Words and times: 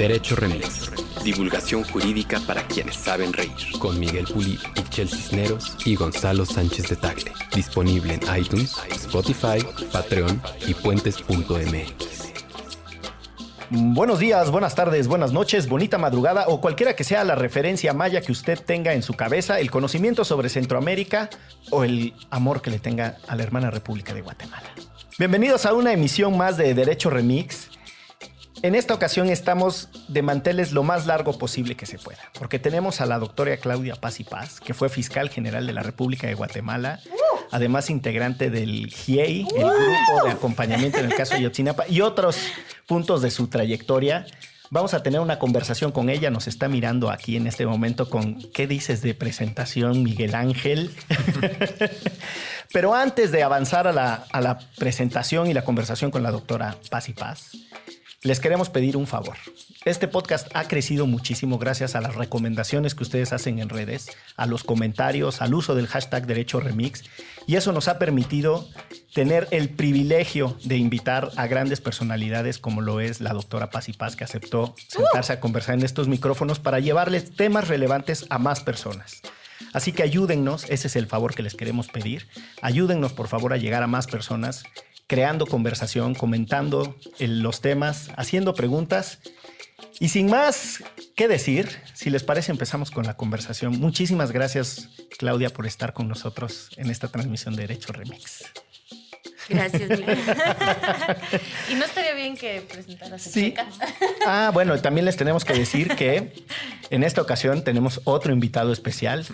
Derecho 0.00 0.34
Remix. 0.34 0.90
Divulgación 1.22 1.84
jurídica 1.84 2.40
para 2.46 2.62
quienes 2.62 2.96
saben 2.96 3.34
reír. 3.34 3.50
Con 3.78 4.00
Miguel 4.00 4.24
Puli, 4.24 4.58
Ixchel 4.76 5.10
Cisneros 5.10 5.76
y 5.84 5.94
Gonzalo 5.94 6.46
Sánchez 6.46 6.88
de 6.88 6.96
Tagle. 6.96 7.32
Disponible 7.54 8.14
en 8.14 8.22
iTunes, 8.34 8.78
Spotify, 8.92 9.58
Patreon 9.92 10.40
y 10.66 10.72
puentes.mx. 10.72 12.32
Buenos 13.68 14.18
días, 14.18 14.50
buenas 14.50 14.74
tardes, 14.74 15.06
buenas 15.06 15.34
noches, 15.34 15.68
bonita 15.68 15.98
madrugada 15.98 16.46
o 16.48 16.62
cualquiera 16.62 16.96
que 16.96 17.04
sea 17.04 17.22
la 17.22 17.34
referencia 17.34 17.92
maya 17.92 18.22
que 18.22 18.32
usted 18.32 18.58
tenga 18.58 18.94
en 18.94 19.02
su 19.02 19.12
cabeza, 19.12 19.60
el 19.60 19.70
conocimiento 19.70 20.24
sobre 20.24 20.48
Centroamérica 20.48 21.28
o 21.70 21.84
el 21.84 22.14
amor 22.30 22.62
que 22.62 22.70
le 22.70 22.78
tenga 22.78 23.18
a 23.28 23.36
la 23.36 23.42
hermana 23.42 23.70
República 23.70 24.14
de 24.14 24.22
Guatemala. 24.22 24.70
Bienvenidos 25.18 25.66
a 25.66 25.74
una 25.74 25.92
emisión 25.92 26.38
más 26.38 26.56
de 26.56 26.72
Derecho 26.72 27.10
Remix. 27.10 27.68
En 28.62 28.74
esta 28.74 28.92
ocasión 28.92 29.30
estamos 29.30 29.88
de 30.08 30.20
manteles 30.20 30.72
lo 30.72 30.82
más 30.82 31.06
largo 31.06 31.38
posible 31.38 31.76
que 31.76 31.86
se 31.86 31.98
pueda, 31.98 32.20
porque 32.38 32.58
tenemos 32.58 33.00
a 33.00 33.06
la 33.06 33.18
doctora 33.18 33.56
Claudia 33.56 33.94
Paz 33.94 34.20
y 34.20 34.24
Paz, 34.24 34.60
que 34.60 34.74
fue 34.74 34.90
fiscal 34.90 35.30
general 35.30 35.66
de 35.66 35.72
la 35.72 35.82
República 35.82 36.26
de 36.26 36.34
Guatemala, 36.34 37.00
además 37.50 37.88
integrante 37.88 38.50
del 38.50 38.88
GIEI, 38.88 39.46
el 39.56 39.62
grupo 39.62 40.24
de 40.24 40.30
acompañamiento 40.30 40.98
en 40.98 41.06
el 41.06 41.14
caso 41.14 41.34
de 41.34 41.42
Yotzinapa, 41.42 41.88
y 41.88 42.02
otros 42.02 42.36
puntos 42.86 43.22
de 43.22 43.30
su 43.30 43.48
trayectoria. 43.48 44.26
Vamos 44.68 44.92
a 44.92 45.02
tener 45.02 45.20
una 45.20 45.38
conversación 45.38 45.90
con 45.90 46.10
ella, 46.10 46.30
nos 46.30 46.46
está 46.46 46.68
mirando 46.68 47.10
aquí 47.10 47.36
en 47.36 47.46
este 47.46 47.64
momento 47.64 48.10
con 48.10 48.42
qué 48.52 48.66
dices 48.66 49.00
de 49.00 49.14
presentación, 49.14 50.02
Miguel 50.02 50.34
Ángel. 50.34 50.94
Pero 52.72 52.94
antes 52.94 53.32
de 53.32 53.42
avanzar 53.42 53.88
a 53.88 53.92
la, 53.92 54.26
a 54.30 54.40
la 54.42 54.58
presentación 54.76 55.48
y 55.48 55.54
la 55.54 55.64
conversación 55.64 56.10
con 56.10 56.22
la 56.22 56.30
doctora 56.30 56.76
Paz 56.88 57.08
y 57.08 57.14
Paz, 57.14 57.50
les 58.22 58.38
queremos 58.38 58.68
pedir 58.68 58.98
un 58.98 59.06
favor. 59.06 59.36
Este 59.86 60.06
podcast 60.06 60.48
ha 60.54 60.68
crecido 60.68 61.06
muchísimo 61.06 61.58
gracias 61.58 61.94
a 61.94 62.02
las 62.02 62.16
recomendaciones 62.16 62.94
que 62.94 63.02
ustedes 63.02 63.32
hacen 63.32 63.58
en 63.60 63.70
redes, 63.70 64.10
a 64.36 64.44
los 64.44 64.62
comentarios, 64.62 65.40
al 65.40 65.54
uso 65.54 65.74
del 65.74 65.86
hashtag 65.86 66.26
Derecho 66.26 66.60
Remix, 66.60 67.04
y 67.46 67.56
eso 67.56 67.72
nos 67.72 67.88
ha 67.88 67.98
permitido 67.98 68.68
tener 69.14 69.48
el 69.52 69.70
privilegio 69.70 70.56
de 70.64 70.76
invitar 70.76 71.30
a 71.36 71.46
grandes 71.46 71.80
personalidades 71.80 72.58
como 72.58 72.82
lo 72.82 73.00
es 73.00 73.22
la 73.22 73.32
doctora 73.32 73.70
Paz 73.70 73.88
y 73.88 73.94
Paz, 73.94 74.16
que 74.16 74.24
aceptó 74.24 74.74
sentarse 74.86 75.32
a 75.32 75.40
conversar 75.40 75.76
en 75.76 75.84
estos 75.84 76.06
micrófonos 76.06 76.58
para 76.58 76.78
llevarles 76.78 77.34
temas 77.34 77.68
relevantes 77.68 78.26
a 78.28 78.38
más 78.38 78.60
personas. 78.60 79.22
Así 79.72 79.92
que 79.92 80.02
ayúdennos, 80.02 80.64
ese 80.68 80.88
es 80.88 80.96
el 80.96 81.06
favor 81.06 81.34
que 81.34 81.42
les 81.42 81.54
queremos 81.54 81.88
pedir. 81.88 82.28
Ayúdennos 82.60 83.12
por 83.12 83.28
favor 83.28 83.52
a 83.52 83.56
llegar 83.56 83.82
a 83.82 83.86
más 83.86 84.06
personas 84.06 84.64
creando 85.10 85.44
conversación, 85.44 86.14
comentando 86.14 86.94
los 87.18 87.60
temas, 87.60 88.10
haciendo 88.16 88.54
preguntas. 88.54 89.18
Y 89.98 90.10
sin 90.10 90.30
más 90.30 90.84
que 91.16 91.26
decir, 91.26 91.68
si 91.94 92.10
les 92.10 92.22
parece, 92.22 92.52
empezamos 92.52 92.92
con 92.92 93.04
la 93.04 93.16
conversación. 93.16 93.80
Muchísimas 93.80 94.30
gracias, 94.30 94.88
Claudia, 95.18 95.50
por 95.50 95.66
estar 95.66 95.94
con 95.94 96.06
nosotros 96.06 96.70
en 96.76 96.90
esta 96.90 97.08
transmisión 97.08 97.56
de 97.56 97.62
Derecho 97.62 97.92
Remix. 97.92 98.44
Gracias, 99.48 99.98
y 101.68 101.74
no 101.74 101.86
estaría 101.86 102.14
bien 102.14 102.36
que 102.36 102.60
presentaras 102.60 103.26
a 103.26 103.30
sí. 103.30 103.52
Ah, 104.24 104.52
bueno, 104.54 104.80
también 104.80 105.06
les 105.06 105.16
tenemos 105.16 105.44
que 105.44 105.54
decir 105.54 105.96
que 105.96 106.44
en 106.90 107.02
esta 107.02 107.20
ocasión 107.20 107.64
tenemos 107.64 108.00
otro 108.04 108.32
invitado 108.32 108.72
especial, 108.72 109.26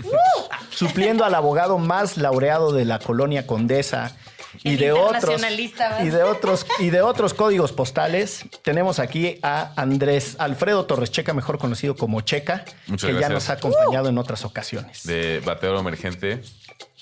supliendo 0.70 1.26
al 1.26 1.34
abogado 1.34 1.76
más 1.76 2.16
laureado 2.16 2.72
de 2.72 2.86
la 2.86 2.98
colonia 2.98 3.46
Condesa, 3.46 4.16
y 4.62 4.76
de 4.76 4.92
otros 4.92 5.42
y 6.02 6.08
de 6.08 6.22
otros 6.22 6.66
y 6.78 6.90
de 6.90 7.00
otros 7.00 7.34
códigos 7.34 7.72
postales 7.72 8.44
tenemos 8.62 8.98
aquí 8.98 9.38
a 9.42 9.72
Andrés 9.76 10.36
Alfredo 10.38 10.86
Torres 10.86 11.10
Checa 11.10 11.34
mejor 11.34 11.58
conocido 11.58 11.96
como 11.96 12.20
Checa 12.20 12.64
que 13.00 13.14
ya 13.14 13.28
nos 13.28 13.50
ha 13.50 13.54
acompañado 13.54 14.08
en 14.08 14.18
otras 14.18 14.44
ocasiones. 14.44 15.04
De 15.04 15.40
bateador 15.44 15.78
emergente 15.80 16.42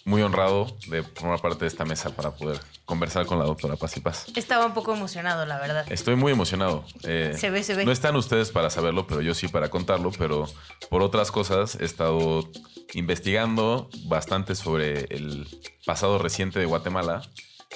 muy 0.05 0.23
honrado 0.23 0.77
de 0.89 1.03
formar 1.03 1.41
parte 1.41 1.61
de 1.61 1.69
esta 1.69 1.85
mesa 1.85 2.11
para 2.11 2.33
poder 2.33 2.61
conversar 2.85 3.27
con 3.27 3.39
la 3.39 3.47
doctora 3.47 3.77
Paz 3.77 3.97
y 3.97 4.01
Paz. 4.01 4.27
Estaba 4.37 4.67
un 4.67 4.75
poco 4.75 4.95
emocionado, 4.95 5.47
la 5.47 5.59
verdad. 5.59 5.91
Estoy 5.91 6.17
muy 6.17 6.33
emocionado. 6.33 6.85
Eh, 7.05 7.35
se 7.39 7.51
ve, 7.51 7.63
se 7.63 7.75
ve. 7.75 7.85
No 7.85 7.93
están 7.93 8.15
ustedes 8.17 8.51
para 8.51 8.69
saberlo, 8.71 9.07
pero 9.07 9.23
yo 9.23 9.35
sí 9.35 9.49
para 9.49 9.71
contarlo, 9.71 10.11
pero 10.19 10.47
por 10.91 11.03
otras 11.03 11.31
cosas 11.31 11.77
he 11.81 11.85
estado 11.85 12.51
investigando 12.93 13.89
bastante 14.07 14.55
sobre 14.55 15.05
el 15.15 15.49
pasado 15.87 16.19
reciente 16.19 16.59
de 16.59 16.67
Guatemala 16.67 17.23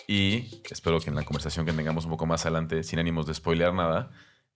y 0.06 0.60
espero 0.70 1.00
que 1.00 1.10
en 1.10 1.16
la 1.16 1.24
conversación 1.24 1.66
que 1.66 1.72
tengamos 1.72 2.04
un 2.04 2.10
poco 2.10 2.26
más 2.26 2.44
adelante, 2.44 2.82
sin 2.84 2.98
ánimos 2.98 3.26
de 3.26 3.34
spoilear 3.34 3.74
nada, 3.74 4.10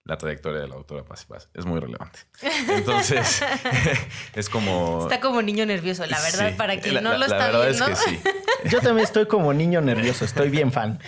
la 0.05 0.17
trayectoria 0.17 0.61
de 0.61 0.67
la 0.67 0.75
doctora 0.75 1.03
Paz 1.05 1.23
y 1.23 1.31
Paz 1.31 1.49
es 1.53 1.65
muy 1.65 1.79
relevante. 1.79 2.19
Entonces, 2.69 3.41
es 4.35 4.49
como... 4.49 5.03
Está 5.03 5.21
como 5.21 5.41
niño 5.41 5.65
nervioso, 5.65 6.05
la 6.05 6.19
verdad, 6.21 6.55
para 6.57 6.79
quien 6.79 7.03
no 7.03 7.17
lo 7.17 7.25
está 7.25 7.37
La 7.51 7.57
verdad 7.57 7.69
viendo. 7.69 7.87
es 7.87 7.99
que 7.99 8.09
sí. 8.09 8.19
Yo 8.69 8.81
también 8.81 9.05
estoy 9.05 9.27
como 9.27 9.53
niño 9.53 9.81
nervioso, 9.81 10.25
estoy 10.25 10.49
bien 10.49 10.71
fan. 10.71 10.99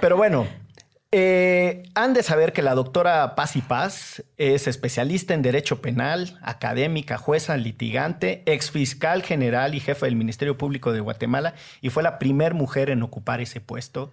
Pero 0.00 0.16
bueno, 0.16 0.48
eh, 1.12 1.84
han 1.94 2.12
de 2.12 2.24
saber 2.24 2.52
que 2.52 2.62
la 2.62 2.74
doctora 2.74 3.36
Paz 3.36 3.54
y 3.54 3.62
Paz 3.62 4.24
es 4.36 4.66
especialista 4.66 5.34
en 5.34 5.42
Derecho 5.42 5.80
Penal, 5.80 6.38
académica, 6.42 7.18
jueza, 7.18 7.56
litigante, 7.56 8.42
ex 8.46 8.72
fiscal 8.72 9.22
general 9.22 9.74
y 9.76 9.80
jefa 9.80 10.06
del 10.06 10.16
Ministerio 10.16 10.58
Público 10.58 10.92
de 10.92 11.00
Guatemala 11.00 11.54
y 11.80 11.90
fue 11.90 12.02
la 12.02 12.18
primera 12.18 12.54
mujer 12.54 12.90
en 12.90 13.02
ocupar 13.02 13.40
ese 13.40 13.60
puesto 13.60 14.10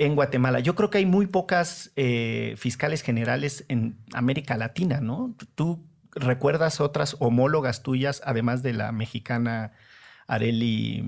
en 0.00 0.14
Guatemala. 0.14 0.60
Yo 0.60 0.74
creo 0.74 0.88
que 0.88 0.96
hay 0.96 1.06
muy 1.06 1.26
pocas 1.26 1.92
eh, 1.94 2.54
fiscales 2.56 3.02
generales 3.02 3.66
en 3.68 3.98
América 4.14 4.56
Latina, 4.56 5.00
¿no? 5.02 5.36
¿Tú 5.54 5.84
recuerdas 6.12 6.80
otras 6.80 7.16
homólogas 7.18 7.82
tuyas, 7.82 8.22
además 8.24 8.62
de 8.62 8.72
la 8.72 8.92
mexicana 8.92 9.72
Areli, 10.26 11.04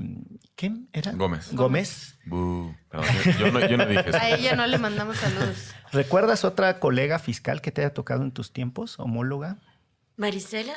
¿qué 0.56 0.72
era? 0.92 1.12
Gómez. 1.12 1.54
Gómez. 1.54 2.19
Buh. 2.26 2.75
Perdón, 2.91 3.08
yo, 3.25 3.47
yo 3.47 3.53
no, 3.53 3.66
yo 3.66 3.76
no 3.78 3.86
dije 3.86 4.10
eso. 4.10 4.19
A 4.19 4.28
ella 4.28 4.56
no 4.56 4.66
le 4.66 4.76
mandamos 4.76 5.16
saludos. 5.16 5.72
¿Recuerdas 5.91 6.44
otra 6.44 6.78
colega 6.78 7.19
fiscal 7.19 7.62
que 7.62 7.72
te 7.72 7.80
haya 7.80 7.94
tocado 7.94 8.22
en 8.22 8.32
tus 8.32 8.53
tiempos, 8.53 9.00
homóloga? 9.00 9.56
Marisela. 10.16 10.74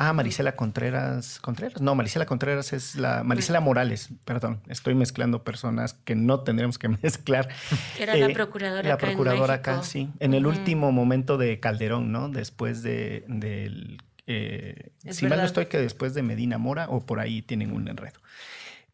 Ah, 0.00 0.12
Marisela 0.12 0.54
Contreras. 0.54 1.40
Contreras. 1.40 1.82
No, 1.82 1.96
Marisela 1.96 2.24
Contreras 2.24 2.72
es 2.72 2.94
la. 2.94 3.24
Marisela 3.24 3.58
Morales, 3.60 4.10
perdón. 4.24 4.60
Estoy 4.68 4.94
mezclando 4.94 5.42
personas 5.42 5.92
que 5.94 6.14
no 6.14 6.40
tendremos 6.40 6.78
que 6.78 6.88
mezclar. 7.02 7.48
Era 7.98 8.14
la 8.16 8.26
Eh, 8.28 8.32
procuradora 8.32 8.88
La 8.88 8.94
acá 8.94 9.06
en 9.06 9.12
procuradora 9.14 9.54
México. 9.54 9.70
acá, 9.72 9.82
sí. 9.82 10.08
En 10.20 10.34
el 10.34 10.46
último 10.46 10.92
momento 10.92 11.36
de 11.36 11.58
Calderón, 11.58 12.12
¿no? 12.12 12.28
Después 12.28 12.82
de, 12.84 13.24
del. 13.26 14.00
eh, 14.28 14.90
si 15.10 15.26
mal 15.26 15.38
no 15.38 15.44
estoy, 15.44 15.66
que 15.66 15.78
después 15.78 16.14
de 16.14 16.22
Medina 16.22 16.58
Mora 16.58 16.86
o 16.88 17.04
por 17.04 17.18
ahí 17.18 17.42
tienen 17.42 17.72
un 17.72 17.88
enredo. 17.88 18.20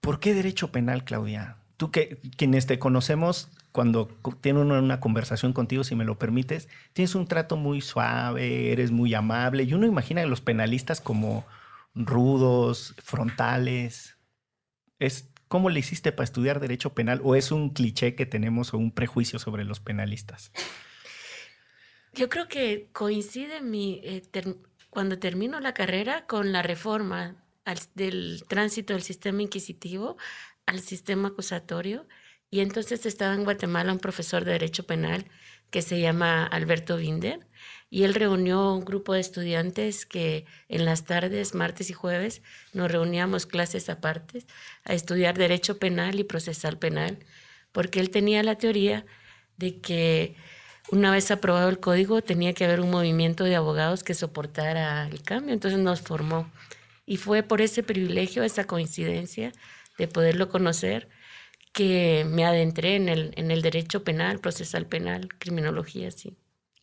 ¿Por 0.01 0.21
qué 0.21 0.33
derecho 0.33 0.73
penal, 0.73 1.05
Claudia? 1.05 1.57
Tú 1.77 1.91
que 1.91 2.19
quienes 2.39 2.65
te 2.67 2.79
conocemos, 2.79 3.49
cuando 3.75 4.07
tiene 4.41 4.61
uno 4.61 4.79
una 4.79 5.01
conversación 5.01 5.53
contigo, 5.53 5.83
si 5.83 5.97
me 5.97 6.05
lo 6.05 6.17
permites, 6.17 6.69
tienes 6.93 7.17
un 7.17 7.27
trato 7.27 7.57
muy 7.57 7.81
suave, 7.81 8.71
eres 8.71 8.93
muy 8.93 9.15
amable. 9.15 9.65
Y 9.65 9.75
uno 9.75 9.85
imagina 9.85 10.23
a 10.23 10.27
los 10.27 10.41
penalistas 10.41 11.01
como 11.01 11.45
rudos, 11.93 12.95
frontales. 13.03 14.17
Es, 15.01 15.29
¿Cómo 15.49 15.71
le 15.71 15.81
hiciste 15.81 16.13
para 16.13 16.23
estudiar 16.23 16.61
derecho 16.61 16.95
penal? 16.95 17.21
¿O 17.25 17.35
es 17.35 17.51
un 17.51 17.71
cliché 17.71 18.15
que 18.15 18.27
tenemos 18.27 18.73
o 18.73 18.79
un 18.79 18.93
prejuicio 18.93 19.41
sobre 19.41 19.65
los 19.65 19.81
penalistas? 19.81 20.53
Yo 22.13 22.29
creo 22.29 22.47
que 22.47 22.91
coincide 22.93 23.61
mi, 23.61 24.01
eh, 24.05 24.23
cuando 24.89 25.19
termino 25.19 25.59
la 25.59 25.75
carrera 25.75 26.27
con 26.27 26.53
la 26.53 26.63
reforma 26.63 27.45
del 27.97 28.45
tránsito 28.47 28.93
del 28.93 29.03
sistema 29.03 29.43
inquisitivo 29.43 30.17
al 30.65 30.79
sistema 30.79 31.27
acusatorio. 31.27 32.07
Y 32.55 32.61
entonces 32.61 33.05
estaba 33.05 33.35
en 33.35 33.43
Guatemala 33.43 33.93
un 33.93 33.99
profesor 33.99 34.45
de 34.45 34.53
Derecho 34.53 34.87
Penal 34.87 35.25
que 35.73 35.83
se 35.83 35.99
llama 35.99 36.47
Alberto 36.47 36.97
Binder. 36.97 37.41
Y 37.91 38.05
él 38.05 38.15
reunió 38.15 38.73
un 38.73 38.85
grupo 38.85 39.13
de 39.13 39.19
estudiantes 39.19 40.07
que 40.07 40.47
en 40.69 40.85
las 40.85 41.05
tardes, 41.05 41.57
martes 41.57 41.91
y 41.91 41.95
jueves, 41.95 42.43
nos 42.73 42.93
reuníamos 42.93 43.47
clases 43.47 43.89
aparte 43.89 44.45
a 44.85 44.95
estudiar 44.95 45.37
Derecho 45.37 45.81
Penal 45.81 46.21
y 46.21 46.23
Procesal 46.23 46.79
Penal, 46.79 47.19
porque 47.73 47.99
él 47.99 48.11
tenía 48.11 48.41
la 48.45 48.55
teoría 48.55 49.05
de 49.57 49.81
que 49.81 50.37
una 50.93 51.11
vez 51.11 51.33
aprobado 51.33 51.69
el 51.69 51.81
código 51.81 52.23
tenía 52.23 52.53
que 52.53 52.67
haber 52.67 52.79
un 52.79 52.93
movimiento 52.93 53.43
de 53.43 53.57
abogados 53.57 54.05
que 54.05 54.15
soportara 54.15 55.09
el 55.09 55.23
cambio. 55.23 55.55
Entonces 55.55 55.81
nos 55.81 56.03
formó. 56.03 56.49
Y 57.05 57.17
fue 57.17 57.43
por 57.43 57.61
ese 57.63 57.83
privilegio, 57.83 58.45
esa 58.45 58.63
coincidencia 58.63 59.51
de 59.99 60.07
poderlo 60.07 60.49
conocer, 60.49 61.09
que 61.75 62.25
me 62.27 62.47
adentré 62.47 62.95
en 62.95 63.11
el, 63.11 63.35
en 63.37 63.51
el 63.51 63.61
derecho 63.61 64.05
penal, 64.05 64.39
procesal 64.39 64.87
penal, 64.87 65.29
criminología, 65.39 66.11
sí. 66.11 66.39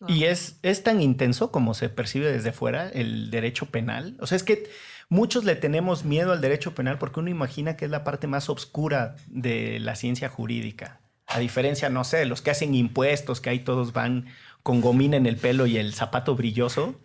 Y 0.08 0.26
es, 0.26 0.60
es 0.64 0.84
tan 0.84 1.02
intenso 1.02 1.52
como 1.52 1.74
se 1.74 1.88
percibe 1.88 2.32
desde 2.32 2.52
fuera 2.52 2.90
el 2.90 3.32
derecho 3.32 3.68
penal. 3.68 4.18
O 4.20 4.28
sea, 4.28 4.36
es 4.36 4.44
que 4.44 4.70
muchos 5.10 5.46
le 5.46 5.56
tenemos 5.56 6.04
miedo 6.04 6.32
al 6.32 6.42
derecho 6.42 6.76
penal 6.76 6.98
porque 6.98 7.20
uno 7.20 7.30
imagina 7.30 7.78
que 7.78 7.86
es 7.86 7.92
la 7.92 8.04
parte 8.04 8.28
más 8.28 8.50
oscura 8.50 9.16
de 9.28 9.80
la 9.80 9.96
ciencia 9.96 10.28
jurídica. 10.28 11.00
A 11.28 11.40
diferencia, 11.40 11.90
no 11.90 12.04
sé, 12.04 12.18
de 12.18 12.26
los 12.26 12.42
que 12.42 12.52
hacen 12.52 12.76
impuestos, 12.76 13.40
que 13.40 13.52
ahí 13.52 13.60
todos 13.60 13.94
van 13.94 14.26
con 14.64 14.82
gomina 14.82 15.18
en 15.18 15.26
el 15.26 15.38
pelo 15.38 15.68
y 15.68 15.78
el 15.78 15.94
zapato 15.94 16.36
brilloso, 16.36 17.00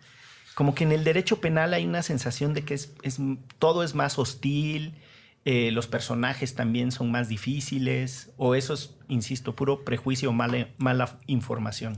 como 0.55 0.75
que 0.75 0.83
en 0.83 0.91
el 0.91 1.03
derecho 1.03 1.39
penal 1.39 1.73
hay 1.73 1.85
una 1.85 2.03
sensación 2.03 2.53
de 2.53 2.65
que 2.65 2.73
es, 2.73 2.91
todo 3.59 3.83
es 3.83 3.95
más 3.95 4.17
hostil, 4.19 4.95
eh, 5.49 5.71
los 5.71 5.87
personajes 5.87 6.55
también 6.55 6.91
son 6.91 7.09
más 7.09 7.29
difíciles, 7.29 8.31
o 8.35 8.53
eso 8.53 8.73
es, 8.73 8.97
insisto, 9.07 9.55
puro 9.55 9.85
prejuicio 9.85 10.31
o 10.31 10.33
mala, 10.33 10.67
mala 10.77 11.21
información. 11.25 11.97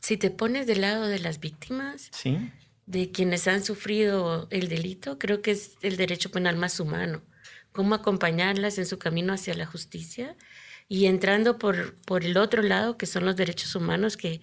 Si 0.00 0.16
te 0.16 0.32
pones 0.32 0.66
del 0.66 0.80
lado 0.80 1.06
de 1.06 1.20
las 1.20 1.38
víctimas, 1.38 2.08
¿Sí? 2.10 2.50
de 2.86 3.12
quienes 3.12 3.46
han 3.46 3.62
sufrido 3.62 4.48
el 4.50 4.68
delito, 4.68 5.16
creo 5.16 5.42
que 5.42 5.52
es 5.52 5.76
el 5.80 5.96
derecho 5.96 6.32
penal 6.32 6.56
más 6.56 6.80
humano. 6.80 7.22
Cómo 7.70 7.94
acompañarlas 7.94 8.78
en 8.78 8.86
su 8.86 8.98
camino 8.98 9.32
hacia 9.32 9.54
la 9.54 9.66
justicia 9.66 10.34
y 10.88 11.06
entrando 11.06 11.56
por, 11.56 11.94
por 12.00 12.24
el 12.24 12.36
otro 12.36 12.62
lado, 12.62 12.98
que 12.98 13.06
son 13.06 13.24
los 13.24 13.36
derechos 13.36 13.76
humanos, 13.76 14.16
que 14.16 14.40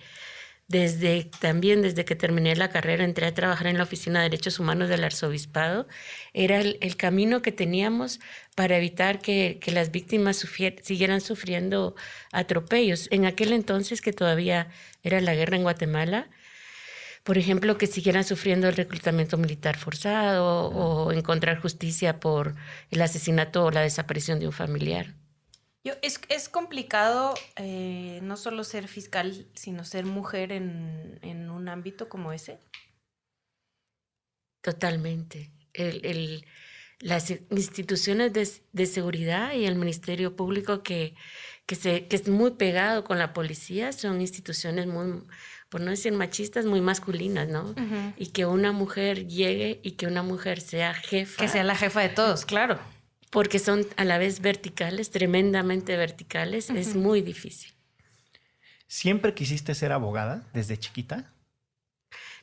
desde 0.67 1.29
también 1.39 1.81
desde 1.81 2.03
que 2.05 2.15
terminé 2.15 2.55
la 2.55 2.69
carrera 2.69 3.05
entré 3.05 3.25
a 3.27 3.33
trabajar 3.33 3.67
en 3.67 3.77
la 3.77 3.83
Oficina 3.83 4.19
de 4.19 4.29
Derechos 4.29 4.59
Humanos 4.59 4.89
del 4.89 5.03
Arzobispado. 5.03 5.87
Era 6.33 6.59
el, 6.59 6.97
camino 6.97 7.41
que 7.41 7.51
teníamos 7.51 8.19
para 8.55 8.77
evitar 8.77 9.19
que, 9.19 9.59
que 9.61 9.71
las 9.71 9.91
víctimas 9.91 10.45
siguieran 10.81 11.21
sufriendo 11.21 11.95
atropellos. 12.31 13.07
En 13.11 13.25
aquel 13.25 13.53
entonces, 13.53 14.01
que 14.01 14.13
todavía 14.13 14.69
era 15.03 15.21
la 15.21 15.35
guerra 15.35 15.55
en 15.55 15.63
Guatemala, 15.63 16.29
por 17.23 17.37
ejemplo, 17.37 17.77
que 17.77 17.87
siguieran 17.87 18.23
sufriendo 18.23 18.67
el 18.69 18.75
reclutamiento 18.75 19.37
militar 19.37 19.77
forzado 19.77 20.69
o 20.69 21.11
encontrar 21.11 21.59
justicia 21.59 22.19
por 22.19 22.55
el 22.89 23.01
asesinato 23.01 23.65
o 23.65 23.71
la 23.71 23.81
desaparición 23.81 24.39
de 24.39 24.47
un 24.47 24.53
familiar. 24.53 25.13
Yo, 25.87 25.93
es, 26.01 26.19
es 26.27 26.49
complicado 26.49 27.33
eh, 27.55 28.19
no 28.21 28.35
solo 28.35 28.65
ser 28.65 28.89
fiscal, 28.89 29.47
sino 29.53 29.85
ser 29.85 30.05
mujer 30.05 30.51
en, 30.51 31.17
en 31.21 31.49
un 31.49 31.69
ámbito 31.69 32.09
como 32.09 32.33
ese. 32.33 32.59
Totalmente. 34.61 35.49
El, 35.71 36.05
el, 36.05 36.45
las 36.99 37.31
instituciones 37.51 38.33
de, 38.33 38.45
de, 38.73 38.85
seguridad 38.85 39.53
y 39.53 39.63
el 39.65 39.75
Ministerio 39.75 40.35
Público 40.35 40.83
que, 40.83 41.15
que, 41.65 41.75
se, 41.75 42.09
que 42.09 42.17
es 42.17 42.27
muy 42.27 42.51
pegado 42.51 43.05
con 43.05 43.17
la 43.17 43.31
policía 43.31 43.93
son 43.93 44.19
instituciones 44.19 44.87
muy 44.87 45.23
por 45.69 45.79
no 45.79 45.91
decir 45.91 46.11
machistas, 46.11 46.65
muy 46.65 46.81
masculinas, 46.81 47.47
¿no? 47.47 47.75
Y 48.17 48.27
que 48.27 48.45
una 48.45 48.73
mujer 48.73 49.27
llegue 49.27 49.79
y 49.83 49.91
que 49.91 50.07
una 50.07 50.21
mujer 50.21 50.59
sea 50.59 50.93
jefa. 50.93 51.41
Que 51.41 51.49
sea 51.49 51.63
la 51.63 51.75
jefa 51.75 52.01
de 52.01 52.09
todos, 52.09 52.45
claro. 52.45 52.77
Porque 53.29 53.59
son 53.59 53.85
a 53.97 54.06
la 54.06 54.18
vez 54.18 54.41
verticales, 54.41 55.12
tremendamente 55.12 55.97
verticales, 55.97 56.69
es 56.69 56.95
muy 56.95 57.21
difícil. 57.21 57.74
¿Siempre 58.88 59.33
quisiste 59.33 59.75
ser 59.75 59.91
abogada 59.91 60.47
desde 60.53 60.77
chiquita? 60.77 61.33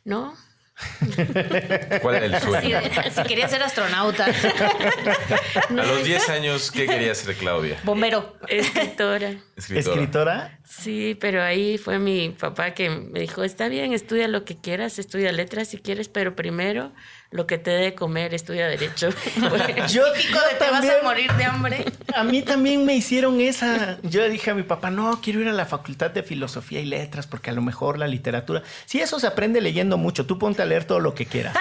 No, 0.05 0.37
¿Cuál 2.03 2.17
era 2.17 2.27
el 2.27 2.43
sueño? 2.43 2.81
Si, 3.15 3.23
quería 3.23 3.49
ser 3.49 3.63
astronauta. 3.63 4.27
A 4.27 5.73
los 5.73 6.05
10 6.05 6.29
años, 6.31 6.71
¿qué 6.73 6.87
quería 6.87 7.15
ser 7.15 7.37
Claudia? 7.37 7.79
Bombero. 7.85 8.37
Escritora. 8.49 9.35
¿Escritora? 9.57 10.59
Sí, 10.65 11.17
pero 11.21 11.43
ahí 11.43 11.79
fue 11.79 11.99
mi 11.99 12.31
papá 12.31 12.73
que 12.73 12.91
me 12.91 13.21
dijo, 13.21 13.45
está 13.45 13.69
bien, 13.69 13.93
estudia 13.93 14.27
lo 14.27 14.45
que 14.45 14.57
quieras, 14.57 14.99
estudia 14.99 15.31
letras 15.31 15.69
si 15.69 15.79
quieres, 15.79 16.09
pero 16.09 16.35
primero 16.35 16.93
lo 17.35 17.49
que 17.49 17.59
te 17.59 17.73
dé 17.73 17.95
comer, 17.97 18.33
estudia 18.33 18.69
derecho. 18.69 19.09
yo, 19.89 20.13
Típico 20.15 20.39
de 20.39 20.55
te 20.57 20.71
vas 20.71 20.85
a 20.89 21.03
morir 21.03 21.33
de 21.33 21.45
hambre. 21.45 21.85
A 22.15 22.23
mí 22.23 22.43
también 22.43 22.87
me 22.87 22.95
hicieron 22.95 23.41
esa. 23.41 23.99
Yo 24.03 24.21
le 24.21 24.31
dije 24.31 24.53
a 24.53 24.55
mi 24.55 24.63
papá, 24.63 24.91
no, 24.91 25.21
quiero 25.21 25.41
ir 25.41 25.49
a 25.49 25.53
la 25.53 25.67
facultad 25.67 26.13
de 26.13 26.23
filosofía 26.23 26.79
y 26.79 26.85
letras 26.85 27.27
porque 27.27 27.51
a 27.51 27.53
lo 27.53 27.61
mejor 27.61 27.99
la 27.99 28.07
literatura. 28.07 28.63
Sí, 28.87 29.01
eso 29.01 29.19
se 29.19 29.27
aprende 29.27 29.61
leyendo 29.61 29.99
mucho. 29.99 30.27
Tú 30.27 30.39
ponte 30.39 30.63
a 30.63 30.65
leer 30.65 30.85
todo 30.85 31.01
lo 31.01 31.13
que 31.17 31.27
quieras. 31.27 31.57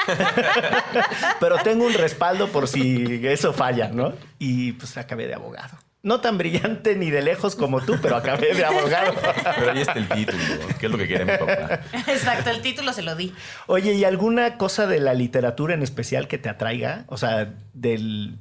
Pero 1.40 1.58
tengo 1.64 1.88
un 1.88 1.94
respaldo 1.96 2.50
por 2.50 2.68
si 2.68 3.26
eso 3.26 3.52
falla, 3.52 3.88
¿no? 3.88 4.14
Y 4.38 4.74
pues 4.74 4.96
acabé 4.98 5.26
de 5.26 5.34
abogado 5.34 5.83
no 6.04 6.20
tan 6.20 6.38
brillante 6.38 6.96
ni 6.98 7.10
de 7.10 7.22
lejos 7.22 7.56
como 7.56 7.82
tú, 7.82 7.98
pero 8.02 8.18
acabé 8.18 8.54
de 8.54 8.66
abogado. 8.66 9.14
Pero 9.56 9.72
ahí 9.72 9.82
está 9.82 9.94
el 9.94 10.10
título, 10.10 10.38
que 10.78 10.86
es 10.86 10.92
lo 10.92 10.98
que 10.98 11.08
quiere 11.08 11.24
mi 11.24 11.38
papá. 11.38 11.80
Exacto, 12.08 12.50
el 12.50 12.62
título 12.62 12.92
se 12.92 13.02
lo 13.04 13.16
di. 13.16 13.34
Oye, 13.68 13.94
¿y 13.94 14.04
alguna 14.04 14.58
cosa 14.58 14.86
de 14.86 15.00
la 15.00 15.14
literatura 15.14 15.74
en 15.74 15.82
especial 15.82 16.28
que 16.28 16.38
te 16.38 16.50
atraiga? 16.50 17.06
O 17.08 17.16
sea, 17.18 17.54
del, 17.74 18.38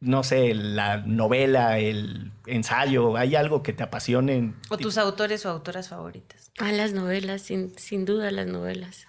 no 0.00 0.24
sé, 0.24 0.52
la 0.52 0.96
novela, 0.96 1.78
el 1.78 2.32
ensayo, 2.46 3.16
¿hay 3.16 3.36
algo 3.36 3.62
que 3.62 3.72
te 3.72 3.84
apasione? 3.84 4.52
¿O 4.68 4.76
tus 4.76 4.98
autores 4.98 5.46
o 5.46 5.50
autoras 5.50 5.88
favoritas? 5.90 6.50
Ah, 6.58 6.72
las 6.72 6.92
novelas, 6.92 7.42
sin, 7.42 7.72
sin 7.78 8.04
duda 8.04 8.32
las 8.32 8.48
novelas. 8.48 9.06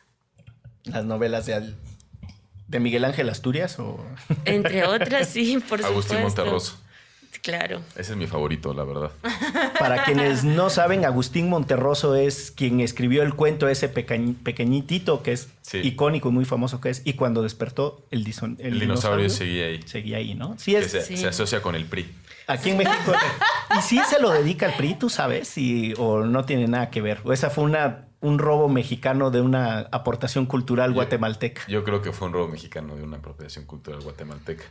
Las 0.83 1.03
novelas 1.03 1.47
de, 1.47 1.73
de 2.67 2.79
Miguel 2.79 3.05
Ángel 3.05 3.27
Asturias 3.29 3.79
o... 3.79 4.05
Entre 4.45 4.83
otras, 4.83 5.29
sí, 5.29 5.57
por 5.67 5.79
supuesto. 5.81 5.87
Agustín 5.87 6.21
Monterroso. 6.21 6.79
Claro. 7.41 7.81
Ese 7.95 8.11
es 8.11 8.17
mi 8.17 8.27
favorito, 8.27 8.73
la 8.73 8.83
verdad. 8.83 9.11
Para 9.79 10.03
quienes 10.03 10.43
no 10.43 10.69
saben, 10.69 11.05
Agustín 11.05 11.49
Monterroso 11.49 12.15
es 12.15 12.51
quien 12.51 12.81
escribió 12.81 13.23
el 13.23 13.33
cuento 13.33 13.67
ese 13.67 13.89
pequeñitito 13.89 15.23
que 15.23 15.33
es 15.33 15.49
icónico 15.73 16.29
y 16.29 16.31
muy 16.31 16.45
famoso 16.45 16.79
que 16.79 16.89
es. 16.89 17.01
Y 17.03 17.13
cuando 17.13 17.41
despertó, 17.41 18.05
el, 18.11 18.25
el, 18.59 18.79
dinosaurio, 18.79 19.29
seguía 19.29 19.65
ahí. 19.65 19.79
Seguía 19.85 20.17
ahí, 20.17 20.35
¿no? 20.35 20.55
Sí, 20.59 20.75
es, 20.75 20.91
se, 20.91 21.27
asocia 21.27 21.61
con 21.61 21.75
el 21.75 21.85
PRI. 21.85 22.11
Aquí 22.45 22.69
en 22.69 22.77
México. 22.77 23.13
y 23.77 23.81
sí 23.81 23.99
se 24.07 24.21
lo 24.21 24.29
dedica 24.29 24.67
al 24.67 24.75
PRI, 24.75 24.95
tú 24.95 25.09
sabes, 25.09 25.57
y, 25.57 25.93
o 25.97 26.21
no 26.21 26.45
tiene 26.45 26.67
nada 26.67 26.91
que 26.91 27.01
ver. 27.01 27.21
O 27.23 27.33
esa 27.33 27.49
fue 27.49 27.63
una, 27.63 28.05
un 28.21 28.39
robo 28.39 28.69
mexicano 28.69 29.31
de 29.31 29.41
una 29.41 29.79
aportación 29.91 30.45
cultural 30.45 30.93
guatemalteca. 30.93 31.63
Yo 31.67 31.83
creo 31.83 32.01
que 32.01 32.11
fue 32.11 32.27
un 32.27 32.33
robo 32.33 32.47
mexicano 32.47 32.95
de 32.95 33.03
una 33.03 33.17
aportación 33.17 33.65
cultural 33.65 34.01
guatemalteca. 34.01 34.63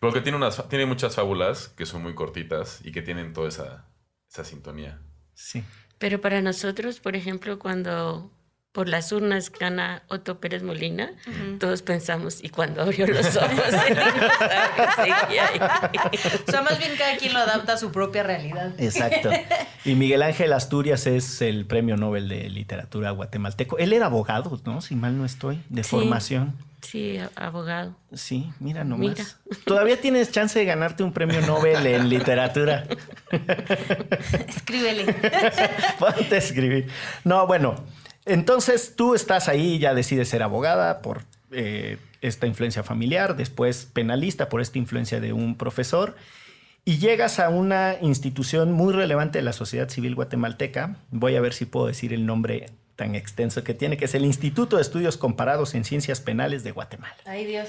Porque 0.00 0.20
tiene, 0.20 0.36
unas, 0.36 0.68
tiene 0.68 0.86
muchas 0.86 1.14
fábulas 1.14 1.68
que 1.68 1.86
son 1.86 2.02
muy 2.02 2.14
cortitas 2.14 2.80
y 2.84 2.92
que 2.92 3.02
tienen 3.02 3.32
toda 3.32 3.48
esa, 3.48 3.86
esa 4.28 4.44
sintonía. 4.44 5.00
Sí. 5.34 5.62
Pero 5.98 6.20
para 6.20 6.42
nosotros, 6.42 7.00
por 7.00 7.16
ejemplo, 7.16 7.58
cuando 7.58 8.30
por 8.74 8.88
las 8.88 9.12
urnas 9.12 9.52
gana 9.52 10.02
Otto 10.08 10.40
Pérez 10.40 10.64
Molina, 10.64 11.12
todos 11.60 11.82
pensamos, 11.82 12.42
y 12.42 12.48
cuando 12.48 12.82
abrió 12.82 13.06
los 13.06 13.36
ojos, 13.36 13.52
seguía 14.96 15.46
ahí. 15.46 15.60
O 16.44 16.50
sea, 16.50 16.60
más 16.62 16.76
bien 16.80 16.90
cada 16.98 17.16
quien 17.16 17.34
lo 17.34 17.38
adapta 17.38 17.74
a 17.74 17.76
su 17.76 17.92
propia 17.92 18.24
realidad. 18.24 18.74
Exacto. 18.78 19.30
Y 19.84 19.94
Miguel 19.94 20.22
Ángel 20.22 20.52
Asturias 20.52 21.06
es 21.06 21.40
el 21.40 21.66
premio 21.66 21.96
Nobel 21.96 22.28
de 22.28 22.50
Literatura 22.50 23.12
guatemalteco. 23.12 23.78
Él 23.78 23.92
era 23.92 24.06
abogado, 24.06 24.60
¿no? 24.64 24.80
Si 24.80 24.96
mal 24.96 25.16
no 25.16 25.24
estoy, 25.24 25.62
de 25.68 25.84
formación. 25.84 26.56
Sí, 26.82 27.20
abogado. 27.36 27.94
Sí, 28.12 28.50
mira 28.58 28.82
nomás. 28.82 29.38
Todavía 29.64 30.00
tienes 30.00 30.32
chance 30.32 30.58
de 30.58 30.64
ganarte 30.64 31.04
un 31.04 31.12
premio 31.12 31.40
Nobel 31.42 31.86
en 31.86 32.08
literatura. 32.08 32.88
Escríbele. 34.48 35.04
Ponte 36.00 36.34
a 36.34 36.38
escribir. 36.38 36.88
No, 37.22 37.46
bueno. 37.46 37.76
Entonces 38.26 38.94
tú 38.96 39.14
estás 39.14 39.48
ahí, 39.48 39.78
ya 39.78 39.94
decides 39.94 40.28
ser 40.28 40.42
abogada 40.42 41.02
por 41.02 41.22
eh, 41.50 41.98
esta 42.20 42.46
influencia 42.46 42.82
familiar, 42.82 43.36
después 43.36 43.86
penalista 43.92 44.48
por 44.48 44.60
esta 44.60 44.78
influencia 44.78 45.20
de 45.20 45.32
un 45.32 45.56
profesor, 45.56 46.16
y 46.84 46.98
llegas 46.98 47.38
a 47.38 47.48
una 47.48 47.96
institución 48.00 48.72
muy 48.72 48.92
relevante 48.92 49.38
de 49.38 49.44
la 49.44 49.52
sociedad 49.52 49.88
civil 49.88 50.14
guatemalteca. 50.14 50.96
Voy 51.10 51.36
a 51.36 51.40
ver 51.40 51.54
si 51.54 51.64
puedo 51.64 51.86
decir 51.86 52.12
el 52.12 52.26
nombre 52.26 52.66
tan 52.96 53.14
extenso 53.14 53.64
que 53.64 53.74
tiene, 53.74 53.96
que 53.96 54.04
es 54.04 54.14
el 54.14 54.24
Instituto 54.24 54.76
de 54.76 54.82
Estudios 54.82 55.16
Comparados 55.16 55.74
en 55.74 55.84
Ciencias 55.84 56.20
Penales 56.20 56.62
de 56.62 56.72
Guatemala. 56.72 57.16
Ay 57.24 57.46
Dios. 57.46 57.68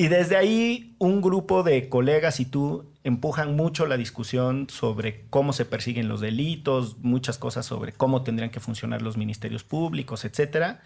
Y 0.00 0.08
desde 0.08 0.38
ahí 0.38 0.96
un 0.98 1.20
grupo 1.20 1.62
de 1.62 1.90
colegas 1.90 2.40
y 2.40 2.46
tú 2.46 2.90
empujan 3.04 3.54
mucho 3.54 3.84
la 3.84 3.98
discusión 3.98 4.70
sobre 4.70 5.26
cómo 5.28 5.52
se 5.52 5.66
persiguen 5.66 6.08
los 6.08 6.22
delitos, 6.22 6.96
muchas 7.00 7.36
cosas 7.36 7.66
sobre 7.66 7.92
cómo 7.92 8.22
tendrían 8.22 8.48
que 8.48 8.60
funcionar 8.60 9.02
los 9.02 9.18
ministerios 9.18 9.62
públicos, 9.62 10.24
etcétera, 10.24 10.80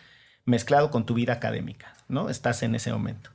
mezclado 0.46 0.90
con 0.90 1.06
tu 1.06 1.14
vida 1.14 1.32
académica, 1.32 1.94
¿no? 2.08 2.28
Estás 2.28 2.64
en 2.64 2.74
ese 2.74 2.92
momento. 2.92 3.30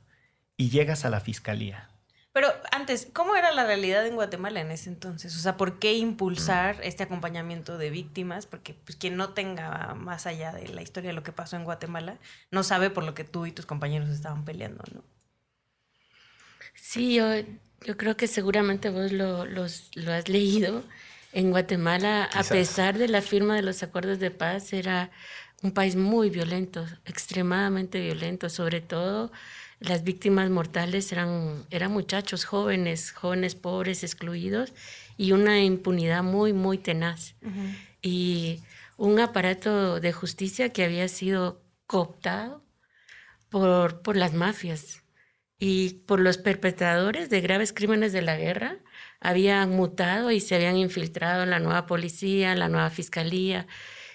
Y 0.58 0.68
llegas 0.68 1.06
a 1.06 1.08
la 1.08 1.20
fiscalía. 1.20 1.88
Pero 2.34 2.48
antes, 2.72 3.08
¿cómo 3.14 3.34
era 3.34 3.50
la 3.50 3.64
realidad 3.64 4.06
en 4.06 4.16
Guatemala 4.16 4.60
en 4.60 4.72
ese 4.72 4.90
entonces? 4.90 5.34
O 5.34 5.38
sea, 5.38 5.56
¿por 5.56 5.78
qué 5.78 5.94
impulsar 5.94 6.76
este 6.82 7.04
acompañamiento 7.04 7.78
de 7.78 7.88
víctimas? 7.88 8.44
Porque 8.44 8.74
pues, 8.74 8.96
quien 8.96 9.16
no 9.16 9.30
tenga 9.30 9.94
más 9.94 10.26
allá 10.26 10.52
de 10.52 10.68
la 10.68 10.82
historia 10.82 11.08
de 11.08 11.14
lo 11.14 11.22
que 11.22 11.32
pasó 11.32 11.56
en 11.56 11.64
Guatemala, 11.64 12.18
no 12.50 12.64
sabe 12.64 12.90
por 12.90 13.04
lo 13.04 13.14
que 13.14 13.24
tú 13.24 13.46
y 13.46 13.52
tus 13.52 13.64
compañeros 13.64 14.10
estaban 14.10 14.44
peleando, 14.44 14.84
¿no? 14.92 15.02
Sí, 16.90 17.14
yo, 17.14 17.24
yo 17.86 17.96
creo 17.96 18.16
que 18.16 18.26
seguramente 18.26 18.90
vos 18.90 19.12
lo, 19.12 19.44
lo 19.44 19.62
has 19.62 20.28
leído. 20.28 20.82
En 21.32 21.52
Guatemala, 21.52 22.24
a 22.24 22.42
pesar 22.42 22.98
de 22.98 23.06
la 23.06 23.22
firma 23.22 23.54
de 23.54 23.62
los 23.62 23.84
acuerdos 23.84 24.18
de 24.18 24.32
paz, 24.32 24.72
era 24.72 25.12
un 25.62 25.70
país 25.70 25.94
muy 25.94 26.30
violento, 26.30 26.84
extremadamente 27.04 28.00
violento, 28.00 28.48
sobre 28.48 28.80
todo 28.80 29.30
las 29.78 30.02
víctimas 30.02 30.50
mortales 30.50 31.12
eran, 31.12 31.64
eran 31.70 31.92
muchachos 31.92 32.44
jóvenes, 32.44 33.12
jóvenes 33.12 33.54
pobres, 33.54 34.02
excluidos, 34.02 34.72
y 35.16 35.30
una 35.30 35.62
impunidad 35.62 36.24
muy, 36.24 36.52
muy 36.52 36.76
tenaz. 36.76 37.36
Y 38.02 38.64
un 38.96 39.20
aparato 39.20 40.00
de 40.00 40.12
justicia 40.12 40.70
que 40.70 40.82
había 40.82 41.06
sido 41.06 41.62
cooptado 41.86 42.64
por, 43.48 44.02
por 44.02 44.16
las 44.16 44.32
mafias 44.34 44.99
y 45.62 45.90
por 46.06 46.20
los 46.20 46.38
perpetradores 46.38 47.28
de 47.28 47.42
graves 47.42 47.74
crímenes 47.74 48.14
de 48.14 48.22
la 48.22 48.36
guerra 48.36 48.78
habían 49.20 49.70
mutado 49.70 50.30
y 50.30 50.40
se 50.40 50.54
habían 50.54 50.78
infiltrado 50.78 51.42
en 51.42 51.50
la 51.50 51.60
nueva 51.60 51.86
policía, 51.86 52.52
en 52.52 52.58
la 52.58 52.70
nueva 52.70 52.88
fiscalía, 52.88 53.66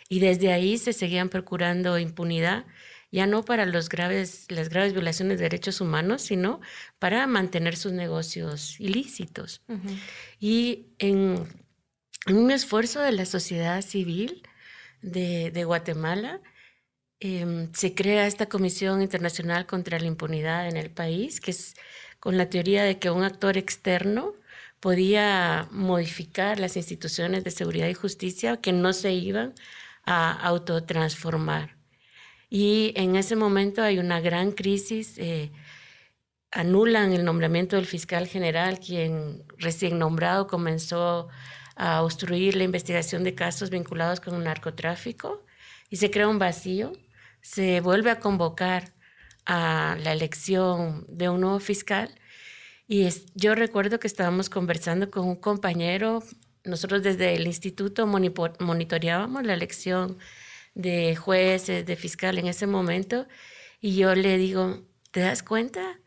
y 0.10 0.20
desde 0.20 0.52
ahí 0.52 0.80
se 0.80 0.92
seguían 0.92 1.30
procurando 1.30 2.00
impunidad, 2.00 2.66
ya 3.12 3.28
no 3.28 3.46
para 3.46 3.68
los 3.68 3.90
graves, 3.90 4.48
las 4.50 4.70
graves 4.70 4.94
violaciones 4.94 5.38
de 5.38 5.44
derechos 5.44 5.82
humanos, 5.82 6.24
sino 6.24 6.62
para 6.98 7.28
mantener 7.28 7.78
sus 7.78 7.92
negocios 7.92 8.80
ilícitos. 8.80 9.62
Y 10.40 10.88
en, 10.98 11.48
un 12.28 12.50
esfuerzo 12.50 13.02
de 13.02 13.12
la 13.12 13.26
sociedad 13.26 13.84
civil 13.84 14.42
de, 15.04 15.52
de 15.52 15.64
Guatemala, 15.64 16.42
em, 17.26 17.72
se 17.74 17.94
crea 17.96 18.28
esta 18.28 18.48
Comisión 18.48 19.02
Internacional 19.02 19.66
contra 19.66 20.00
la 20.00 20.08
Impunidad 20.08 20.68
en 20.68 20.78
el 20.78 20.90
país, 20.92 21.42
que 21.42 21.52
es 21.52 21.76
con 22.20 22.38
la 22.38 22.50
teoría 22.50 22.84
de 22.84 23.00
que 23.00 23.10
un 23.12 23.24
actor 23.24 23.58
externo 23.58 24.34
podía 24.80 25.68
modificar 25.72 26.60
las 26.60 26.78
instituciones 26.78 27.44
de 27.44 27.52
seguridad 27.52 27.88
y 27.88 27.94
justicia 27.94 28.58
que 28.58 28.74
no 28.74 28.94
se 28.94 29.14
iban 29.14 29.54
a 30.06 30.32
autotransformar. 30.32 31.76
Y 32.50 32.94
en 32.96 33.16
ese 33.16 33.36
momento 33.36 33.82
hay 33.82 34.00
una 34.00 34.20
gran 34.22 34.52
crisis. 34.52 35.18
Eh, 35.18 35.52
anulan 36.52 37.14
el 37.14 37.26
nombramiento 37.26 37.76
del 37.76 37.86
fiscal 37.86 38.28
general, 38.28 38.80
quien 38.80 39.44
recién 39.58 40.00
nombrado 40.00 40.48
comenzó 40.48 41.28
a 41.76 42.02
obstruir 42.02 42.56
la 42.56 42.64
investigación 42.64 43.24
de 43.24 43.36
casos 43.36 43.70
vinculados 43.70 44.22
con 44.22 44.36
el 44.36 44.44
narcotráfico 44.44 45.44
y 45.90 45.98
se 45.98 46.10
crea 46.10 46.28
un 46.28 46.40
vacío. 46.40 46.94
Se 47.46 47.80
vuelve 47.80 48.10
a 48.10 48.20
convocar 48.20 48.92
a 49.46 49.98
la 50.02 50.14
elección 50.14 51.06
de 51.08 51.30
un 51.30 51.42
nuevo 51.42 51.60
fiscal 51.60 52.10
y 52.88 53.08
yo 53.36 53.54
recuerdo 53.54 54.00
que 54.00 54.08
estábamos 54.08 54.50
conversando 54.50 55.12
con 55.12 55.28
un 55.28 55.36
compañero, 55.36 56.24
nosotros 56.64 57.04
desde 57.04 57.36
el 57.36 57.46
instituto 57.46 58.08
monitoreábamos 58.08 59.44
la 59.46 59.54
elección 59.54 60.18
de 60.74 61.16
jueces, 61.16 61.86
de 61.86 61.96
fiscal 61.96 62.40
en 62.40 62.48
ese 62.48 62.66
momento, 62.66 63.28
y 63.80 63.96
yo 63.96 64.16
le 64.16 64.40
digo, 64.40 64.84
¿te 65.12 65.20
das 65.20 65.44
cuenta? 65.44 66.00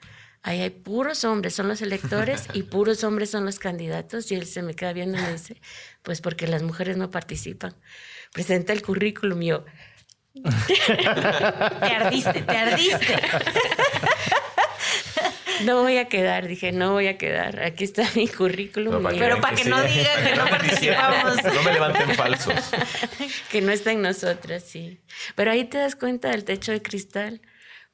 Ahí 0.42 0.60
hay 0.60 0.70
puros 0.70 1.24
hombres, 1.24 1.54
son 1.54 1.68
los 1.68 1.82
electores 1.82 2.48
y 2.52 2.62
puros 2.64 3.04
hombres 3.04 3.30
son 3.30 3.44
los 3.44 3.60
candidatos. 3.60 4.32
Y 4.32 4.34
él 4.34 4.46
se 4.46 4.62
me 4.62 4.74
queda 4.74 4.92
viendo 4.92 5.16
y 5.16 5.20
me 5.20 5.32
dice, 5.32 5.60
pues 6.02 6.20
porque 6.20 6.48
las 6.48 6.64
mujeres 6.64 6.96
no 6.96 7.10
participan. 7.10 7.76
Presenta 8.32 8.72
el 8.72 8.82
currículum 8.82 9.42
y 9.42 9.46
yo, 9.46 9.64
te 10.66 11.94
ardiste, 11.94 12.42
te 12.42 12.56
ardiste. 12.56 13.16
no 15.64 15.82
voy 15.82 15.98
a 15.98 16.08
quedar, 16.08 16.46
dije, 16.46 16.72
no 16.72 16.92
voy 16.92 17.06
a 17.08 17.18
quedar. 17.18 17.62
Aquí 17.62 17.84
está 17.84 18.08
mi 18.14 18.28
currículum. 18.28 19.02
pero 19.18 19.40
para 19.40 19.56
que, 19.56 19.64
no 19.64 19.82
digan 19.82 20.24
que 20.24 20.36
no 20.36 20.46
participamos. 20.46 21.42
No 21.42 21.62
me 21.62 21.72
levanten 21.72 22.14
falsos. 22.14 22.54
que 23.50 23.60
no 23.60 23.72
está 23.72 23.92
en 23.92 24.02
nosotras, 24.02 24.64
sí. 24.64 25.00
Pero 25.34 25.50
ahí 25.50 25.64
te 25.64 25.78
das 25.78 25.96
cuenta 25.96 26.30
del 26.30 26.44
techo 26.44 26.72
de 26.72 26.82
cristal, 26.82 27.40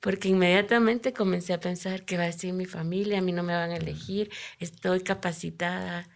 porque 0.00 0.28
inmediatamente 0.28 1.12
comencé 1.12 1.52
a 1.52 1.60
pensar 1.60 2.04
que 2.04 2.16
va 2.16 2.24
a 2.24 2.26
decir 2.26 2.52
mi 2.52 2.66
familia, 2.66 3.18
a 3.18 3.22
mí 3.22 3.32
no 3.32 3.42
me 3.42 3.54
van 3.54 3.70
a 3.70 3.76
elegir, 3.76 4.30
estoy 4.58 5.00
capacitada. 5.00 6.08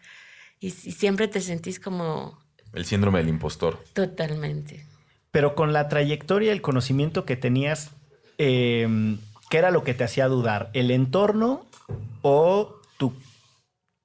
Y, 0.61 0.71
siempre 0.71 1.29
te 1.29 1.41
sentís 1.41 1.79
como... 1.79 2.39
El 2.75 2.85
síndrome 2.85 3.21
del 3.21 3.29
impostor. 3.29 3.83
Totalmente. 3.95 4.88
Pero 5.31 5.55
con 5.55 5.73
la 5.73 5.89
trayectoria, 5.89 6.53
el 6.53 6.63
conocimiento 6.63 7.25
que 7.25 7.37
tenías, 7.37 7.91
eh, 8.39 9.17
¿qué 9.51 9.59
era 9.59 9.71
lo 9.71 9.85
que 9.85 9.95
te 9.95 10.05
hacía 10.05 10.29
dudar? 10.29 10.71
¿El 10.73 10.91
entorno 10.91 11.67
o 12.23 12.77
tu, 12.97 13.15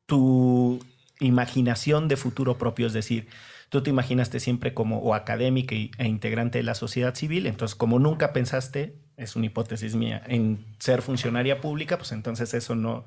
tu 0.06 0.80
imaginación 1.20 2.08
de 2.08 2.18
futuro 2.18 2.58
propio? 2.58 2.88
Es 2.88 2.94
decir, 2.94 3.27
tú 3.74 3.82
te 3.82 3.89
imaginaste 3.89 4.39
siempre 4.39 4.75
como 4.75 5.00
o 5.00 5.15
académica 5.15 5.74
e 5.74 6.08
integrante 6.08 6.60
de 6.60 6.63
la 6.63 6.75
sociedad 6.75 7.15
civil, 7.15 7.48
entonces 7.48 7.74
como 7.74 7.98
nunca 7.98 8.32
pensaste, 8.32 9.00
es 9.18 9.36
una 9.36 9.48
hipótesis 9.48 9.96
mía, 9.96 10.22
en 10.27 10.63
ser 10.77 11.01
funcionaria 11.01 11.60
pública, 11.60 11.98
pues 11.98 12.12
entonces 12.12 12.53
eso 12.53 12.75
no, 12.75 13.03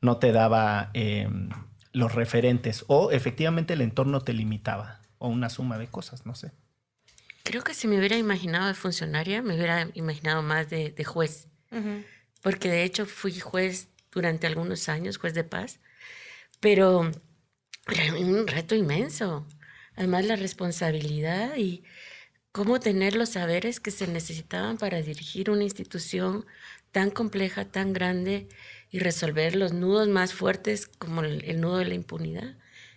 no 0.00 0.18
te 0.18 0.30
daba 0.30 0.90
em, 0.92 1.48
los 1.92 2.14
referentes 2.14 2.84
o 2.86 3.10
efectivamente 3.10 3.74
el 3.74 3.80
entorno 3.80 4.20
te 4.20 4.34
limitaba 4.34 5.00
o 5.18 5.26
una 5.26 5.48
suma 5.48 5.78
de 5.78 5.88
cosas, 5.88 6.26
no 6.26 6.36
sé. 6.36 6.52
Creo 7.44 7.62
que 7.62 7.74
si 7.74 7.86
me 7.86 7.98
hubiera 7.98 8.16
imaginado 8.16 8.66
de 8.66 8.74
funcionaria, 8.74 9.42
me 9.42 9.54
hubiera 9.54 9.88
imaginado 9.94 10.42
más 10.42 10.68
de, 10.68 10.90
de 10.90 11.04
juez 11.04 11.48
porque 12.44 12.68
de 12.68 12.84
hecho 12.84 13.06
fui 13.06 13.40
juez 13.40 13.88
durante 14.12 14.46
algunos 14.46 14.88
años, 14.90 15.16
juez 15.16 15.32
de 15.32 15.44
paz, 15.44 15.80
pero 16.60 17.10
era 17.90 18.14
un 18.14 18.46
reto 18.46 18.74
inmenso. 18.74 19.46
Además, 19.96 20.26
la 20.26 20.36
responsabilidad 20.36 21.56
y 21.56 21.84
cómo 22.52 22.80
tener 22.80 23.16
los 23.16 23.30
saberes 23.30 23.80
que 23.80 23.90
se 23.90 24.06
necesitaban 24.06 24.76
para 24.76 25.00
dirigir 25.00 25.50
una 25.50 25.64
institución 25.64 26.44
tan 26.92 27.10
compleja, 27.10 27.64
tan 27.64 27.92
grande 27.94 28.48
y 28.90 28.98
resolver 28.98 29.56
los 29.56 29.72
nudos 29.72 30.08
más 30.08 30.34
fuertes 30.34 30.86
como 30.86 31.22
el 31.22 31.60
nudo 31.60 31.78
de 31.78 31.86
la 31.86 31.94
impunidad. 31.94 32.56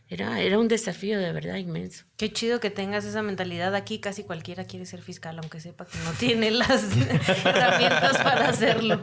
Era, 0.10 0.40
era 0.40 0.58
un 0.58 0.70
desafío 0.70 1.20
de 1.20 1.34
verdad 1.34 1.58
inmenso. 1.58 2.06
Qué 2.16 2.32
chido 2.32 2.62
que 2.62 2.70
tengas 2.70 3.04
esa 3.04 3.22
mentalidad 3.22 3.76
aquí. 3.76 4.00
Casi 4.00 4.24
cualquiera 4.24 4.64
quiere 4.64 4.86
ser 4.86 5.02
fiscal, 5.02 5.38
aunque 5.38 5.60
sepa 5.60 5.86
que 5.86 5.98
no 6.06 6.12
tiene 6.14 6.50
las 6.52 6.84
herramientas 7.46 8.18
para 8.18 8.48
hacerlo. 8.48 9.02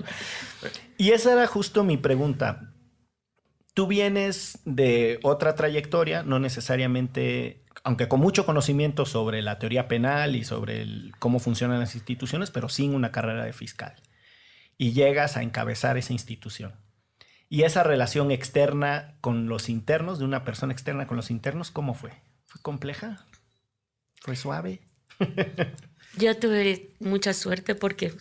Y 0.96 1.10
esa 1.10 1.32
era 1.34 1.46
justo 1.46 1.84
mi 1.84 1.98
pregunta. 1.98 2.72
Tú 3.74 3.86
vienes 3.86 4.60
de 4.64 5.18
otra 5.22 5.56
trayectoria, 5.56 6.22
no 6.22 6.38
necesariamente, 6.38 7.64
aunque 7.82 8.08
con 8.08 8.20
mucho 8.20 8.46
conocimiento 8.46 9.04
sobre 9.04 9.42
la 9.42 9.58
teoría 9.58 9.88
penal 9.88 10.36
y 10.36 10.44
sobre 10.44 10.86
cómo 11.18 11.38
funcionan 11.38 11.80
las 11.80 11.94
instituciones, 11.94 12.50
pero 12.50 12.70
sin 12.70 12.94
una 12.94 13.12
carrera 13.12 13.44
de 13.44 13.52
fiscal. 13.52 13.94
Y 14.78 14.92
llegas 14.92 15.36
a 15.36 15.42
encabezar 15.42 15.98
esa 15.98 16.14
institución. 16.14 16.72
Y 17.54 17.62
esa 17.62 17.84
relación 17.84 18.32
externa 18.32 19.14
con 19.20 19.46
los 19.46 19.68
internos, 19.68 20.18
de 20.18 20.24
una 20.24 20.42
persona 20.42 20.72
externa 20.72 21.06
con 21.06 21.16
los 21.16 21.30
internos, 21.30 21.70
¿cómo 21.70 21.94
fue? 21.94 22.10
¿Fue 22.46 22.60
compleja? 22.60 23.24
¿Fue 24.22 24.34
suave? 24.34 24.80
Yo 26.18 26.36
tuve 26.36 26.96
mucha 26.98 27.32
suerte 27.32 27.76
porque 27.76 28.12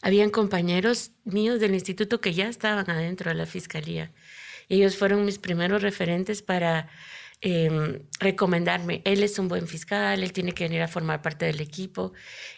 habían 0.00 0.30
compañeros 0.30 1.10
míos 1.24 1.58
del 1.58 1.74
instituto 1.74 2.20
que 2.20 2.34
ya 2.34 2.48
estaban 2.48 2.88
adentro 2.88 3.30
de 3.32 3.34
la 3.34 3.46
fiscalía. 3.46 4.12
Ellos 4.68 4.96
fueron 4.96 5.24
mis 5.24 5.40
primeros 5.40 5.82
referentes 5.82 6.42
para 6.42 6.88
Em, 7.42 8.00
recomendarme, 8.18 9.02
él 9.04 9.22
es 9.22 9.38
un 9.38 9.46
buen 9.46 9.68
fiscal, 9.68 10.22
él 10.22 10.32
tiene 10.32 10.52
que 10.52 10.64
venir 10.64 10.80
a 10.80 10.88
formar 10.88 11.20
parte 11.20 11.44
del 11.44 11.60
equipo. 11.60 12.12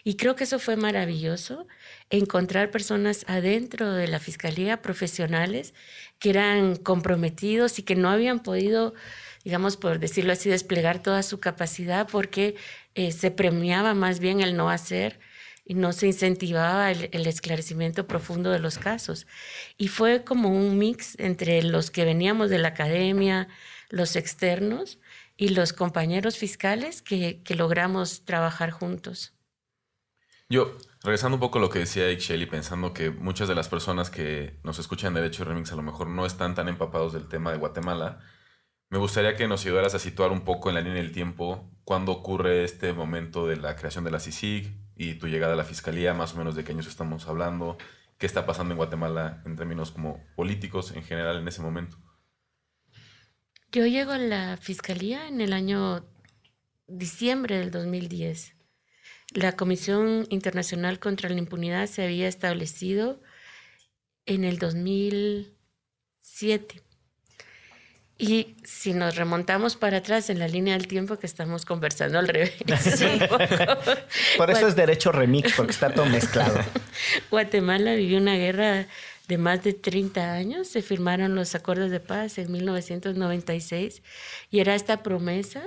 Y 0.05 0.15
creo 0.15 0.35
que 0.35 0.45
eso 0.45 0.57
fue 0.57 0.77
maravilloso, 0.77 1.67
encontrar 2.09 2.71
personas 2.71 3.25
adentro 3.27 3.93
de 3.93 4.07
la 4.07 4.19
fiscalía, 4.19 4.81
profesionales, 4.81 5.73
que 6.19 6.31
eran 6.31 6.75
comprometidos 6.75 7.79
y 7.79 7.83
que 7.83 7.95
no 7.95 8.09
habían 8.09 8.39
podido, 8.39 8.93
digamos, 9.43 9.77
por 9.77 9.99
decirlo 9.99 10.33
así, 10.33 10.49
desplegar 10.49 11.01
toda 11.01 11.23
su 11.23 11.39
capacidad 11.39 12.07
porque 12.07 12.55
eh, 12.95 13.11
se 13.11 13.31
premiaba 13.31 13.93
más 13.93 14.19
bien 14.19 14.41
el 14.41 14.57
no 14.57 14.69
hacer 14.69 15.19
y 15.65 15.75
no 15.75 15.93
se 15.93 16.07
incentivaba 16.07 16.91
el, 16.91 17.09
el, 17.11 17.27
esclarecimiento 17.27 18.07
profundo 18.07 18.49
de 18.49 18.59
los 18.59 18.79
casos. 18.79 19.27
Y 19.77 19.87
fue 19.87 20.23
como 20.23 20.49
un 20.49 20.79
mix 20.79 21.15
entre 21.19 21.61
los 21.61 21.91
que 21.91 22.05
veníamos 22.05 22.49
de 22.49 22.57
la 22.57 22.69
academia, 22.69 23.47
los 23.89 24.15
externos 24.15 24.99
y 25.39 25.49
los 25.49 25.71
compañeros 25.71 26.37
fiscales 26.37 27.01
que, 27.01 27.41
logramos 27.55 28.25
trabajar 28.25 28.71
juntos. 28.71 29.33
Yo, 30.51 30.75
regresando 31.03 31.35
un 31.35 31.39
poco 31.39 31.59
a 31.59 31.61
lo 31.61 31.69
que 31.69 31.77
decía 31.77 32.11
Ixchel 32.11 32.41
y 32.41 32.47
pensando 32.47 32.91
que 32.91 33.11
muchas 33.11 33.47
de 33.47 33.53
las 33.53 33.69
personas 33.69 34.09
que 34.09 34.59
nos 34.63 34.79
escuchan 34.79 35.09
en 35.09 35.21
Derecho 35.21 35.43
Remix 35.43 35.71
a 35.71 35.75
lo 35.75 35.83
mejor 35.83 36.07
no 36.07 36.25
están 36.25 36.55
tan 36.55 36.67
empapados 36.67 37.13
del 37.13 37.27
tema 37.27 37.51
de 37.51 37.59
Guatemala, 37.59 38.19
me 38.89 38.97
gustaría 38.97 39.35
que 39.35 39.47
nos 39.47 39.63
ayudaras 39.63 39.93
a 39.93 39.99
situar 39.99 40.31
un 40.31 40.41
poco 40.41 40.69
en 40.69 40.75
la 40.75 40.81
línea 40.81 41.03
del 41.03 41.11
tiempo 41.11 41.69
cuándo 41.83 42.11
ocurre 42.11 42.63
este 42.63 42.93
momento 42.93 43.45
de 43.45 43.57
la 43.57 43.75
creación 43.75 44.03
de 44.03 44.09
la 44.09 44.19
CICIG 44.19 44.75
y 44.95 45.13
tu 45.13 45.27
llegada 45.27 45.53
a 45.53 45.55
la 45.55 45.63
fiscalía, 45.63 46.15
más 46.15 46.33
o 46.33 46.37
menos 46.37 46.55
de 46.55 46.63
qué 46.63 46.71
años 46.71 46.87
estamos 46.87 47.27
hablando, 47.27 47.77
qué 48.17 48.25
está 48.25 48.47
pasando 48.47 48.73
en 48.73 48.77
Guatemala 48.77 49.43
en 49.45 49.55
términos 49.55 49.91
como 49.91 50.25
políticos 50.35 50.93
en 50.95 51.03
general 51.03 51.37
en 51.37 51.47
ese 51.47 51.61
momento. 51.61 51.97
Yo 53.71 53.85
llego 53.85 54.13
a 54.13 54.17
la 54.17 54.57
fiscalía 54.57 55.27
en 55.27 55.41
el 55.41 55.53
año 55.53 56.03
diciembre 56.87 57.59
del 57.59 57.69
2010. 57.69 58.58
La 59.33 59.55
Comisión 59.55 60.27
Internacional 60.29 60.99
contra 60.99 61.29
la 61.29 61.37
Impunidad 61.37 61.87
se 61.87 62.03
había 62.03 62.27
establecido 62.27 63.21
en 64.25 64.43
el 64.43 64.57
2007. 64.57 66.81
Y 68.17 68.57
si 68.63 68.93
nos 68.93 69.15
remontamos 69.15 69.75
para 69.77 69.97
atrás 69.97 70.29
en 70.29 70.37
la 70.39 70.47
línea 70.47 70.73
del 70.73 70.87
tiempo 70.87 71.17
que 71.17 71.27
estamos 71.27 71.63
conversando 71.63 72.19
al 72.19 72.27
revés. 72.27 72.51
Por 74.37 74.51
eso 74.51 74.67
es 74.67 74.75
derecho 74.75 75.13
remix, 75.13 75.53
porque 75.53 75.71
está 75.71 75.93
todo 75.93 76.05
mezclado. 76.05 76.59
Guatemala 77.31 77.93
vivió 77.93 78.17
una 78.17 78.35
guerra 78.35 78.87
de 79.27 79.37
más 79.37 79.63
de 79.63 79.71
30 79.73 80.33
años. 80.33 80.67
Se 80.67 80.81
firmaron 80.81 81.35
los 81.35 81.55
acuerdos 81.55 81.91
de 81.91 82.01
paz 82.01 82.37
en 82.39 82.51
1996 82.51 84.01
y 84.49 84.59
era 84.59 84.75
esta 84.75 85.01
promesa 85.01 85.63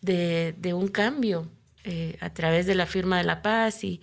de, 0.00 0.56
de 0.58 0.74
un 0.74 0.88
cambio 0.88 1.48
eh, 1.88 2.16
a 2.20 2.34
través 2.34 2.66
de 2.66 2.74
la 2.74 2.84
firma 2.84 3.16
de 3.18 3.22
la 3.22 3.42
paz 3.42 3.84
y 3.84 4.00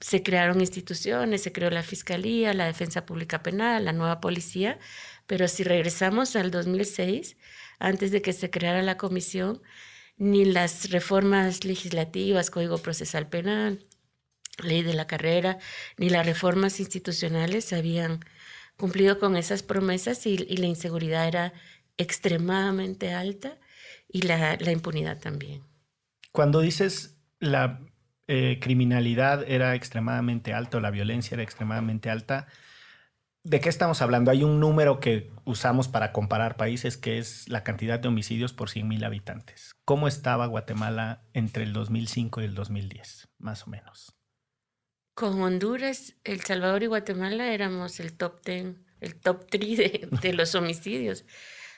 se 0.00 0.22
crearon 0.22 0.60
instituciones, 0.60 1.42
se 1.42 1.50
creó 1.50 1.70
la 1.70 1.82
Fiscalía, 1.82 2.52
la 2.52 2.66
Defensa 2.66 3.06
Pública 3.06 3.42
Penal, 3.42 3.86
la 3.86 3.94
nueva 3.94 4.20
policía, 4.20 4.78
pero 5.26 5.48
si 5.48 5.64
regresamos 5.64 6.36
al 6.36 6.50
2006, 6.50 7.38
antes 7.78 8.10
de 8.10 8.20
que 8.20 8.34
se 8.34 8.50
creara 8.50 8.82
la 8.82 8.98
comisión, 8.98 9.62
ni 10.18 10.44
las 10.44 10.90
reformas 10.90 11.64
legislativas, 11.64 12.50
Código 12.50 12.76
Procesal 12.76 13.30
Penal, 13.30 13.86
Ley 14.62 14.82
de 14.82 14.92
la 14.92 15.06
Carrera, 15.06 15.56
ni 15.96 16.10
las 16.10 16.26
reformas 16.26 16.80
institucionales 16.80 17.72
habían 17.72 18.20
cumplido 18.76 19.18
con 19.18 19.36
esas 19.36 19.62
promesas 19.62 20.26
y, 20.26 20.36
la 20.36 20.66
inseguridad 20.66 21.26
era 21.26 21.54
extremadamente 21.96 23.14
alta 23.14 23.58
y 24.06 24.22
la, 24.22 24.58
la 24.60 24.70
impunidad 24.70 25.18
también. 25.18 25.62
Cuando 26.36 26.60
dices 26.60 27.18
la 27.40 27.80
eh, 28.26 28.58
criminalidad 28.60 29.42
era 29.48 29.74
extremadamente 29.74 30.52
alta 30.52 30.76
o 30.76 30.80
la 30.80 30.90
violencia 30.90 31.34
era 31.34 31.42
extremadamente 31.42 32.10
alta, 32.10 32.46
¿de 33.42 33.58
qué 33.58 33.70
estamos 33.70 34.02
hablando? 34.02 34.30
Hay 34.30 34.44
un 34.44 34.60
número 34.60 35.00
que 35.00 35.32
usamos 35.46 35.88
para 35.88 36.12
comparar 36.12 36.58
países 36.58 36.98
que 36.98 37.16
es 37.16 37.48
la 37.48 37.64
cantidad 37.64 37.98
de 37.98 38.08
homicidios 38.08 38.52
por 38.52 38.68
100.000 38.68 39.06
habitantes. 39.06 39.72
¿Cómo 39.86 40.08
estaba 40.08 40.44
Guatemala 40.44 41.22
entre 41.32 41.62
el 41.62 41.72
2005 41.72 42.42
y 42.42 42.44
el 42.44 42.54
2010, 42.54 43.28
más 43.38 43.66
o 43.66 43.70
menos? 43.70 44.14
Con 45.14 45.40
Honduras, 45.40 46.16
El 46.22 46.42
Salvador 46.42 46.82
y 46.82 46.86
Guatemala 46.88 47.50
éramos 47.50 47.98
el 47.98 48.12
top 48.12 48.44
10, 48.44 48.76
el 49.00 49.14
top 49.20 49.46
3 49.48 49.78
de, 49.78 50.08
de 50.20 50.32
los 50.34 50.54
homicidios. 50.54 51.24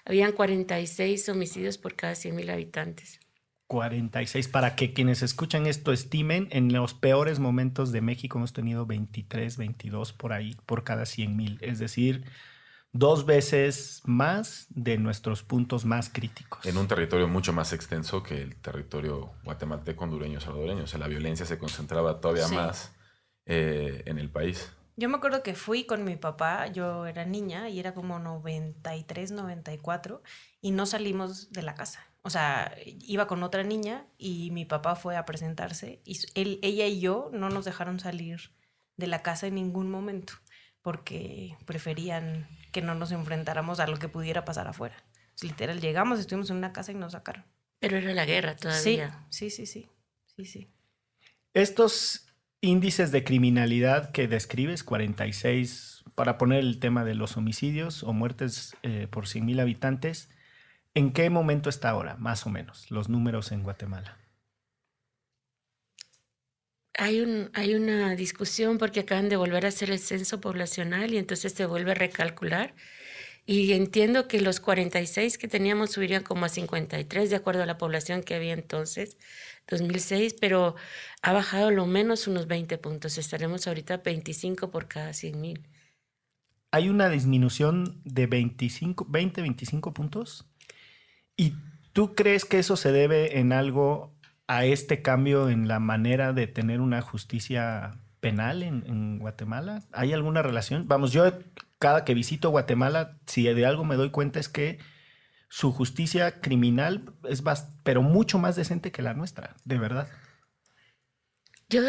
Habían 0.04 0.32
46 0.32 1.28
homicidios 1.28 1.78
por 1.78 1.94
cada 1.94 2.14
100.000 2.14 2.50
habitantes. 2.50 3.20
46. 3.68 4.48
Para 4.48 4.74
que 4.74 4.92
quienes 4.92 5.22
escuchan 5.22 5.66
esto 5.66 5.92
estimen, 5.92 6.48
en 6.50 6.72
los 6.72 6.94
peores 6.94 7.38
momentos 7.38 7.92
de 7.92 8.00
México 8.00 8.38
hemos 8.38 8.52
tenido 8.52 8.86
23, 8.86 9.56
22 9.56 10.12
por 10.14 10.32
ahí, 10.32 10.56
por 10.66 10.82
cada 10.82 11.06
100 11.06 11.36
mil. 11.36 11.58
Es 11.60 11.78
decir, 11.78 12.24
dos 12.92 13.26
veces 13.26 14.02
más 14.04 14.66
de 14.70 14.98
nuestros 14.98 15.42
puntos 15.42 15.84
más 15.84 16.08
críticos. 16.08 16.64
En 16.66 16.78
un 16.78 16.88
territorio 16.88 17.28
mucho 17.28 17.52
más 17.52 17.72
extenso 17.72 18.22
que 18.22 18.40
el 18.40 18.56
territorio 18.56 19.34
guatemalteco, 19.44 20.02
hondureño, 20.02 20.40
salvadoreño. 20.40 20.84
O 20.84 20.86
sea, 20.86 20.98
la 20.98 21.08
violencia 21.08 21.46
se 21.46 21.58
concentraba 21.58 22.20
todavía 22.20 22.48
más 22.48 22.94
eh, 23.46 24.02
en 24.06 24.18
el 24.18 24.30
país. 24.30 24.72
Yo 24.96 25.08
me 25.08 25.18
acuerdo 25.18 25.44
que 25.44 25.54
fui 25.54 25.84
con 25.84 26.04
mi 26.04 26.16
papá, 26.16 26.66
yo 26.66 27.06
era 27.06 27.24
niña 27.24 27.68
y 27.68 27.78
era 27.78 27.94
como 27.94 28.18
93, 28.18 29.30
94 29.30 30.22
y 30.60 30.72
no 30.72 30.86
salimos 30.86 31.52
de 31.52 31.62
la 31.62 31.74
casa. 31.74 32.07
O 32.22 32.30
sea, 32.30 32.74
iba 32.84 33.26
con 33.26 33.42
otra 33.42 33.62
niña 33.62 34.06
y 34.18 34.50
mi 34.50 34.64
papá 34.64 34.96
fue 34.96 35.16
a 35.16 35.24
presentarse 35.24 36.02
y 36.04 36.18
él, 36.34 36.58
ella 36.62 36.86
y 36.86 37.00
yo 37.00 37.30
no 37.32 37.48
nos 37.48 37.64
dejaron 37.64 38.00
salir 38.00 38.50
de 38.96 39.06
la 39.06 39.22
casa 39.22 39.46
en 39.46 39.54
ningún 39.54 39.90
momento 39.90 40.34
porque 40.82 41.56
preferían 41.64 42.48
que 42.72 42.82
no 42.82 42.94
nos 42.94 43.12
enfrentáramos 43.12 43.80
a 43.80 43.86
lo 43.86 43.98
que 43.98 44.08
pudiera 44.08 44.44
pasar 44.44 44.68
afuera. 44.68 44.96
literal, 45.42 45.80
llegamos, 45.80 46.18
estuvimos 46.18 46.50
en 46.50 46.56
una 46.56 46.72
casa 46.72 46.92
y 46.92 46.94
nos 46.94 47.12
sacaron. 47.12 47.44
Pero 47.78 47.96
era 47.96 48.12
la 48.12 48.24
guerra 48.24 48.56
todavía. 48.56 49.26
Sí, 49.28 49.50
sí, 49.50 49.66
sí, 49.66 49.88
sí, 50.36 50.44
sí. 50.44 50.68
Estos 51.54 52.28
índices 52.60 53.12
de 53.12 53.24
criminalidad 53.24 54.10
que 54.10 54.28
describes, 54.28 54.82
46, 54.82 56.04
para 56.14 56.38
poner 56.38 56.60
el 56.60 56.80
tema 56.80 57.04
de 57.04 57.14
los 57.14 57.36
homicidios 57.36 58.02
o 58.02 58.12
muertes 58.12 58.76
eh, 58.82 59.06
por 59.10 59.26
100.000 59.26 59.60
habitantes, 59.60 60.30
¿en 60.94 61.12
qué 61.12 61.30
momento 61.30 61.68
está 61.68 61.90
ahora, 61.90 62.16
más 62.16 62.46
o 62.46 62.50
menos, 62.50 62.90
los 62.90 63.08
números 63.08 63.52
en 63.52 63.62
Guatemala? 63.62 64.18
Hay, 66.94 67.20
un, 67.20 67.50
hay 67.54 67.74
una 67.74 68.16
discusión 68.16 68.78
porque 68.78 69.00
acaban 69.00 69.28
de 69.28 69.36
volver 69.36 69.64
a 69.64 69.68
hacer 69.68 69.90
el 69.90 70.00
censo 70.00 70.40
poblacional 70.40 71.14
y 71.14 71.18
entonces 71.18 71.52
se 71.52 71.66
vuelve 71.66 71.92
a 71.92 71.94
recalcular. 71.94 72.74
Y 73.46 73.72
entiendo 73.72 74.28
que 74.28 74.42
los 74.42 74.60
46 74.60 75.38
que 75.38 75.48
teníamos 75.48 75.92
subirían 75.92 76.22
como 76.22 76.44
a 76.44 76.50
53 76.50 77.30
de 77.30 77.36
acuerdo 77.36 77.62
a 77.62 77.66
la 77.66 77.78
población 77.78 78.22
que 78.22 78.34
había 78.34 78.52
entonces. 78.52 79.16
2006, 79.68 80.34
pero 80.40 80.74
ha 81.22 81.32
bajado 81.32 81.70
lo 81.70 81.86
menos 81.86 82.26
unos 82.26 82.46
20 82.46 82.76
puntos. 82.78 83.16
Estaremos 83.16 83.66
ahorita 83.66 83.98
25 83.98 84.70
por 84.70 84.88
cada 84.88 85.12
100 85.12 85.40
mil. 85.40 85.68
Hay 86.72 86.90
una 86.90 87.08
disminución 87.08 88.02
de 88.04 88.26
25, 88.26 89.06
20, 89.08 89.40
25 89.40 89.94
puntos. 89.94 90.46
¿Y 91.38 91.54
tú 91.94 92.14
crees 92.14 92.44
que 92.44 92.58
eso 92.58 92.76
se 92.76 92.92
debe 92.92 93.38
en 93.38 93.54
algo 93.54 94.12
a 94.46 94.66
este 94.66 95.00
cambio 95.00 95.48
en 95.48 95.68
la 95.68 95.78
manera 95.78 96.34
de 96.34 96.46
tener 96.46 96.82
una 96.82 97.00
justicia 97.00 97.92
penal 98.20 98.62
en, 98.62 98.84
en 98.86 99.18
Guatemala? 99.18 99.82
¿Hay 99.92 100.12
alguna 100.12 100.42
relación? 100.42 100.86
Vamos, 100.86 101.12
yo 101.12 101.32
cada 101.78 102.04
que 102.04 102.12
visito 102.12 102.50
Guatemala, 102.50 103.16
si 103.26 103.44
de 103.44 103.64
algo 103.64 103.84
me 103.84 103.96
doy 103.96 104.10
cuenta 104.10 104.40
es 104.40 104.48
que 104.48 104.78
su 105.48 105.72
justicia 105.72 106.40
criminal 106.40 107.14
es 107.28 107.42
pero 107.82 108.02
mucho 108.02 108.38
más 108.38 108.56
decente 108.56 108.92
que 108.92 109.02
la 109.02 109.14
nuestra, 109.14 109.56
de 109.64 109.78
verdad. 109.78 110.08
Yo, 111.68 111.82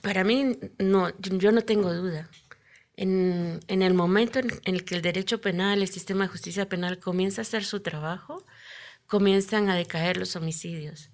para 0.00 0.24
mí, 0.24 0.56
no, 0.78 1.10
yo 1.20 1.52
no 1.52 1.62
tengo 1.62 1.92
duda. 1.92 2.28
En, 2.96 3.60
en 3.68 3.82
el 3.82 3.94
momento 3.94 4.40
en, 4.40 4.50
el 4.64 4.84
que 4.84 4.94
el 4.94 5.02
derecho 5.02 5.40
penal, 5.40 5.80
el 5.80 5.88
sistema 5.88 6.24
de 6.24 6.28
justicia 6.28 6.68
penal 6.68 6.98
comienza 6.98 7.40
a 7.40 7.42
hacer 7.42 7.64
su 7.64 7.80
trabajo, 7.80 8.44
comienzan 9.10 9.68
a 9.68 9.74
decaer 9.74 10.16
los 10.16 10.36
homicidios. 10.36 11.10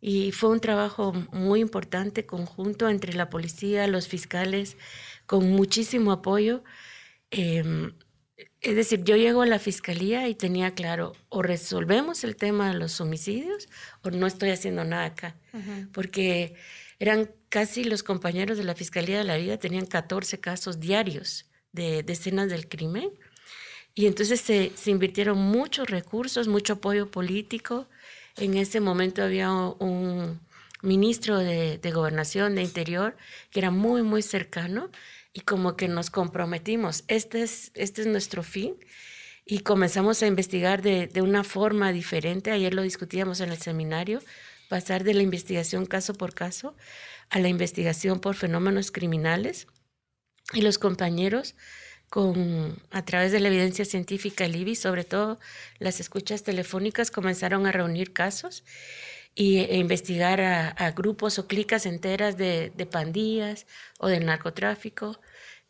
Y 0.00 0.32
fue 0.32 0.50
un 0.50 0.58
trabajo 0.60 1.12
muy 1.32 1.60
importante, 1.60 2.26
conjunto 2.26 2.88
entre 2.88 3.12
la 3.14 3.30
policía, 3.30 3.86
los 3.86 4.08
fiscales, 4.08 4.76
con 5.26 5.48
muchísimo 5.52 6.10
apoyo. 6.10 6.64
Eh, 7.30 7.92
es 8.60 8.74
decir, 8.74 9.04
yo 9.04 9.16
llego 9.16 9.42
a 9.42 9.46
la 9.46 9.60
fiscalía 9.60 10.28
y 10.28 10.34
tenía 10.34 10.74
claro, 10.74 11.12
o 11.28 11.40
resolvemos 11.42 12.24
el 12.24 12.34
tema 12.34 12.72
de 12.72 12.78
los 12.78 13.00
homicidios 13.00 13.68
o 14.02 14.10
no 14.10 14.26
estoy 14.26 14.50
haciendo 14.50 14.84
nada 14.84 15.04
acá. 15.04 15.36
Porque 15.92 16.56
eran 16.98 17.30
casi 17.48 17.84
los 17.84 18.02
compañeros 18.02 18.58
de 18.58 18.64
la 18.64 18.74
Fiscalía 18.74 19.18
de 19.18 19.24
la 19.24 19.36
Vida, 19.36 19.56
tenían 19.56 19.86
14 19.86 20.40
casos 20.40 20.80
diarios 20.80 21.48
de, 21.70 22.04
escenas 22.08 22.48
del 22.48 22.68
crimen. 22.68 23.10
Y 23.94 24.06
entonces 24.06 24.40
se, 24.40 24.72
invirtieron 24.86 25.38
muchos 25.38 25.88
recursos, 25.90 26.48
mucho 26.48 26.74
apoyo 26.74 27.10
político. 27.10 27.88
En 28.36 28.56
ese 28.56 28.80
momento 28.80 29.22
había 29.22 29.52
un 29.52 30.40
ministro 30.82 31.38
de, 31.38 31.78
de 31.78 31.90
Gobernación, 31.90 32.54
de 32.54 32.62
Interior, 32.62 33.16
que 33.50 33.60
era 33.60 33.70
muy, 33.70 34.02
muy 34.02 34.22
cercano 34.22 34.90
y 35.32 35.40
como 35.40 35.76
que 35.76 35.88
nos 35.88 36.10
comprometimos, 36.10 37.04
este 37.08 37.42
es, 37.42 37.70
este 37.74 38.02
es 38.02 38.06
nuestro 38.06 38.42
fin. 38.42 38.76
Y 39.44 39.60
comenzamos 39.60 40.22
a 40.22 40.26
investigar 40.26 40.82
de, 40.82 41.06
de, 41.08 41.22
una 41.22 41.44
forma 41.44 41.92
diferente, 41.92 42.52
ayer 42.52 42.74
lo 42.74 42.82
discutíamos 42.82 43.40
en 43.40 43.50
el 43.50 43.58
seminario, 43.58 44.22
pasar 44.68 45.02
de 45.02 45.14
la 45.14 45.22
investigación 45.22 45.86
caso 45.86 46.14
por 46.14 46.34
caso 46.34 46.76
a 47.30 47.38
la 47.40 47.48
investigación 47.48 48.20
por 48.20 48.36
fenómenos 48.36 48.90
criminales. 48.92 49.66
Y 50.52 50.62
los 50.62 50.78
compañeros 50.78 51.54
con, 52.10 52.82
a 52.90 53.04
través 53.04 53.30
de 53.30 53.38
la 53.38 53.48
evidencia 53.48 53.84
científica 53.84 54.44
el 54.44 54.56
IBI, 54.56 54.74
sobre 54.74 55.04
todo 55.04 55.38
las 55.78 56.00
escuchas 56.00 56.42
telefónicas, 56.42 57.12
comenzaron 57.12 57.66
a 57.66 57.72
reunir 57.72 58.12
casos 58.12 58.64
y, 59.36 59.58
e 59.58 59.76
investigar 59.76 60.40
a, 60.40 60.90
grupos 60.90 61.38
o 61.38 61.46
clicas 61.46 61.86
enteras 61.86 62.36
de, 62.36 62.88
pandillas 62.90 63.66
o 64.00 64.08
del 64.08 64.26
narcotráfico, 64.26 65.20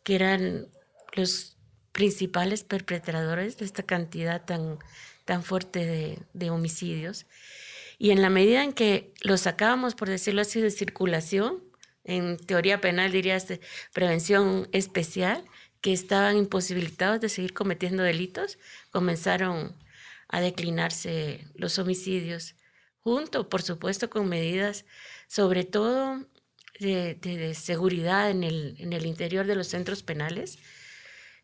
que 0.03 0.15
eran 0.15 0.67
los 1.13 1.57
principales 1.91 2.63
perpetradores 2.63 3.57
de 3.57 3.65
esta 3.65 3.83
cantidad 3.83 4.43
tan, 4.43 4.79
tan 5.25 5.43
fuerte 5.43 5.85
de, 5.85 6.19
de 6.33 6.49
homicidios. 6.49 7.27
Y 7.99 8.09
en 8.09 8.23
la 8.23 8.31
medida 8.31 8.63
en 8.63 8.73
que 8.73 9.13
los 9.21 9.41
sacábamos, 9.41 9.93
por 9.93 10.09
decirlo 10.09 10.41
así, 10.41 10.59
de 10.59 10.71
circulación, 10.71 11.61
en 12.03 12.37
teoría 12.37 12.81
penal 12.81 13.11
dirías 13.11 13.47
de 13.47 13.61
prevención 13.93 14.67
especial, 14.71 15.45
que 15.81 15.93
estaban 15.93 16.37
imposibilitados 16.37 17.19
de 17.19 17.29
seguir 17.29 17.53
cometiendo 17.53 18.03
delitos, 18.03 18.57
comenzaron 18.91 19.75
a 20.27 20.39
declinarse 20.39 21.47
los 21.55 21.77
homicidios 21.79 22.55
junto, 22.99 23.49
por 23.49 23.61
supuesto, 23.63 24.09
con 24.09 24.29
medidas, 24.29 24.85
sobre 25.27 25.63
todo 25.63 26.25
de, 26.79 27.53
seguridad 27.55 28.29
en 28.29 28.43
el, 28.43 28.75
en 28.79 28.93
el, 28.93 29.05
interior 29.05 29.45
de 29.45 29.55
los 29.55 29.67
centros 29.67 30.03
penales. 30.03 30.59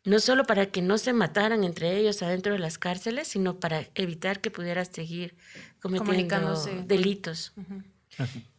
no 0.04 0.20
solo 0.20 0.46
para 0.46 0.68
que 0.68 0.82
no 0.82 0.98
se 0.98 1.12
mataran 1.12 1.64
entre 1.64 1.98
ellos 1.98 2.22
adentro 2.22 2.54
de 2.54 2.60
las 2.60 2.78
cárceles, 2.78 3.28
sino 3.28 3.60
para 3.60 3.90
evitar 3.94 4.40
que 4.40 4.52
pudieran 4.52 4.86
seguir 4.86 5.36
cometiendo 5.82 6.56
delitos. 6.86 7.54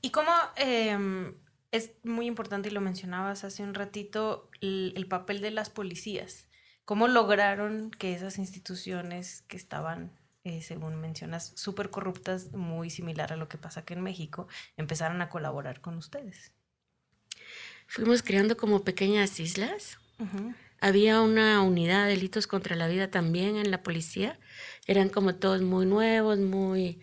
Y 0.03 0.11
cómo 0.11 0.31
em, 0.57 1.35
es 1.71 1.93
muy 2.03 2.27
importante, 2.27 2.69
y 2.69 2.73
lo 2.73 2.81
mencionabas 2.81 3.45
hace 3.45 3.63
un 3.63 3.75
ratito, 3.75 4.51
el, 4.61 5.07
papel 5.09 5.41
de 5.41 5.51
las 5.51 5.71
policías. 5.71 6.47
¿Cómo 6.85 7.09
lograron 7.09 7.91
que 7.91 8.15
esas 8.15 8.39
instituciones 8.39 9.43
que 9.49 9.57
estaban, 9.57 10.19
eh, 10.45 10.63
según 10.63 10.97
mencionas, 11.01 11.53
súper 11.57 11.91
corruptas, 11.91 12.53
muy 12.53 12.89
similar 12.89 13.33
a 13.33 13.37
lo 13.37 13.49
que 13.49 13.59
pasa 13.59 13.81
aquí 13.81 13.93
en 13.93 14.01
México, 14.01 14.49
empezaran 14.77 15.21
a 15.21 15.29
colaborar 15.29 15.81
con 15.83 15.99
ustedes? 15.99 16.53
Fuimos 17.87 18.23
creando 18.23 18.57
como 18.57 18.85
pequeñas 18.85 19.39
islas. 19.41 19.99
Había 20.81 21.21
una 21.21 21.63
unidad 21.63 22.05
de 22.05 22.11
delitos 22.11 22.47
contra 22.47 22.77
la 22.77 22.89
vida 22.89 23.11
también 23.11 23.57
en 23.57 23.71
la 23.71 23.83
policía. 23.83 24.39
Eran 24.87 25.09
como 25.11 25.35
todos 25.35 25.63
muy 25.63 25.87
nuevos, 25.87 26.39
muy 26.39 27.01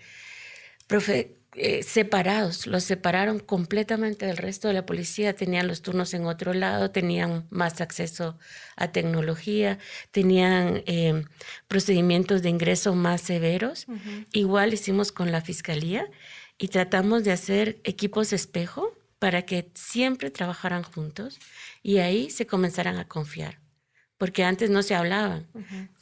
eh, 1.58 1.84
separados. 1.84 2.68
Los 2.68 2.84
separaron 2.84 3.40
completamente 3.40 4.26
del 4.26 4.38
resto 4.38 4.68
de 4.68 4.74
la 4.74 4.86
policía. 4.86 5.36
Tenían 5.36 5.68
los 5.68 5.82
turnos 5.82 6.14
en 6.14 6.26
otro 6.26 6.54
lado, 6.54 6.92
tenían 6.92 7.48
más 7.50 7.82
acceso 7.82 8.38
a 8.76 8.92
tecnología, 8.92 9.80
tenían 10.12 10.84
eh, 10.86 11.24
procedimientos 11.68 12.42
de 12.42 12.50
ingreso 12.50 12.94
más 12.96 13.22
severos. 13.22 13.88
Igual 14.32 14.74
hicimos 14.74 15.12
con 15.12 15.32
la 15.32 15.42
fiscalía 15.42 16.10
y 16.58 16.68
tratamos 16.68 17.24
de 17.24 17.32
hacer 17.32 17.80
equipos 17.84 18.34
espejo 18.34 18.94
para 19.20 19.44
que 19.44 19.72
siempre 19.74 20.32
trabajaran 20.32 20.84
juntos 20.84 21.40
y 21.82 22.00
ahí 22.00 22.30
se 22.30 22.46
comenzaran 22.46 22.98
a 22.98 23.08
confiar 23.08 23.60
porque 24.18 24.44
antes 24.44 24.70
no 24.70 24.82
se 24.82 24.96
hablaban. 24.96 25.48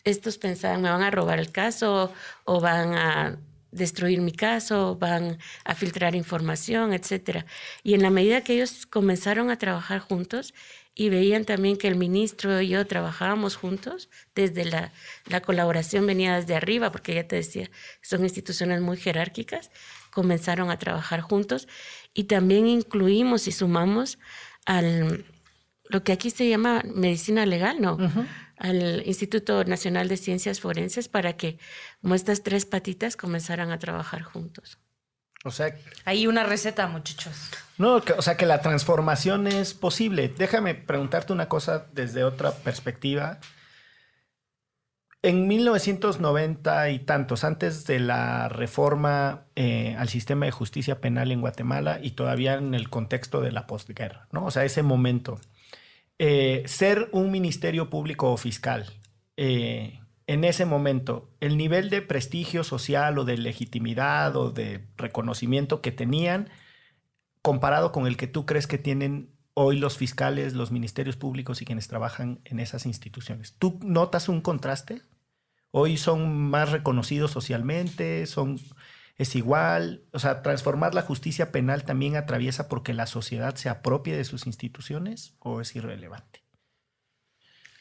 Estos 0.03 0.37
pensaban, 0.37 0.81
me 0.81 0.89
van 0.89 1.01
a 1.01 1.11
robar 1.11 1.39
el 1.39 1.51
caso 1.51 2.13
o 2.45 2.59
van 2.59 2.93
a 2.93 3.37
destruir 3.73 4.21
mi 4.21 4.31
caso, 4.31 4.95
van 4.95 5.37
a 5.65 5.75
filtrar 5.75 6.15
información, 6.15 6.93
etc. 6.93 7.45
Y 7.83 7.93
en 7.93 8.01
la 8.01 8.09
medida 8.09 8.41
que 8.41 8.53
ellos 8.53 8.85
comenzaron 8.85 9.49
a 9.49 9.57
trabajar 9.57 9.99
juntos 9.99 10.53
y 10.95 11.09
veían 11.09 11.43
también 11.45 11.77
que 11.77 11.87
el 11.87 11.95
ministro 11.95 12.61
y 12.61 12.69
yo 12.69 12.85
trabajábamos 12.85 13.55
juntos, 13.55 14.09
desde 14.35 14.65
la, 14.65 14.91
la 15.25 15.41
colaboración 15.41 16.05
venía 16.05 16.35
desde 16.35 16.55
arriba, 16.55 16.91
porque 16.91 17.15
ya 17.15 17.27
te 17.27 17.37
decía, 17.37 17.69
son 18.01 18.23
instituciones 18.23 18.79
muy 18.79 18.97
jerárquicas, 18.97 19.71
comenzaron 20.11 20.69
a 20.69 20.77
trabajar 20.77 21.21
juntos 21.21 21.67
y 22.13 22.25
también 22.25 22.67
incluimos 22.67 23.47
y 23.47 23.51
sumamos 23.51 24.19
al, 24.65 25.25
lo 25.89 26.03
que 26.03 26.11
aquí 26.11 26.29
se 26.29 26.47
llama 26.47 26.83
medicina 26.85 27.45
legal, 27.45 27.81
¿no? 27.81 27.97
Al 28.63 29.05
Instituto 29.05 29.63
Nacional 29.65 30.07
de 30.07 30.17
Ciencias 30.17 30.59
Forenses 30.61 31.09
para 31.09 31.33
que 31.33 31.59
como 32.01 32.15
estas 32.15 32.41
tres 32.41 32.65
patitas 32.65 33.15
comenzaran 33.15 33.71
a 33.71 33.77
trabajar 33.77 34.23
juntos. 34.23 34.79
O 35.43 35.51
sea, 35.51 35.75
hay 36.05 36.25
una 36.27 36.43
receta, 36.43 36.87
muchachos. 36.87 37.51
No, 37.77 38.01
o 38.17 38.21
sea 38.21 38.37
que 38.37 38.45
la 38.45 38.61
transformación 38.61 39.47
es 39.47 39.73
posible. 39.73 40.33
Déjame 40.37 40.75
preguntarte 40.75 41.33
una 41.33 41.49
cosa 41.49 41.87
desde 41.91 42.23
otra 42.23 42.51
perspectiva. 42.51 43.39
En 45.21 45.47
1990 45.47 46.89
y 46.89 46.99
tantos, 46.99 47.43
antes 47.43 47.85
de 47.85 47.99
la 47.99 48.47
reforma 48.47 49.45
eh, 49.55 49.95
al 49.97 50.07
sistema 50.07 50.45
de 50.45 50.51
justicia 50.51 51.01
penal 51.01 51.31
en 51.31 51.41
Guatemala 51.41 51.99
y 52.01 52.11
todavía 52.11 52.55
en 52.55 52.73
el 52.73 52.89
contexto 52.89 53.41
de 53.41 53.51
la 53.51 53.67
postguerra, 53.67 54.27
¿no? 54.31 54.45
O 54.45 54.51
sea, 54.51 54.63
ese 54.63 54.83
momento, 54.83 55.39
eh, 56.19 56.63
ser 56.65 57.09
un 57.11 57.31
ministerio 57.31 57.89
público 57.89 58.31
o 58.31 58.37
fiscal 58.37 58.85
eh, 59.37 59.99
en 60.27 60.43
ese 60.43 60.65
momento, 60.65 61.29
el 61.41 61.57
nivel 61.57 61.89
de 61.89 62.01
prestigio 62.01 62.63
social 62.63 63.17
o 63.17 63.25
de 63.25 63.37
legitimidad 63.37 64.35
o 64.35 64.51
de 64.51 64.87
reconocimiento 64.95 65.81
que 65.81 65.91
tenían 65.91 66.49
comparado 67.41 67.91
con 67.91 68.07
el 68.07 68.15
que 68.15 68.27
tú 68.27 68.45
crees 68.45 68.67
que 68.67 68.77
tienen 68.77 69.31
hoy 69.53 69.77
los 69.77 69.97
fiscales, 69.97 70.53
los 70.53 70.71
ministerios 70.71 71.17
públicos 71.17 71.61
y 71.61 71.65
quienes 71.65 71.87
trabajan 71.87 72.39
en 72.45 72.59
esas 72.59 72.85
instituciones. 72.85 73.55
¿Tú 73.59 73.79
notas 73.83 74.29
un 74.29 74.39
contraste? 74.39 75.01
Hoy 75.71 75.97
son 75.97 76.49
más 76.49 76.71
reconocidos 76.71 77.31
socialmente, 77.31 78.25
son 78.25 78.59
es 79.15 79.35
igual, 79.35 80.03
o 80.11 80.19
sea, 80.19 80.41
transformar 80.41 80.95
la 80.95 81.03
justicia 81.03 81.51
penal 81.51 81.83
también 81.83 82.15
atraviesa 82.15 82.67
porque 82.67 82.93
la 82.93 83.05
sociedad 83.05 83.55
se 83.55 83.69
apropie 83.69 84.15
de 84.15 84.25
sus 84.25 84.47
instituciones 84.47 85.35
o 85.39 85.61
es 85.61 85.75
irrelevante. 85.75 86.43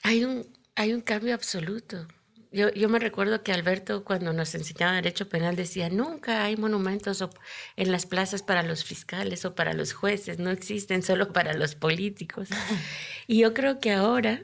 Hay 0.02 0.24
un, 0.24 0.46
hay 0.74 0.92
un 0.92 1.00
cambio 1.00 1.34
absoluto. 1.34 2.06
Yo, 2.50 2.70
yo, 2.74 2.90
me 2.90 2.98
recuerdo 2.98 3.42
que 3.42 3.52
Alberto 3.52 4.04
cuando 4.04 4.34
nos 4.34 4.54
enseñaba 4.54 4.92
derecho 4.92 5.26
penal 5.30 5.56
decía, 5.56 5.88
nunca 5.88 6.44
hay 6.44 6.58
monumentos 6.58 7.26
en 7.76 7.90
las 7.90 8.04
plazas 8.04 8.42
para 8.42 8.62
los 8.62 8.84
fiscales 8.84 9.46
o 9.46 9.54
para 9.54 9.72
los 9.72 9.94
jueces, 9.94 10.38
no 10.38 10.50
existen 10.50 11.02
solo 11.02 11.32
para 11.32 11.54
los 11.54 11.74
políticos. 11.74 12.50
y 13.26 13.38
yo 13.38 13.54
creo 13.54 13.80
que 13.80 13.92
ahora, 13.92 14.42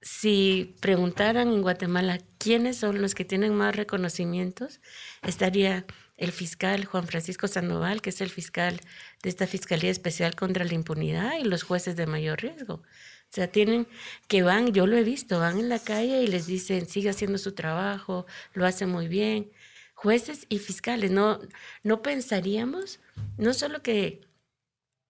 si 0.00 0.74
preguntaran 0.80 1.48
en 1.48 1.60
Guatemala 1.60 2.18
quiénes 2.38 2.78
son 2.78 3.02
los 3.02 3.14
que 3.14 3.26
tienen 3.26 3.54
más 3.54 3.76
reconocimientos, 3.76 4.80
estaría 5.22 5.84
el 6.20 6.32
fiscal 6.32 6.84
Juan 6.84 7.06
Francisco 7.06 7.48
Sandoval, 7.48 8.02
que 8.02 8.10
es 8.10 8.20
el 8.20 8.28
fiscal 8.28 8.78
de 9.22 9.30
esta 9.30 9.46
Fiscalía 9.46 9.90
Especial 9.90 10.36
contra 10.36 10.66
la 10.66 10.74
Impunidad, 10.74 11.38
y 11.40 11.44
los 11.44 11.62
jueces 11.62 11.96
de 11.96 12.06
mayor 12.06 12.42
riesgo. 12.42 12.74
O 12.74 13.32
sea, 13.32 13.50
tienen 13.50 13.88
que 14.28 14.42
van, 14.42 14.72
yo 14.72 14.86
lo 14.86 14.98
he 14.98 15.02
visto, 15.02 15.40
van 15.40 15.58
en 15.58 15.70
la 15.70 15.78
calle 15.78 16.22
y 16.22 16.26
les 16.26 16.46
dicen, 16.46 16.86
siga 16.86 17.12
haciendo 17.12 17.38
su 17.38 17.52
trabajo, 17.52 18.26
lo 18.52 18.66
hace 18.66 18.84
muy 18.84 19.08
bien. 19.08 19.50
Jueces 19.94 20.44
y 20.50 20.58
fiscales, 20.58 21.10
no, 21.10 21.40
no 21.82 22.02
pensaríamos, 22.02 23.00
no 23.38 23.54
solo 23.54 23.82
que 23.82 24.20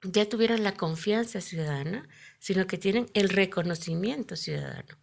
ya 0.02 0.28
tuvieran 0.28 0.62
la 0.62 0.74
confianza 0.74 1.40
ciudadana, 1.40 2.08
sino 2.38 2.68
que 2.68 2.78
tienen 2.78 3.10
el 3.14 3.30
reconocimiento 3.30 4.36
ciudadano. 4.36 4.96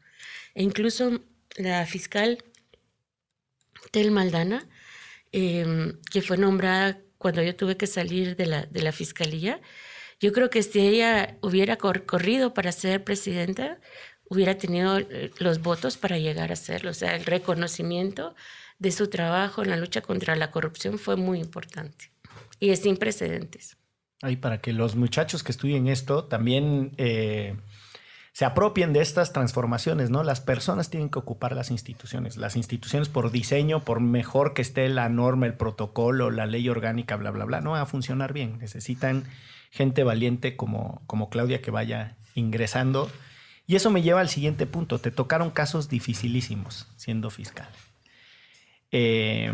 E 0.55 0.63
incluso 0.63 1.21
la 1.57 1.85
fiscal 1.85 2.43
Tel 3.91 4.11
Maldana 4.11 4.67
Em, 5.39 5.93
que 6.11 6.23
fue 6.23 6.35
nombrada 6.35 6.99
cuando 7.19 7.43
yo 7.43 7.55
tuve 7.55 7.77
que 7.77 7.85
salir 7.85 8.35
de 8.35 8.47
la, 8.47 8.65
de 8.65 8.81
la 8.81 8.91
fiscalía. 8.91 9.61
Yo 10.19 10.31
creo 10.33 10.49
que 10.49 10.63
si 10.63 10.79
ella 10.79 11.37
hubiera 11.41 11.77
corrido 11.77 12.55
para 12.55 12.71
ser 12.71 13.03
presidenta, 13.03 13.79
hubiera 14.31 14.57
tenido 14.57 14.97
eh, 14.97 15.29
los 15.37 15.61
votos 15.61 15.95
para 15.95 16.17
llegar 16.17 16.51
a 16.51 16.55
serlo. 16.55 16.89
O 16.89 16.95
sea, 16.95 17.15
el 17.15 17.23
reconocimiento 17.23 18.33
de 18.79 18.91
su 18.91 19.11
trabajo 19.11 19.61
en 19.61 19.69
la 19.69 19.77
lucha 19.77 20.01
contra 20.01 20.35
la 20.35 20.49
corrupción 20.49 20.97
fue 20.97 21.17
muy 21.17 21.39
importante 21.39 22.11
y 22.59 22.71
es 22.71 22.79
sin 22.79 22.97
precedentes. 22.97 23.77
Ahí 24.23 24.37
para 24.37 24.59
que 24.59 24.73
los 24.73 24.95
muchachos 24.95 25.43
que 25.43 25.51
estudien 25.51 25.87
esto 25.87 26.23
también 26.23 26.93
eh, 26.97 27.55
se 28.37 28.45
apropien 28.45 28.93
de 28.93 29.01
estas 29.01 29.33
transformaciones, 29.33 30.11
¿no? 30.11 30.23
Las 30.23 30.41
personas 30.41 30.91
tienen 30.91 31.09
que 31.09 31.17
ocupar 31.17 31.55
las 31.55 31.71
instituciones. 31.71 32.37
Las 32.37 32.55
instituciones 32.55 33.09
por 33.09 33.31
diseño, 33.31 33.83
por 33.83 33.99
mejor 33.99 34.53
que 34.53 34.61
esté 34.61 34.87
la 34.89 35.09
norma, 35.09 35.47
el 35.47 35.55
protocolo, 35.55 36.29
la 36.29 36.45
ley 36.45 36.69
orgánica, 36.69 37.15
bla, 37.15 37.31
bla, 37.31 37.45
bla, 37.45 37.61
no 37.61 37.71
va 37.71 37.81
a 37.81 37.87
funcionar 37.87 38.33
bien. 38.33 38.59
Necesitan 38.59 39.23
gente 39.71 40.03
valiente 40.03 40.55
como, 40.55 41.01
como 41.07 41.31
Claudia 41.31 41.63
que 41.63 41.71
vaya 41.71 42.15
ingresando. 42.35 43.09
Y 43.65 43.75
eso 43.75 43.89
me 43.89 44.03
lleva 44.03 44.19
al 44.19 44.29
siguiente 44.29 44.67
punto. 44.67 44.99
Te 44.99 45.09
tocaron 45.09 45.49
casos 45.49 45.89
dificilísimos 45.89 46.87
siendo 46.95 47.31
fiscal. 47.31 47.69
Eh, 48.91 49.51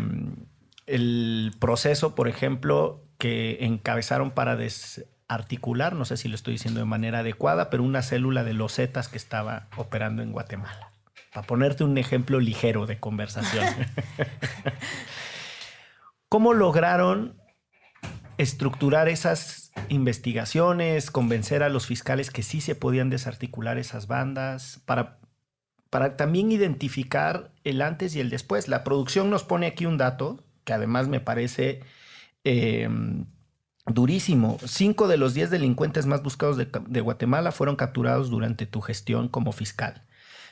el 0.84 1.52
proceso, 1.58 2.14
por 2.14 2.28
ejemplo, 2.28 3.02
que 3.16 3.64
encabezaron 3.64 4.32
para 4.32 4.56
des 4.56 5.06
articular, 5.28 5.94
no 5.94 6.04
sé 6.04 6.16
si 6.16 6.28
lo 6.28 6.34
estoy 6.34 6.54
diciendo 6.54 6.80
de 6.80 6.86
manera 6.86 7.20
adecuada, 7.20 7.70
pero 7.70 7.82
una 7.82 8.02
célula 8.02 8.44
de 8.44 8.54
losetas 8.54 9.08
que 9.08 9.16
estaba 9.16 9.68
operando 9.76 10.22
en 10.22 10.32
Guatemala. 10.32 10.92
Para 11.32 11.46
ponerte 11.46 11.84
un 11.84 11.98
ejemplo 11.98 12.40
ligero 12.40 12.86
de 12.86 13.00
conversación. 13.00 13.64
¿Cómo 16.28 16.52
lograron 16.52 17.40
estructurar 18.38 19.08
esas 19.08 19.72
investigaciones, 19.88 21.10
convencer 21.10 21.62
a 21.62 21.68
los 21.68 21.86
fiscales 21.86 22.30
que 22.30 22.42
sí 22.42 22.60
se 22.60 22.74
podían 22.74 23.10
desarticular 23.10 23.78
esas 23.78 24.06
bandas, 24.06 24.80
para, 24.84 25.18
para 25.90 26.16
también 26.16 26.52
identificar 26.52 27.52
el 27.64 27.82
antes 27.82 28.14
y 28.14 28.20
el 28.20 28.30
después? 28.30 28.68
La 28.68 28.84
producción 28.84 29.30
nos 29.30 29.44
pone 29.44 29.66
aquí 29.66 29.86
un 29.86 29.96
dato 29.96 30.44
que 30.64 30.72
además 30.72 31.08
me 31.08 31.20
parece 31.20 31.82
eh, 32.44 32.88
durísimo. 33.86 34.58
Cinco 34.64 35.08
de 35.08 35.16
los 35.16 35.34
diez 35.34 35.50
delincuentes 35.50 36.06
más 36.06 36.22
buscados 36.22 36.56
de, 36.56 37.00
Guatemala 37.00 37.52
fueron 37.52 37.76
capturados 37.76 38.30
durante 38.30 38.66
tu 38.66 38.80
gestión 38.80 39.28
como 39.28 39.52
fiscal. 39.52 40.02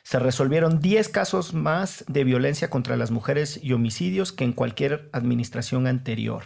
Se 0.03 0.19
resolvieron 0.19 0.81
diez 0.81 1.09
casos 1.09 1.55
más 1.55 2.05
de 2.09 2.25
violencia 2.25 2.71
contra 2.71 2.97
las 2.97 3.11
mujeres 3.11 3.61
y 3.63 3.73
homicidios 3.73 4.33
que 4.33 4.45
en 4.45 4.53
cualquier 4.53 5.09
administración 5.13 5.87
anterior. 5.87 6.43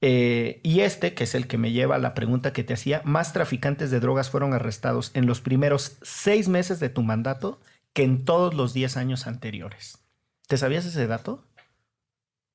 Eh, 0.00 0.60
y 0.62 0.80
este, 0.80 1.12
que 1.12 1.24
es 1.24 1.34
el 1.34 1.46
que 1.46 1.58
me 1.58 1.72
lleva 1.72 1.96
a 1.96 1.98
la 1.98 2.14
pregunta 2.14 2.54
que 2.54 2.64
te 2.64 2.72
hacía, 2.72 3.02
más 3.04 3.34
traficantes 3.34 3.90
de 3.90 4.00
drogas 4.00 4.30
fueron 4.30 4.54
arrestados 4.54 5.10
en 5.12 5.26
los 5.26 5.42
primeros 5.42 5.98
seis 6.00 6.48
meses 6.48 6.80
de 6.80 6.88
tu 6.88 7.02
mandato 7.02 7.60
que 7.92 8.04
en 8.04 8.24
todos 8.24 8.54
los 8.54 8.72
10 8.72 8.96
años 8.96 9.26
anteriores. 9.26 9.98
¿Te 10.46 10.56
sabías 10.56 10.86
ese 10.86 11.06
dato? 11.06 11.44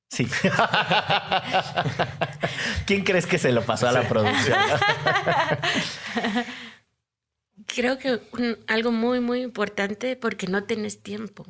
Sí. 0.08 0.26
¿Quién 2.86 3.04
crees 3.04 3.26
que 3.26 3.38
se 3.38 3.52
lo 3.52 3.64
pasó 3.64 3.88
a 3.88 3.92
la 3.92 4.08
producción? 4.08 4.58
Creo 7.66 7.98
que 7.98 8.20
algo 8.68 8.92
muy, 8.92 9.20
muy 9.20 9.42
importante 9.42 10.16
porque 10.16 10.46
no 10.46 10.64
tienes 10.64 11.02
tiempo. 11.02 11.42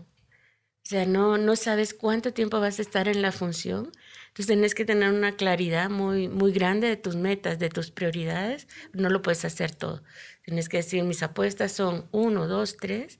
O 0.87 0.89
sea, 0.89 1.05
no, 1.05 1.37
no 1.37 1.57
sabes 1.57 1.95
cuánto 1.95 2.33
tiempo 2.33 2.61
vas 2.61 2.79
a 2.79 2.83
estar 2.83 3.09
en 3.09 3.21
la 3.21 3.33
función. 3.33 3.91
Entonces 4.29 4.47
tienes 4.47 4.75
que 4.75 4.85
tener 4.85 5.13
una 5.13 5.33
claridad 5.33 5.91
muy, 5.91 6.29
muy 6.29 6.53
grande 6.53 6.89
de 6.89 6.97
tus 6.97 7.17
metas, 7.17 7.59
de 7.59 7.71
tus 7.71 7.91
prioridades. 7.91 8.69
No 8.93 9.11
lo 9.11 9.21
puedes 9.21 9.45
hacer 9.45 9.75
todo. 9.75 10.03
Tienes 10.45 10.69
que 10.69 10.77
decir, 10.77 11.03
mis 11.03 11.23
apuestas 11.23 11.73
son 11.73 12.07
uno, 12.13 12.47
dos, 12.47 12.77
tres, 12.77 13.19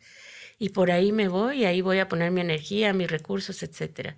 y 0.59 0.69
por 0.69 0.91
ahí 0.93 1.11
me 1.11 1.27
voy 1.27 1.63
y 1.63 1.65
ahí 1.65 1.81
voy 1.81 1.99
a 1.99 2.09
poner 2.09 2.31
mi 2.31 2.41
energía, 2.41 2.93
mis 2.93 3.11
recursos, 3.11 3.63
etc. 3.63 4.15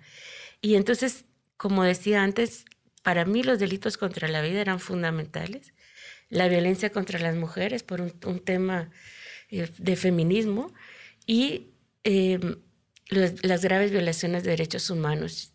Y 0.61 0.75
entonces, 0.75 1.25
como 1.57 1.83
decía 1.83 2.23
antes, 2.23 2.65
para 3.03 3.25
mí 3.25 3.43
los 3.43 3.59
delitos 3.59 3.97
contra 3.97 4.27
la 4.27 4.41
vida 4.41 4.61
eran 4.61 4.79
fundamentales. 4.79 5.73
La 6.29 6.47
violencia 6.47 6.91
contra 6.91 7.19
las 7.19 7.35
mujeres 7.35 7.83
por 7.83 8.01
un, 8.01 8.39
tema 8.39 8.89
eh, 9.49 9.69
de 9.77 9.95
feminismo 9.95 10.73
y 11.25 11.69
em, 12.03 12.57
las 13.09 13.63
graves 13.63 13.91
violaciones 13.91 14.43
de 14.43 14.51
derechos 14.51 14.89
humanos. 14.89 15.53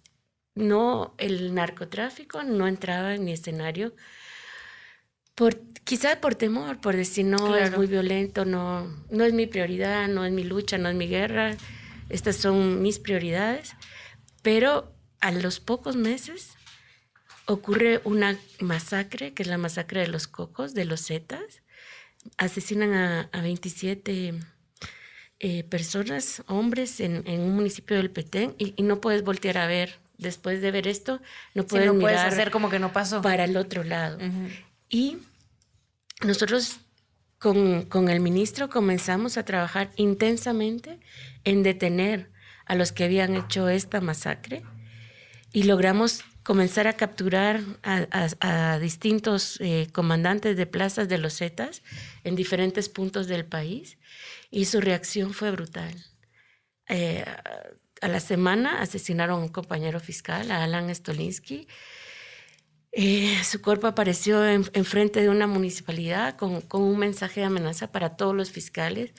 No, 0.54 1.14
el 1.18 1.54
narcotráfico 1.54 2.42
no 2.42 2.66
entraba 2.66 3.14
en 3.14 3.24
mi 3.24 3.32
escenario 3.32 3.94
por, 5.34 5.58
quizá 5.84 6.20
por 6.20 6.34
temor, 6.34 6.80
por 6.80 6.96
decir, 6.96 7.24
no, 7.24 7.56
es 7.56 7.76
muy 7.76 7.86
violento, 7.86 8.44
no, 8.44 8.86
no 9.10 9.24
es 9.24 9.32
mi 9.32 9.46
prioridad, 9.46 10.08
no 10.08 10.24
es 10.24 10.32
mi 10.32 10.44
lucha, 10.44 10.78
no 10.78 10.88
es 10.88 10.94
mi 10.94 11.08
guerra, 11.08 11.56
estas 12.08 12.36
son 12.36 12.82
mis 12.82 12.98
prioridades. 12.98 13.74
Pero 14.42 14.93
a 15.20 15.32
los 15.32 15.60
pocos 15.60 15.96
meses 15.96 16.56
ocurre 17.46 18.00
una 18.04 18.38
masacre, 18.60 19.34
que 19.34 19.42
es 19.42 19.48
la 19.48 19.58
masacre 19.58 20.00
de 20.00 20.08
los 20.08 20.26
cocos, 20.26 20.74
de 20.74 20.84
los 20.84 21.06
zetas. 21.06 21.62
Asesinan 22.38 22.94
a, 22.94 23.28
a 23.32 23.42
27 23.42 24.34
eh, 25.40 25.64
personas, 25.64 26.42
hombres, 26.46 27.00
en, 27.00 27.22
en, 27.26 27.40
un 27.40 27.54
municipio 27.54 27.96
del 27.96 28.10
Petén 28.10 28.54
y, 28.58 28.82
no 28.82 29.00
puedes 29.00 29.22
voltear 29.22 29.58
a 29.58 29.66
ver. 29.66 29.98
Después 30.16 30.62
de 30.62 30.70
ver 30.70 30.86
esto, 30.86 31.20
no 31.54 31.66
puedes, 31.66 31.92
no 31.92 31.98
puedes 31.98 32.20
hacer 32.20 32.52
como 32.52 32.70
que 32.70 32.78
no 32.78 32.92
pasó. 32.92 33.20
Para 33.20 33.44
el 33.44 33.56
otro 33.56 33.82
lado. 33.82 34.18
Y 34.88 35.18
nosotros 36.24 36.78
con, 37.38 37.82
con, 37.82 38.08
el 38.08 38.20
ministro 38.20 38.70
comenzamos 38.70 39.36
a 39.36 39.44
trabajar 39.44 39.90
intensamente 39.96 41.00
en 41.42 41.64
detener 41.64 42.30
a 42.64 42.76
los 42.76 42.92
que 42.92 43.04
habían 43.04 43.34
hecho 43.34 43.68
esta 43.68 44.00
masacre 44.00 44.62
y 45.54 45.62
logramos 45.62 46.24
comenzar 46.42 46.88
a 46.88 46.94
capturar 46.94 47.60
a, 47.84 48.78
distintos 48.80 49.58
eh, 49.60 49.86
comandantes 49.92 50.56
de 50.56 50.66
plazas 50.66 51.08
de 51.08 51.16
los 51.16 51.38
Zetas 51.38 51.82
en 52.24 52.34
diferentes 52.34 52.88
puntos 52.88 53.28
del 53.28 53.46
país 53.46 53.96
y 54.50 54.64
su 54.64 54.80
reacción 54.80 55.32
fue 55.32 55.52
brutal. 55.52 55.94
Eh, 56.88 57.24
a 58.02 58.08
la 58.08 58.18
semana 58.18 58.80
asesinaron 58.80 59.40
a 59.40 59.44
un 59.44 59.48
compañero 59.48 60.00
fiscal, 60.00 60.50
a 60.50 60.64
Alan 60.64 60.92
Stolinsky. 60.92 61.68
Eh, 62.90 63.38
su 63.44 63.62
cuerpo 63.62 63.86
apareció 63.86 64.44
enfrente 64.44 65.22
de 65.22 65.28
una 65.28 65.46
municipalidad 65.46 66.36
con, 66.36 66.62
con, 66.62 66.82
un 66.82 66.98
mensaje 66.98 67.40
de 67.40 67.46
amenaza 67.46 67.92
para 67.92 68.16
todos 68.16 68.34
los 68.34 68.50
fiscales, 68.50 69.12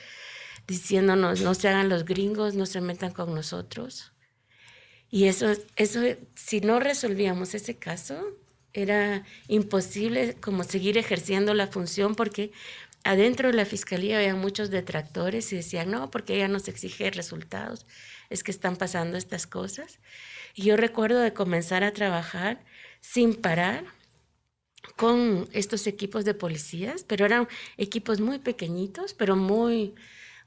diciéndonos, 0.67 1.39
no 1.41 1.53
se 1.53 1.69
hagan 1.69 1.87
los 1.87 2.03
gringos, 2.03 2.55
no 2.55 2.65
se 2.65 2.81
metan 2.81 3.11
con 3.11 3.33
nosotros. 3.33 4.14
Y 5.15 5.29
eso, 5.29 5.53
eso, 5.77 6.01
si 6.33 6.59
no 6.59 6.81
resolvíamos 6.81 7.55
ese 7.55 7.77
caso, 7.77 8.35
era 8.73 9.23
imposible 9.47 10.35
como 10.41 10.65
seguir 10.65 10.97
ejerciendo 10.97 11.53
la 11.53 11.67
función 11.67 12.15
porque 12.15 12.51
adentro 13.05 13.47
de 13.47 13.55
la 13.55 13.63
fiscalía 13.63 14.17
había 14.17 14.35
muchos 14.35 14.71
detractores 14.71 15.53
y 15.53 15.55
decían, 15.55 15.89
no, 15.89 16.11
porque 16.11 16.35
ella 16.35 16.49
nos 16.49 16.67
exige 16.67 17.11
resultados, 17.11 17.85
es 18.29 18.43
que 18.43 18.51
están 18.51 18.75
pasando 18.75 19.15
estas 19.15 19.47
cosas. 19.47 19.99
Y 20.53 20.63
yo 20.63 20.75
recuerdo 20.75 21.21
de 21.21 21.31
comenzar 21.31 21.85
a 21.85 21.93
trabajar 21.93 22.65
sin 22.99 23.35
parar 23.35 23.85
con 24.97 25.47
estos 25.53 25.87
equipos 25.87 26.25
de 26.25 26.33
policías, 26.33 27.05
pero 27.05 27.25
eran 27.25 27.47
equipos 27.77 28.19
muy 28.19 28.39
pequeñitos, 28.39 29.13
pero 29.13 29.37
muy, 29.37 29.95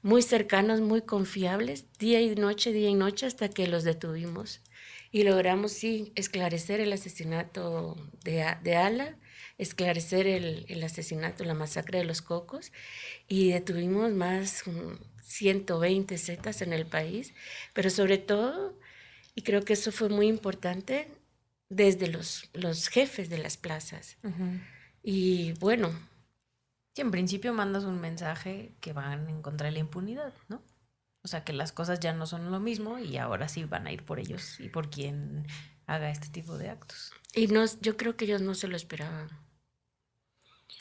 muy 0.01 0.21
cercanos, 0.21 0.81
muy 0.81 1.01
confiables, 1.01 1.85
día 1.97 2.21
y 2.21 2.33
noche, 2.35 2.71
día 2.71 2.89
y 2.89 2.95
noche, 2.95 3.25
hasta 3.25 3.49
que 3.49 3.67
los 3.67 3.83
detuvimos. 3.83 4.61
Y 5.11 5.23
logramos, 5.23 5.71
sí, 5.71 6.11
esclarecer 6.15 6.79
el 6.79 6.93
asesinato 6.93 7.95
de, 8.23 8.45
de 8.63 8.75
Ala, 8.75 9.17
esclarecer 9.57 10.27
el, 10.27 10.65
el, 10.69 10.83
asesinato, 10.83 11.43
la 11.43 11.53
masacre 11.53 11.99
de 11.99 12.05
los 12.05 12.21
cocos, 12.21 12.71
y 13.27 13.51
detuvimos 13.51 14.11
más 14.11 14.63
120 15.21 16.17
zetas 16.17 16.61
en 16.61 16.73
el 16.73 16.85
país, 16.85 17.33
pero 17.73 17.89
sobre 17.89 18.17
todo, 18.17 18.77
y 19.35 19.41
creo 19.41 19.63
que 19.63 19.73
eso 19.73 19.91
fue 19.91 20.09
muy 20.09 20.27
importante, 20.27 21.07
desde 21.69 22.07
los, 22.07 22.49
los 22.53 22.87
jefes 22.87 23.29
de 23.29 23.37
las 23.37 23.57
plazas. 23.57 24.17
Y 25.03 25.53
bueno, 25.53 25.91
en 26.95 27.11
principio 27.11 27.53
mandas 27.53 27.83
un 27.83 27.99
mensaje 27.99 28.75
que 28.81 28.93
van 28.93 29.29
en 29.29 29.41
contra 29.41 29.67
de 29.67 29.73
la 29.73 29.79
impunidad, 29.79 30.33
¿no? 30.47 30.61
O 31.23 31.27
sea, 31.27 31.43
que 31.43 31.53
las 31.53 31.71
cosas 31.71 31.99
ya 31.99 32.13
no 32.13 32.25
son 32.25 32.49
lo 32.51 32.59
mismo 32.59 32.97
y 32.97 33.17
ahora 33.17 33.49
sí 33.49 33.65
van 33.65 33.87
a 33.87 33.91
ir 33.91 34.05
por 34.05 34.19
ellos 34.19 34.59
y 34.59 34.69
por 34.69 34.89
quien 34.89 35.45
haga 35.85 36.09
este 36.09 36.29
tipo 36.29 36.57
de 36.57 36.69
actos. 36.69 37.11
Y 37.33 37.47
no, 37.47 37.65
yo 37.81 37.97
creo 37.97 38.15
que 38.15 38.25
ellos 38.25 38.41
no 38.41 38.53
se 38.53 38.67
lo 38.67 38.75
esperaban. 38.75 39.29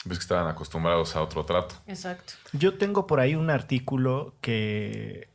Ves 0.05 0.19
que 0.19 0.23
estaban 0.23 0.47
acostumbrados 0.47 1.17
a 1.17 1.23
otro 1.23 1.45
trato. 1.45 1.75
Exacto. 1.87 2.35
Yo 2.53 2.79
tengo 2.79 3.07
por 3.07 3.21
ahí 3.21 3.35
un 3.35 3.51
artículo 3.51 4.37
que 4.41 5.29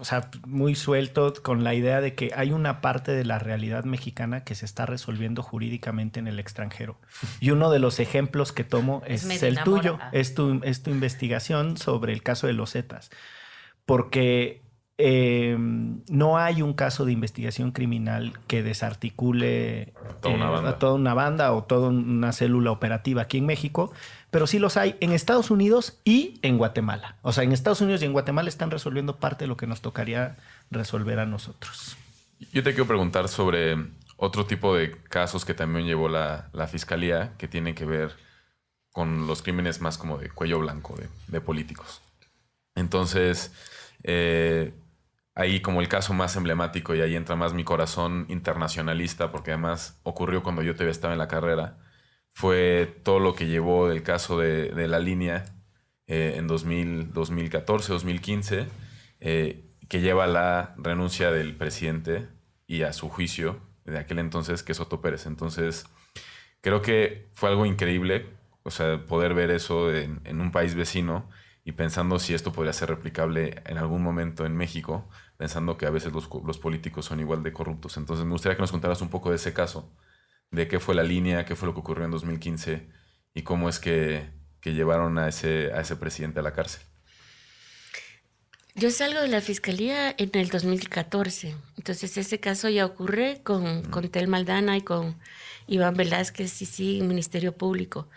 o 0.00 0.04
sea, 0.04 0.30
muy 0.46 0.74
suelto 0.74 1.32
con 1.42 1.64
la 1.64 1.74
idea 1.74 2.00
de 2.00 2.14
que 2.14 2.32
hay 2.34 2.52
una 2.52 2.80
parte 2.80 3.12
de 3.12 3.24
la 3.24 3.38
realidad 3.38 3.84
mexicana 3.84 4.44
que 4.44 4.54
se 4.54 4.64
está 4.64 4.86
resolviendo 4.86 5.42
jurídicamente 5.42 6.20
en 6.20 6.26
el 6.26 6.38
extranjero. 6.38 6.98
Y 7.40 7.50
uno 7.50 7.70
de 7.70 7.78
los 7.78 8.00
ejemplos 8.00 8.52
que 8.52 8.64
tomo 8.64 9.02
es, 9.06 9.42
el 9.42 9.62
tuyo, 9.62 9.98
es 10.12 10.34
tu, 10.34 10.60
es 10.64 10.82
tu 10.82 10.90
investigación 10.90 11.76
sobre 11.76 12.12
el 12.12 12.22
caso 12.22 12.46
de 12.46 12.52
los 12.52 12.72
Zetas. 12.72 13.10
Porque 13.86 14.62
em, 14.96 16.02
no 16.08 16.38
hay 16.38 16.62
un 16.62 16.74
caso 16.74 17.04
de 17.04 17.12
investigación 17.12 17.72
criminal 17.72 18.32
que 18.46 18.62
desarticule 18.62 19.94
toda 20.20 20.34
una, 20.34 20.68
eh, 20.68 20.70
a 20.70 20.78
toda 20.78 20.94
una 20.94 21.14
banda 21.14 21.52
o 21.52 21.64
toda 21.64 21.88
una 21.88 22.32
célula 22.32 22.70
operativa 22.70 23.22
aquí 23.22 23.38
en 23.38 23.46
México 23.46 23.92
pero 24.30 24.46
sí 24.46 24.58
los 24.58 24.76
hay 24.76 24.96
en 25.00 25.12
Estados 25.12 25.50
Unidos 25.50 25.98
y 26.04 26.38
en 26.42 26.58
Guatemala. 26.58 27.16
O 27.22 27.32
sea, 27.32 27.44
en 27.44 27.52
Estados 27.52 27.80
Unidos 27.80 28.02
y 28.02 28.04
en 28.04 28.12
Guatemala 28.12 28.48
están 28.48 28.70
resolviendo 28.70 29.16
parte 29.16 29.44
de 29.44 29.48
lo 29.48 29.56
que 29.56 29.66
nos 29.66 29.80
tocaría 29.80 30.36
resolver 30.70 31.18
a 31.18 31.26
nosotros. 31.26 31.96
Yo 32.52 32.62
te 32.62 32.70
quiero 32.70 32.86
preguntar 32.86 33.28
sobre 33.28 33.76
otro 34.16 34.46
tipo 34.46 34.74
de 34.76 34.92
casos 35.02 35.44
que 35.44 35.54
también 35.54 35.86
llevó 35.86 36.08
la, 36.08 36.50
fiscalía, 36.70 37.34
que 37.38 37.48
tiene 37.48 37.74
que 37.74 37.84
ver 37.84 38.16
con 38.92 39.26
los 39.26 39.42
crímenes 39.42 39.80
más 39.80 39.96
como 39.96 40.18
de 40.18 40.28
cuello 40.28 40.58
blanco, 40.58 40.94
de, 41.28 41.40
políticos. 41.40 42.02
Entonces, 42.74 43.52
eh, 44.02 44.74
ahí 45.34 45.60
como 45.60 45.80
el 45.80 45.88
caso 45.88 46.14
más 46.14 46.36
emblemático 46.36 46.94
y 46.94 47.00
ahí 47.00 47.16
entra 47.16 47.36
más 47.36 47.54
mi 47.54 47.64
corazón 47.64 48.26
internacionalista, 48.28 49.30
porque 49.30 49.52
además 49.52 49.98
ocurrió 50.02 50.42
cuando 50.42 50.62
yo 50.62 50.74
te 50.74 50.88
estaba 50.90 51.12
en 51.12 51.18
la 51.18 51.28
carrera 51.28 51.78
fue 52.38 53.00
todo 53.02 53.18
lo 53.18 53.34
que 53.34 53.48
llevó 53.48 53.88
del 53.88 54.04
caso 54.04 54.38
de, 54.38 54.86
la 54.86 55.00
línea 55.00 55.44
eh, 56.06 56.34
en 56.36 56.46
2014, 56.46 57.92
2015, 57.92 58.66
eh, 59.18 59.64
que 59.88 60.00
lleva 60.00 60.28
la 60.28 60.72
renuncia 60.76 61.32
del 61.32 61.56
presidente 61.56 62.28
y 62.68 62.82
a 62.82 62.92
su 62.92 63.08
juicio 63.08 63.60
de 63.84 63.98
aquel 63.98 64.20
entonces, 64.20 64.62
que 64.62 64.70
es 64.70 64.78
Otto 64.78 65.00
Pérez. 65.00 65.26
Entonces, 65.26 65.86
creo 66.60 66.80
que 66.80 67.26
fue 67.32 67.48
algo 67.48 67.66
increíble, 67.66 68.26
o 68.62 68.70
sea, 68.70 69.04
poder 69.04 69.34
ver 69.34 69.50
eso 69.50 69.92
en, 69.92 70.40
un 70.40 70.52
país 70.52 70.76
vecino 70.76 71.28
y 71.64 71.72
pensando 71.72 72.20
si 72.20 72.34
esto 72.34 72.52
podría 72.52 72.72
ser 72.72 72.90
replicable 72.90 73.64
en 73.66 73.78
algún 73.78 74.00
momento 74.00 74.46
en 74.46 74.56
México, 74.56 75.08
pensando 75.38 75.76
que 75.76 75.86
a 75.86 75.90
veces 75.90 76.12
los, 76.12 76.30
los 76.46 76.58
políticos 76.60 77.06
son 77.06 77.18
igual 77.18 77.42
de 77.42 77.52
corruptos. 77.52 77.96
Entonces, 77.96 78.24
me 78.24 78.30
gustaría 78.30 78.54
que 78.54 78.62
nos 78.62 78.70
contaras 78.70 79.02
un 79.02 79.10
poco 79.10 79.30
de 79.30 79.36
ese 79.36 79.52
caso 79.52 79.92
de 80.50 80.68
qué 80.68 80.80
fue 80.80 80.94
la 80.94 81.02
línea, 81.02 81.44
qué 81.44 81.56
fue 81.56 81.66
lo 81.66 81.74
que 81.74 81.80
ocurrió 81.80 82.04
en 82.04 82.10
2015 82.10 82.88
y 83.34 83.42
cómo 83.42 83.68
es 83.68 83.78
que, 83.78 84.36
llevaron 84.64 85.16
a 85.16 85.28
ese, 85.28 85.72
a 85.72 85.80
ese 85.80 85.96
presidente 85.96 86.40
a 86.40 86.42
la 86.42 86.52
cárcel. 86.52 86.82
Yo 88.74 88.90
salgo 88.90 89.22
de 89.22 89.28
la 89.28 89.40
fiscalía 89.40 90.14
en 90.18 90.30
el 90.34 90.50
2014, 90.50 91.56
entonces 91.78 92.18
ese 92.18 92.38
caso 92.38 92.68
ya 92.68 92.84
ocurre 92.84 93.40
con, 93.42 93.82
con 93.84 94.08
Tel 94.10 94.28
Maldana 94.28 94.76
y 94.76 94.82
con 94.82 95.18
Iván 95.66 95.94
Velázquez 95.94 96.60
y 96.60 96.66
sí, 96.66 97.00
Ministerio 97.02 97.56
Público. 97.56 98.08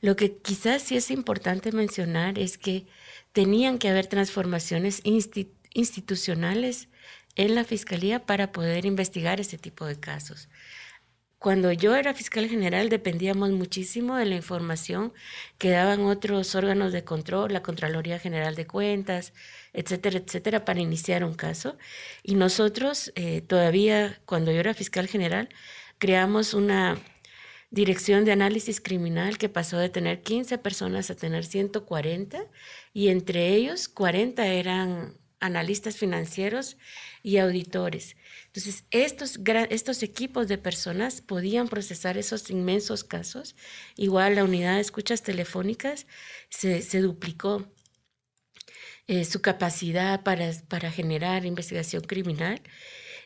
Lo 0.00 0.16
que 0.16 0.36
quizás 0.38 0.82
sí 0.82 0.96
es 0.96 1.10
importante 1.10 1.72
mencionar 1.72 2.38
es 2.38 2.56
que 2.56 2.86
tenían 3.32 3.78
que 3.78 3.88
haber 3.88 4.06
transformaciones 4.06 5.02
institucionales 5.04 6.88
en 7.36 7.54
la 7.54 7.64
Fiscalía 7.64 8.26
para 8.26 8.50
poder 8.50 8.86
investigar 8.86 9.40
ese 9.40 9.58
tipo 9.58 9.86
de 9.86 10.00
casos. 10.00 10.48
Cuando 11.38 11.70
yo 11.70 11.94
era 11.94 12.14
fiscal 12.14 12.48
general 12.48 12.88
dependíamos 12.88 13.50
muchísimo 13.50 14.16
de 14.16 14.26
la 14.26 14.34
información 14.34 15.12
que 15.56 15.70
daban 15.70 16.00
otros 16.00 16.56
órganos 16.56 16.92
de 16.92 17.04
control, 17.04 17.52
la 17.52 17.62
Contraloría 17.62 18.18
General 18.18 18.56
de 18.56 18.66
Cuentas, 18.66 19.32
etcétera, 19.72 20.18
etcétera, 20.18 20.64
para 20.64 20.80
iniciar 20.80 21.22
un 21.22 21.34
caso. 21.34 21.78
Y 22.24 22.34
nosotros 22.34 23.12
eh, 23.14 23.40
todavía, 23.40 24.20
cuando 24.26 24.50
yo 24.50 24.58
era 24.58 24.74
fiscal 24.74 25.06
general, 25.06 25.48
creamos 25.98 26.54
una 26.54 26.98
dirección 27.70 28.24
de 28.24 28.32
análisis 28.32 28.80
criminal 28.80 29.38
que 29.38 29.48
pasó 29.48 29.78
de 29.78 29.90
tener 29.90 30.22
15 30.22 30.58
personas 30.58 31.10
a 31.10 31.14
tener 31.14 31.44
140 31.44 32.46
y 32.92 33.08
entre 33.08 33.54
ellos 33.54 33.88
40 33.88 34.44
eran 34.44 35.14
analistas 35.38 35.96
financieros 35.96 36.78
y 37.22 37.38
auditores. 37.38 38.16
Entonces, 38.58 38.84
estos, 38.90 39.38
estos 39.70 40.02
equipos 40.02 40.48
de 40.48 40.58
personas 40.58 41.20
podían 41.20 41.68
procesar 41.68 42.18
esos 42.18 42.50
inmensos 42.50 43.04
casos. 43.04 43.54
Igual 43.94 44.34
la 44.34 44.42
unidad 44.42 44.74
de 44.74 44.80
escuchas 44.80 45.22
telefónicas 45.22 46.08
se, 46.50 47.00
duplicó 47.00 47.72
eh, 49.06 49.24
su 49.24 49.40
capacidad 49.42 50.24
para, 50.24 50.50
para 50.66 50.90
generar 50.90 51.46
investigación 51.46 52.02
criminal. 52.02 52.60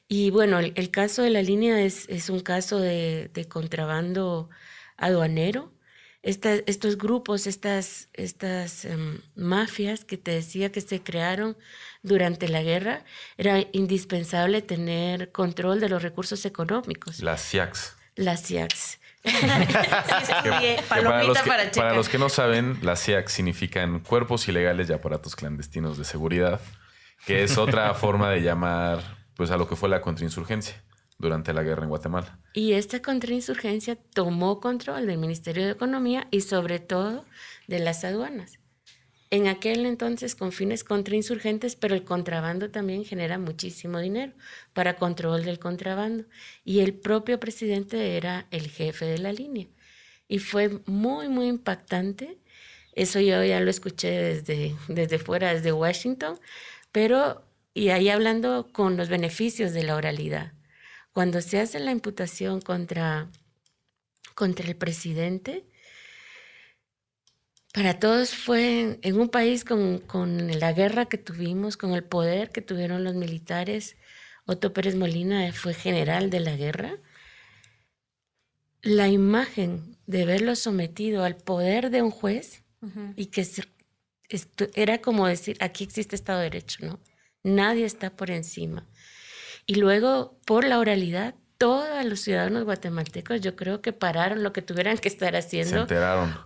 Y 0.07 0.31
bueno, 0.31 0.59
el, 0.59 0.91
caso 0.91 1.23
de 1.23 1.31
la 1.31 1.41
línea 1.41 1.81
es, 1.81 2.07
es 2.11 2.29
un 2.29 2.41
caso 2.41 2.79
de, 2.79 3.31
de 3.33 3.49
contrabando 3.49 4.51
aduanero 4.99 5.73
estos 6.23 6.99
grupos, 6.99 7.47
estas, 7.47 8.09
estas 8.13 8.85
em, 8.85 9.21
mafias 9.35 10.05
que 10.05 10.17
te 10.17 10.31
decía 10.31 10.71
que 10.71 10.81
se 10.81 11.03
crearon 11.03 11.57
durante 12.03 12.49
la 12.49 12.63
guerra, 12.63 13.05
era 13.37 13.65
indispensable 13.73 14.63
tener 14.63 15.33
control 15.33 15.81
de 15.81 15.89
los 15.89 16.03
recursos 16.03 16.45
económicos. 16.45 17.21
Las 17.21 17.43
CIACs. 17.43 17.97
Las 18.15 18.45
CIACs. 18.45 19.01
para, 20.89 21.23
los 21.23 21.39
que, 21.39 21.51
para 21.77 21.95
los 21.95 22.09
que 22.09 22.19
no 22.19 22.29
saben, 22.29 22.79
las 22.83 23.05
CIACs 23.05 23.33
significan 23.33 24.01
cuerpos 24.01 24.47
ilegales 24.49 24.91
y 24.91 24.93
aparatos 24.93 25.37
clandestinos 25.37 25.99
de 25.99 26.05
seguridad, 26.05 26.61
que 27.27 27.43
es 27.43 27.59
otra 27.59 27.95
forma 27.95 28.31
de 28.31 28.43
llamar 28.43 29.19
pues, 29.37 29.51
a 29.51 29.57
lo 29.57 29.69
que 29.69 29.77
fue 29.77 29.89
la 29.89 30.01
contrainsurgencia 30.01 30.83
durante 31.23 31.55
la 31.55 31.63
guerra 31.63 31.85
en 31.85 31.89
Guatemala. 31.89 32.39
Y 32.53 32.73
esta 32.73 33.01
contrainsurgencia 33.01 33.97
tomó 33.97 34.61
control 34.61 35.07
del 35.07 35.19
Ministerio 35.19 35.65
de 35.65 35.71
Economía 35.71 36.27
y 36.31 36.41
sobre 36.41 36.81
todo 36.81 37.25
de 37.69 37.79
las 37.79 38.05
aduanas. 38.05 38.59
En 39.31 39.47
aquel 39.47 39.87
entonces 39.87 40.35
con 40.35 40.53
fines 40.53 40.85
contrainsurgentes, 40.85 41.77
pero 41.77 41.95
el 41.95 42.05
contrabando 42.05 42.71
también 42.71 43.05
genera 43.05 43.39
muchísimo 43.39 43.99
dinero 44.01 44.33
para 44.75 44.97
control 44.97 45.45
del 45.45 45.59
contrabando. 45.59 46.25
Y 46.65 46.81
el 46.81 46.93
propio 46.93 47.41
presidente 47.41 48.17
era 48.17 48.47
el 48.51 48.69
jefe 48.69 49.07
de 49.07 49.19
la 49.19 49.33
línea. 49.33 49.69
Y 50.29 50.39
fue 50.39 50.81
muy, 50.87 51.29
muy 51.29 51.47
impactante. 51.47 52.39
Eso 52.95 53.21
yo 53.21 53.43
ya 53.45 53.61
lo 53.61 53.71
escuché 53.71 54.11
desde, 54.11 54.75
desde 54.89 55.19
fuera, 55.19 55.55
desde 55.55 55.73
Washington, 55.73 56.39
pero 56.91 57.43
y 57.75 57.89
ahí 57.89 58.11
hablando 58.11 58.69
con 58.73 58.99
los 58.99 59.09
beneficios 59.09 59.73
de 59.73 59.85
la 59.85 59.97
oralidad 59.97 60.53
cuando 61.13 61.41
se 61.41 61.61
hace 61.61 61.79
la 61.79 61.93
imputación 61.93 62.61
contra, 62.61 63.31
contra 64.35 64.67
el 64.67 64.77
presidente, 64.77 65.67
para 67.73 67.99
todos 67.99 68.35
fue 68.35 68.99
en 69.01 69.21
un 69.21 69.29
país 69.29 69.65
con, 69.65 69.99
con, 69.99 70.59
la 70.61 70.73
guerra 70.73 71.07
que 71.07 71.17
tuvimos, 71.17 71.77
con 71.77 71.93
el 71.93 72.05
poder 72.05 72.51
que 72.51 72.61
tuvieron 72.61 73.03
los 73.03 73.15
militares. 73.15 73.97
Otto 74.45 74.75
Pérez 74.75 74.95
Molina 74.95 75.51
fue 75.53 75.73
general 75.73 76.29
de 76.29 76.41
la 76.41 76.55
guerra. 76.55 76.99
La 78.83 79.09
imagen 79.09 79.97
de 80.07 80.27
verlo 80.27 80.55
sometido 80.55 81.25
al 81.25 81.37
poder 81.37 81.91
de 81.91 82.03
un 82.03 82.11
juez 82.11 82.63
y 83.17 83.27
que 83.27 83.47
era 84.75 85.01
como 85.01 85.27
decir, 85.27 85.57
aquí 85.61 85.85
existe 85.85 86.17
Estado 86.17 86.41
de 86.41 86.45
Derecho, 86.45 86.85
¿no? 86.85 87.01
Nadie 87.45 87.85
está 87.85 88.11
por 88.11 88.31
encima. 88.31 88.87
Y 89.67 89.77
luego, 89.77 90.39
por 90.45 90.65
la 90.65 90.79
oralidad, 90.79 91.35
todos 91.63 92.05
los 92.05 92.19
ciudadanos 92.19 92.65
guatemaltecos 92.65 93.41
yo 93.41 93.55
creo 93.55 93.81
que 93.81 93.93
pararon 93.93 94.43
lo 94.43 94.53
que 94.53 94.63
tuvieran 94.63 94.99
que 94.99 95.09
estar 95.09 95.37
haciendo 95.37 95.87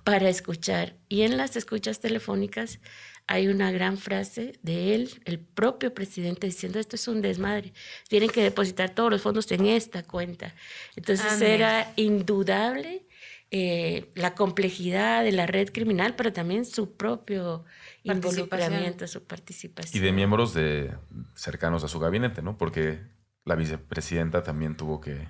para 0.05 0.29
escuchar. 0.29 0.95
Y 1.09 1.23
en 1.23 1.39
las 1.39 1.57
escuchas 1.57 2.01
telefónicas 2.01 2.81
hay 3.27 3.49
una 3.49 3.73
gran 3.73 3.97
frase 3.97 4.59
de 4.63 4.95
él, 4.95 5.11
el 5.25 5.39
propio 5.39 5.95
presidente, 5.95 6.47
diciendo 6.47 6.79
esto 6.79 6.97
es 6.97 7.09
un 7.09 7.23
desmadre, 7.23 7.73
tienen 8.09 8.29
que 8.29 8.43
depositar 8.43 8.91
todos 8.91 9.11
los 9.11 9.23
fondos 9.23 9.51
en 9.53 9.65
esta 9.67 10.03
cuenta. 10.03 10.55
Entonces 10.97 11.41
era 11.41 11.93
indudable 11.97 13.07
eh, 13.51 14.11
la 14.15 14.35
complejidad 14.35 15.25
de 15.25 15.33
la 15.33 15.47
red 15.47 15.71
criminal, 15.73 16.15
pero 16.15 16.33
también 16.33 16.65
su 16.65 16.95
propio 16.95 17.65
involucramiento, 18.07 19.07
su 19.07 19.25
participación. 19.25 20.03
Y 20.03 20.05
de 20.05 20.13
miembros 20.13 20.55
de 20.55 20.93
cercanos 21.35 21.85
a 21.85 21.89
su 21.89 21.99
gabinete, 21.99 22.43
¿no? 22.43 22.57
Porque 22.57 23.01
la 23.45 23.55
vicepresidenta 23.55 24.43
también 24.43 24.77
tuvo 24.77 25.01
que, 25.01 25.29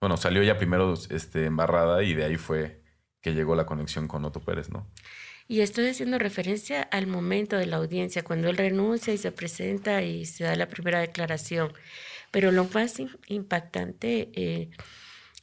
bueno, 0.00 0.16
salió 0.16 0.42
ya 0.42 0.58
primero 0.58 0.94
este, 1.10 1.46
embarrada 1.46 2.02
y 2.02 2.14
de 2.14 2.24
ahí 2.24 2.36
fue 2.36 2.82
que 3.20 3.34
llegó 3.34 3.54
la 3.56 3.66
conexión 3.66 4.06
con 4.06 4.24
Otto 4.24 4.40
Pérez, 4.40 4.70
¿no? 4.70 4.86
Y 5.46 5.60
estoy 5.60 5.88
haciendo 5.88 6.18
referencia 6.18 6.82
al 6.82 7.06
momento 7.06 7.56
de 7.56 7.66
la 7.66 7.76
audiencia, 7.76 8.22
cuando 8.22 8.48
él 8.48 8.56
renuncia 8.56 9.12
y 9.12 9.18
se 9.18 9.30
presenta 9.30 10.02
y 10.02 10.24
se 10.24 10.44
da 10.44 10.56
la 10.56 10.68
primera 10.68 11.00
declaración. 11.00 11.72
Pero 12.30 12.50
lo 12.50 12.64
más 12.64 12.96
impactante, 13.28 14.30
eh, 14.34 14.70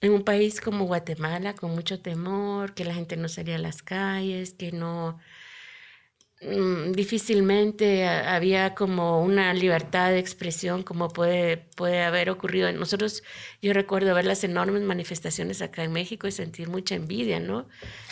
en 0.01 0.11
un 0.11 0.23
país 0.23 0.59
como 0.59 0.85
Guatemala, 0.85 1.53
con 1.53 1.71
mucho 1.71 2.01
temor, 2.01 2.73
que 2.73 2.85
la 2.85 2.95
gente 2.95 3.15
no 3.15 3.29
salía 3.29 3.55
a 3.55 3.59
las 3.59 3.83
calles, 3.83 4.53
que 4.53 4.71
no 4.71 5.19
difícilmente 6.41 8.07
había 8.07 8.73
como 8.73 9.21
una 9.21 9.53
libertad 9.53 10.09
de 10.09 10.17
expresión 10.17 10.81
como 10.81 11.07
puede, 11.09 11.57
puede 11.75 12.01
haber 12.01 12.31
ocurrido. 12.31 12.71
Nosotros, 12.71 13.21
yo 13.61 13.73
recuerdo 13.73 14.15
ver 14.15 14.25
las 14.25 14.43
enormes 14.43 14.81
manifestaciones 14.81 15.61
acá 15.61 15.83
en 15.83 15.91
México 15.91 16.27
y 16.27 16.31
sentir 16.31 16.67
mucha 16.67 16.95
envidia, 16.95 17.39
¿no? 17.39 17.67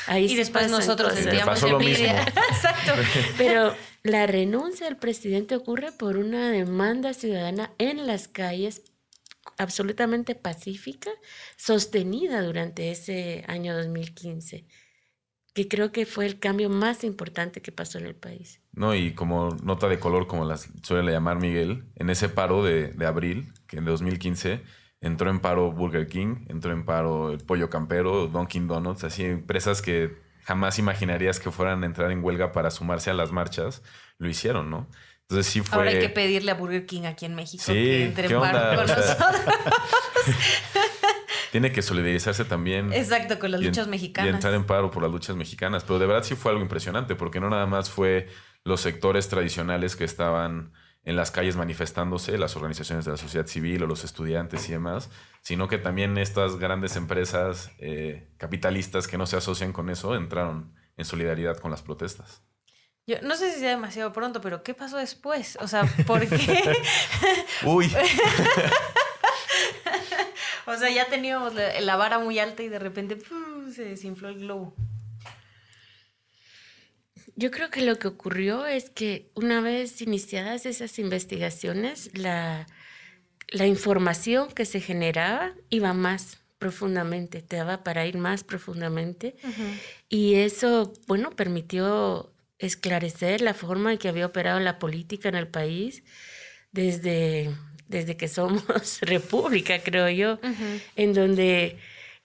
Ahí 0.06 0.26
y 0.26 0.36
después 0.36 0.70
nosotros 0.70 1.14
sentíamos 1.14 1.64
envidia. 1.64 2.22
Exacto. 2.52 2.94
Pero 3.38 3.76
la 4.04 4.28
renuncia 4.28 4.86
del 4.86 4.98
presidente 4.98 5.56
ocurre 5.56 5.92
por 5.92 6.18
una 6.18 6.52
demanda 6.52 7.16
ciudadana 7.16 7.74
en 7.80 8.06
las 8.06 8.28
calles 8.28 8.84
absolutamente 9.58 10.36
pacífica, 10.36 11.10
sostenida 11.58 12.44
durante 12.44 12.92
ese 12.92 13.44
año 13.48 13.76
2015 13.76 14.66
que 15.54 15.68
creo 15.68 15.92
que 15.92 16.06
fue 16.06 16.26
el 16.26 16.40
cambio 16.40 16.70
más 16.70 17.04
importante 17.04 17.62
que 17.62 17.72
pasó 17.72 17.98
en 17.98 18.06
el 18.06 18.16
país. 18.16 18.62
No, 18.72 18.96
y 18.96 19.14
como 19.14 19.56
nota 19.64 19.88
de 19.88 20.00
color, 20.00 20.28
como 20.28 20.46
las 20.46 20.70
suele 20.84 21.12
llamar 21.12 21.40
Miguel, 21.40 21.86
en 21.96 22.10
ese 22.10 22.30
paro 22.30 22.64
de, 22.64 22.90
de 22.90 23.06
abril, 23.06 23.54
que 23.68 23.78
en 23.78 23.86
2015 23.86 24.62
entró 25.02 25.30
en 25.30 25.40
paro 25.40 25.72
Burger 25.72 26.08
King, 26.08 26.46
entró 26.50 26.72
en 26.72 26.86
paro 26.86 27.32
el 27.32 27.40
Pollo 27.40 27.70
Campero, 27.70 28.28
Dunkin' 28.28 28.68
Donuts, 28.68 29.04
así 29.04 29.26
empresas 29.26 29.82
que 29.82 30.18
jamás 30.44 30.80
imaginarías 30.80 31.40
que 31.40 31.52
fueran 31.52 31.84
a 31.84 31.86
entrar 31.86 32.12
en 32.12 32.24
huelga 32.24 32.52
para 32.52 32.72
sumarse 32.72 33.10
a 33.10 33.14
las 33.14 33.32
marchas, 33.32 33.84
lo 34.18 34.30
hicieron, 34.30 34.70
¿no? 34.70 34.88
Entonces 35.22 35.52
sí 35.52 35.62
fue... 35.62 35.78
Ahora 35.78 35.92
hay 35.92 36.00
que 36.00 36.10
pedirle 36.10 36.52
a 36.52 36.56
Burger 36.56 36.86
King 36.86 37.04
aquí 37.04 37.26
en 37.26 37.36
México 37.36 37.64
que 37.68 38.06
entre 38.06 38.34
en 38.34 38.40
paro 38.40 38.78
con 38.78 38.88
nosotros. 38.88 39.16
tiene 41.52 41.72
que 41.72 41.82
solidarizarse 41.82 42.46
también. 42.46 42.94
Exacto, 42.94 43.40
con 43.40 43.52
las 43.52 43.62
luchas 43.62 43.88
mexicanas. 43.88 44.32
Y 44.32 44.34
entrar 44.34 44.54
en 44.54 44.66
paro 44.66 44.92
por 44.92 45.04
las 45.04 45.12
luchas 45.12 45.36
mexicanas. 45.36 45.84
Pero 45.84 46.00
de 46.00 46.08
verdad 46.08 46.24
sí 46.24 46.36
fue 46.36 46.52
algo 46.52 46.62
impresionante, 46.62 47.16
porque 47.16 47.40
no 47.40 47.50
nada 47.50 47.66
más 47.66 47.90
fue 47.90 48.28
los 48.64 48.82
sectores 48.82 49.30
tradicionales 49.30 49.96
que 49.96 50.04
estaban 50.04 50.74
en 51.04 51.16
las 51.16 51.32
calles 51.32 51.56
manifestándose, 51.56 52.38
las 52.38 52.56
organizaciones 52.56 53.06
de 53.06 53.12
la 53.12 53.18
sociedad 53.18 53.48
civil 53.48 53.84
o 53.84 53.88
los 53.88 54.04
estudiantes 54.04 54.68
y 54.70 54.74
demás, 54.74 55.10
sino 55.42 55.68
que 55.68 55.78
también 55.78 56.18
estas 56.18 56.58
grandes 56.58 56.96
empresas 56.96 57.72
eh, 57.80 58.30
capitalistas 58.38 59.08
que 59.08 59.18
no 59.18 59.26
se 59.26 59.38
asocian 59.38 59.72
con 59.72 59.90
eso 59.90 60.16
entraron 60.16 60.76
en 60.98 61.06
solidaridad 61.06 61.58
con 61.58 61.72
las 61.72 61.82
protestas. 61.82 62.44
Yo 63.08 63.16
no 63.24 63.36
sé 63.36 63.52
si 63.52 63.60
sea 63.60 63.72
demasiado 63.72 64.12
pronto, 64.14 64.40
pero 64.40 64.62
¿qué 64.62 64.76
pasó 64.76 64.98
después? 64.98 65.58
O 65.62 65.68
sea, 65.68 65.84
¿por 66.06 66.28
qué? 66.28 66.78
Uy. 67.64 67.92
O 70.66 70.76
sea, 70.76 70.90
ya 70.90 71.06
teníamos 71.06 71.54
la, 71.54 71.96
vara 71.96 72.20
muy 72.20 72.40
alta 72.40 72.64
y 72.64 72.70
de 72.70 72.80
repente 72.80 73.18
se 73.74 73.86
desinfló 73.86 74.30
el 74.30 74.40
globo. 74.40 74.76
Yo 77.36 77.52
creo 77.52 77.70
que 77.70 77.82
lo 77.82 77.98
que 77.98 78.08
ocurrió 78.08 78.66
es 78.66 78.90
que 78.90 79.32
una 79.34 79.62
vez 79.62 80.02
iniciadas 80.02 80.66
esas 80.66 81.00
investigaciones, 81.00 82.18
la, 82.18 82.68
la 83.48 83.66
información 83.66 84.50
que 84.52 84.66
se 84.66 84.82
generaba 84.82 85.54
iba 85.70 85.94
más 85.94 86.40
profundamente, 86.60 87.42
te 87.42 87.56
daba 87.56 87.84
para 87.84 88.06
ir 88.06 88.18
más 88.18 88.44
profundamente. 88.44 89.36
Y 90.10 90.36
eso, 90.36 90.94
bueno, 91.08 91.32
permitió 91.32 92.34
esclarecer 92.60 93.42
la 93.42 93.54
forma 93.54 93.94
en 93.94 93.98
que 93.98 94.10
había 94.10 94.26
operado 94.26 94.60
la 94.60 94.78
política 94.78 95.30
en 95.30 95.36
el 95.36 95.48
país, 95.48 96.04
desde, 96.72 97.56
desde 97.90 98.16
que 98.16 98.30
somos 98.30 98.64
república, 99.02 99.84
creo 99.84 100.10
yo, 100.10 100.40
en 100.96 101.14
donde... 101.14 101.78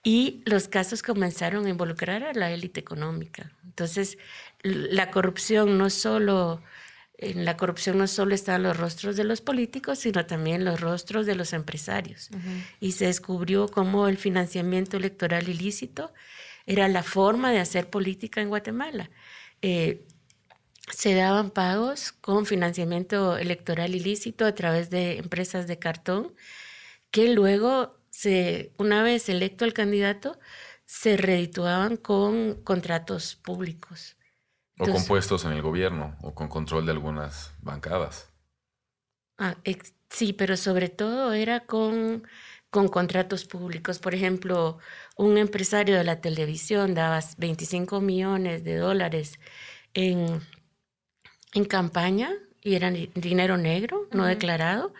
Y 0.07 0.43
los 0.45 0.67
casos 0.67 1.01
comenzaron 1.01 1.65
a 1.65 1.69
involucrar 1.69 2.23
a 2.23 2.33
la 2.33 2.51
élite 2.51 2.79
económica. 2.79 3.51
Entonces, 3.63 4.19
la 4.61 5.09
corrupción 5.09 5.79
no 5.79 5.89
solo 5.89 6.61
en 7.17 7.45
la 7.45 7.55
corrupción 7.55 7.97
no 7.97 8.07
solo 8.07 8.35
están 8.35 8.63
los 8.63 8.77
rostros 8.77 9.15
de 9.15 9.23
los 9.23 9.41
políticos, 9.41 9.99
sino 9.99 10.25
también 10.25 10.65
los 10.65 10.81
rostros 10.81 11.25
de 11.25 11.35
los 11.35 11.53
empresarios. 11.53 12.29
Y 12.79 12.91
se 12.91 13.05
descubrió 13.05 13.67
cómo 13.67 14.07
el 14.07 14.17
financiamiento 14.17 14.97
electoral 14.97 15.47
ilícito 15.47 16.13
era 16.65 16.87
la 16.87 17.03
forma 17.03 17.51
de 17.51 17.59
hacer 17.59 17.89
política 17.89 18.41
en 18.41 18.49
Guatemala. 18.49 19.09
Eh, 19.61 20.05
se 20.91 21.13
daban 21.15 21.51
pagos 21.51 22.11
con 22.11 22.45
financiamiento 22.45 23.37
electoral 23.37 23.95
ilícito 23.95 24.45
a 24.45 24.53
través 24.53 24.89
de 24.89 25.17
empresas 25.17 25.67
de 25.67 25.79
cartón 25.79 26.35
que 27.11 27.29
luego, 27.29 27.97
se, 28.09 28.73
una 28.77 29.01
vez 29.01 29.29
electo 29.29 29.65
el 29.65 29.73
candidato, 29.73 30.37
se 30.85 31.17
redituaban 31.17 31.97
con 31.97 32.61
contratos 32.63 33.35
públicos. 33.35 34.17
O 34.77 34.85
con 34.85 35.05
puestos 35.05 35.45
en 35.45 35.53
el 35.53 35.61
gobierno 35.61 36.17
o 36.21 36.35
con 36.35 36.49
control 36.49 36.85
de 36.85 36.91
algunas 36.91 37.53
bancadas. 37.61 38.29
Ah, 39.37 39.55
sí, 40.09 40.33
pero 40.33 40.57
sobre 40.57 40.89
todo 40.89 41.31
era 41.33 41.61
con, 41.61 42.27
con 42.69 42.89
contratos 42.89 43.45
públicos. 43.45 43.99
Por 43.99 44.13
ejemplo, 44.13 44.77
un 45.15 45.37
empresario 45.37 45.95
de 45.95 46.03
la 46.03 46.19
televisión 46.19 46.93
daba 46.93 47.21
25 47.37 48.01
millones 48.01 48.65
de 48.65 48.75
dólares 48.75 49.39
en, 49.93 50.41
en 51.55 51.65
campaña 51.65 52.31
y 52.61 52.75
era 52.75 52.91
dinero 52.91 53.57
negro, 53.57 54.07
no 54.11 54.25
declarado. 54.25 54.93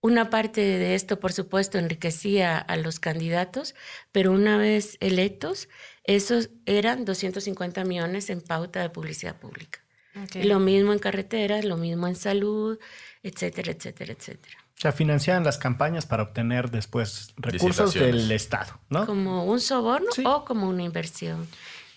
Una 0.00 0.30
parte 0.30 0.62
de 0.62 0.94
esto, 0.94 1.20
por 1.20 1.32
supuesto, 1.32 1.78
enriquecía 1.78 2.58
a 2.58 2.76
los 2.76 2.98
candidatos, 2.98 3.74
pero 4.12 4.32
una 4.32 4.56
vez 4.56 4.96
electos, 5.00 5.68
esos 6.04 6.48
eran 6.64 7.04
250 7.04 7.84
millones 7.84 8.30
en 8.30 8.40
pauta 8.40 8.80
de 8.80 8.88
publicidad 8.88 9.36
pública. 9.36 9.80
Lo 10.34 10.58
mismo 10.58 10.92
en 10.92 10.98
carreteras, 10.98 11.64
lo 11.64 11.76
mismo 11.76 12.08
en 12.08 12.16
salud, 12.16 12.78
etcétera, 13.22 13.72
etcétera, 13.72 14.12
etcétera. 14.14 14.56
O 14.76 14.80
sea, 14.80 14.92
financiaban 14.92 15.44
las 15.44 15.58
campañas 15.58 16.06
para 16.06 16.22
obtener 16.22 16.70
después 16.70 17.34
recursos 17.36 17.92
del 17.92 18.32
Estado, 18.32 18.80
¿no? 18.88 19.04
Como 19.04 19.44
un 19.44 19.60
soborno 19.60 20.08
o 20.24 20.44
como 20.46 20.68
una 20.68 20.82
inversión. 20.82 21.46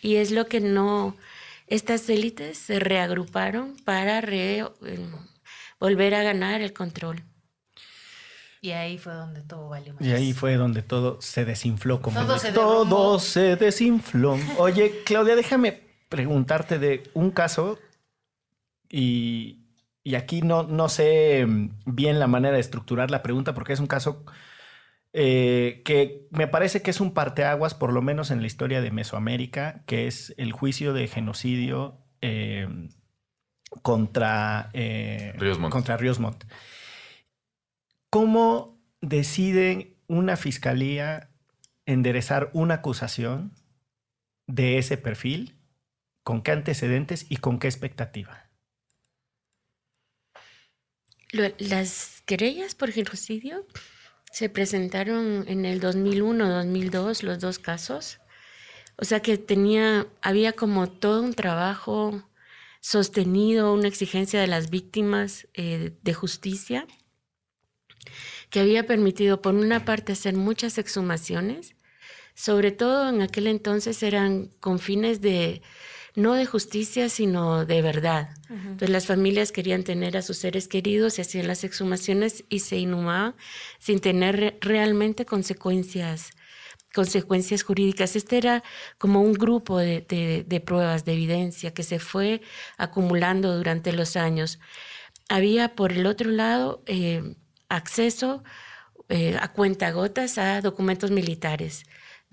Y 0.02 0.18
es 0.18 0.32
lo 0.32 0.48
que 0.48 0.60
no... 0.60 1.16
Estas 1.74 2.08
élites 2.08 2.56
se 2.60 2.80
reagruparon 2.80 3.76
para 3.84 4.20
eh, 4.20 4.64
volver 5.80 6.14
a 6.14 6.22
ganar 6.22 6.62
el 6.62 6.72
control. 6.72 7.24
Y 8.62 8.74
ahí 8.74 9.00
fue 9.00 9.16
donde 9.16 9.42
todo 9.42 9.70
valió 9.70 9.96
Y 10.00 10.12
ahí 10.12 10.34
fue 10.34 10.56
donde 10.56 10.84
todo 10.84 11.20
se 11.20 11.46
desinfló. 11.46 12.00
Como 12.00 12.22
todo, 12.22 12.38
se, 12.38 12.52
todo 12.52 13.18
se 13.18 13.56
desinfló. 13.56 14.38
Oye, 14.60 15.02
Claudia, 15.04 15.36
déjame 15.36 15.82
preguntarte 16.10 16.78
de 16.78 17.10
un 17.16 17.32
caso 17.32 17.80
y, 18.88 19.58
aquí 20.16 20.44
no, 20.44 20.62
no 20.62 20.90
sé 20.90 21.44
bien 21.88 22.20
la 22.20 22.28
manera 22.28 22.54
de 22.54 22.60
estructurar 22.62 23.10
la 23.10 23.24
pregunta 23.24 23.56
porque 23.56 23.74
es 23.74 23.80
un 23.80 23.88
caso 23.88 24.24
eh, 25.16 25.84
que 25.86 26.28
me 26.32 26.48
parece 26.48 26.82
que 26.82 26.90
es 26.90 27.00
un 27.00 27.14
parteaguas, 27.14 27.76
por 27.76 27.94
lo 27.94 28.02
menos 28.02 28.32
en 28.32 28.42
la 28.42 28.48
historia 28.48 28.82
de 28.82 28.90
Mesoamérica, 28.90 29.84
que 29.86 30.08
es 30.08 30.34
el 30.38 30.52
juicio 30.52 30.92
de 30.92 31.08
genocidio 31.08 32.02
eh, 32.22 32.68
contra, 33.84 34.72
eh, 34.74 35.36
contra 35.70 35.98
Ríos 35.98 36.20
Montt. 36.20 36.46
¿Cómo 38.10 38.82
decide 39.02 39.98
una 40.08 40.36
fiscalía 40.36 41.30
enderezar 41.86 42.50
una 42.54 42.76
acusación 42.76 43.54
de 44.48 44.80
ese 44.80 44.98
perfil? 44.98 45.60
¿Con 46.24 46.42
qué 46.42 46.52
antecedentes 46.52 47.28
y 47.30 47.38
con 47.38 47.60
qué 47.60 47.68
expectativa? 47.68 48.50
Las 51.32 52.24
querellas 52.26 52.74
por 52.74 52.92
genocidio 52.92 53.68
se 54.34 54.50
presentaron 54.50 55.46
en 55.48 55.64
el 55.64 55.80
2001-2002, 55.80 57.22
los 57.22 57.40
dos 57.40 57.60
casos. 57.60 58.20
O 58.98 59.06
sea 59.06 59.22
que 59.22 59.38
tenía, 59.38 60.08
había 60.24 60.54
como 60.54 60.90
todo 60.90 61.22
un 61.22 61.36
trabajo 61.36 62.28
sostenido, 62.82 63.72
una 63.74 63.88
exigencia 63.88 64.42
de 64.42 64.48
las 64.48 64.72
víctimas 64.72 65.48
eh, 65.54 65.94
de 66.02 66.14
justicia 66.16 66.88
que 68.50 68.60
había 68.60 68.88
permitido, 68.88 69.40
por 69.40 69.54
una 69.54 69.86
parte, 69.86 70.14
hacer 70.14 70.36
muchas 70.36 70.80
exhumaciones, 70.80 71.76
sobre 72.34 72.72
todo 72.72 73.10
en 73.10 73.22
aquel 73.22 73.46
entonces 73.46 74.02
eran 74.02 74.48
con 74.60 74.80
fines 74.80 75.22
de, 75.22 75.62
no 76.16 76.34
de 76.36 76.46
justicia, 76.46 77.10
sino 77.10 77.66
de 77.66 77.82
verdad. 77.82 78.30
Entonces 78.50 78.90
las 78.90 79.08
familias 79.08 79.52
querían 79.52 79.84
tener 79.84 80.16
a 80.16 80.22
sus 80.22 80.38
seres 80.38 80.68
queridos, 80.68 81.14
se 81.14 81.22
hacían 81.24 81.48
las 81.48 81.64
exhumaciones 81.64 82.44
y 82.50 82.60
se 82.60 82.78
inhumaban 82.78 83.36
sin 83.80 84.00
tener 84.00 84.58
realmente 84.62 85.26
consecuencias 85.26 86.32
consecuencias 86.94 87.64
jurídicas. 87.64 88.16
Este 88.16 88.38
era 88.38 88.64
como 89.00 89.22
un 89.22 89.34
grupo 89.34 89.80
de, 89.80 90.64
pruebas, 90.66 91.06
de 91.06 91.14
evidencia 91.14 91.74
que 91.74 91.84
se 91.84 92.00
fue 92.00 92.42
acumulando 92.78 93.58
durante 93.58 93.92
los 93.92 94.16
años. 94.16 94.60
Había, 95.28 95.76
por 95.76 95.92
el 95.92 96.06
otro 96.06 96.30
lado, 96.30 96.84
eh, 96.86 97.36
acceso 97.68 98.44
eh, 99.10 99.36
a 99.40 99.52
cuentagotas 99.52 100.38
a 100.38 100.62
documentos 100.62 101.12
militares, 101.12 101.84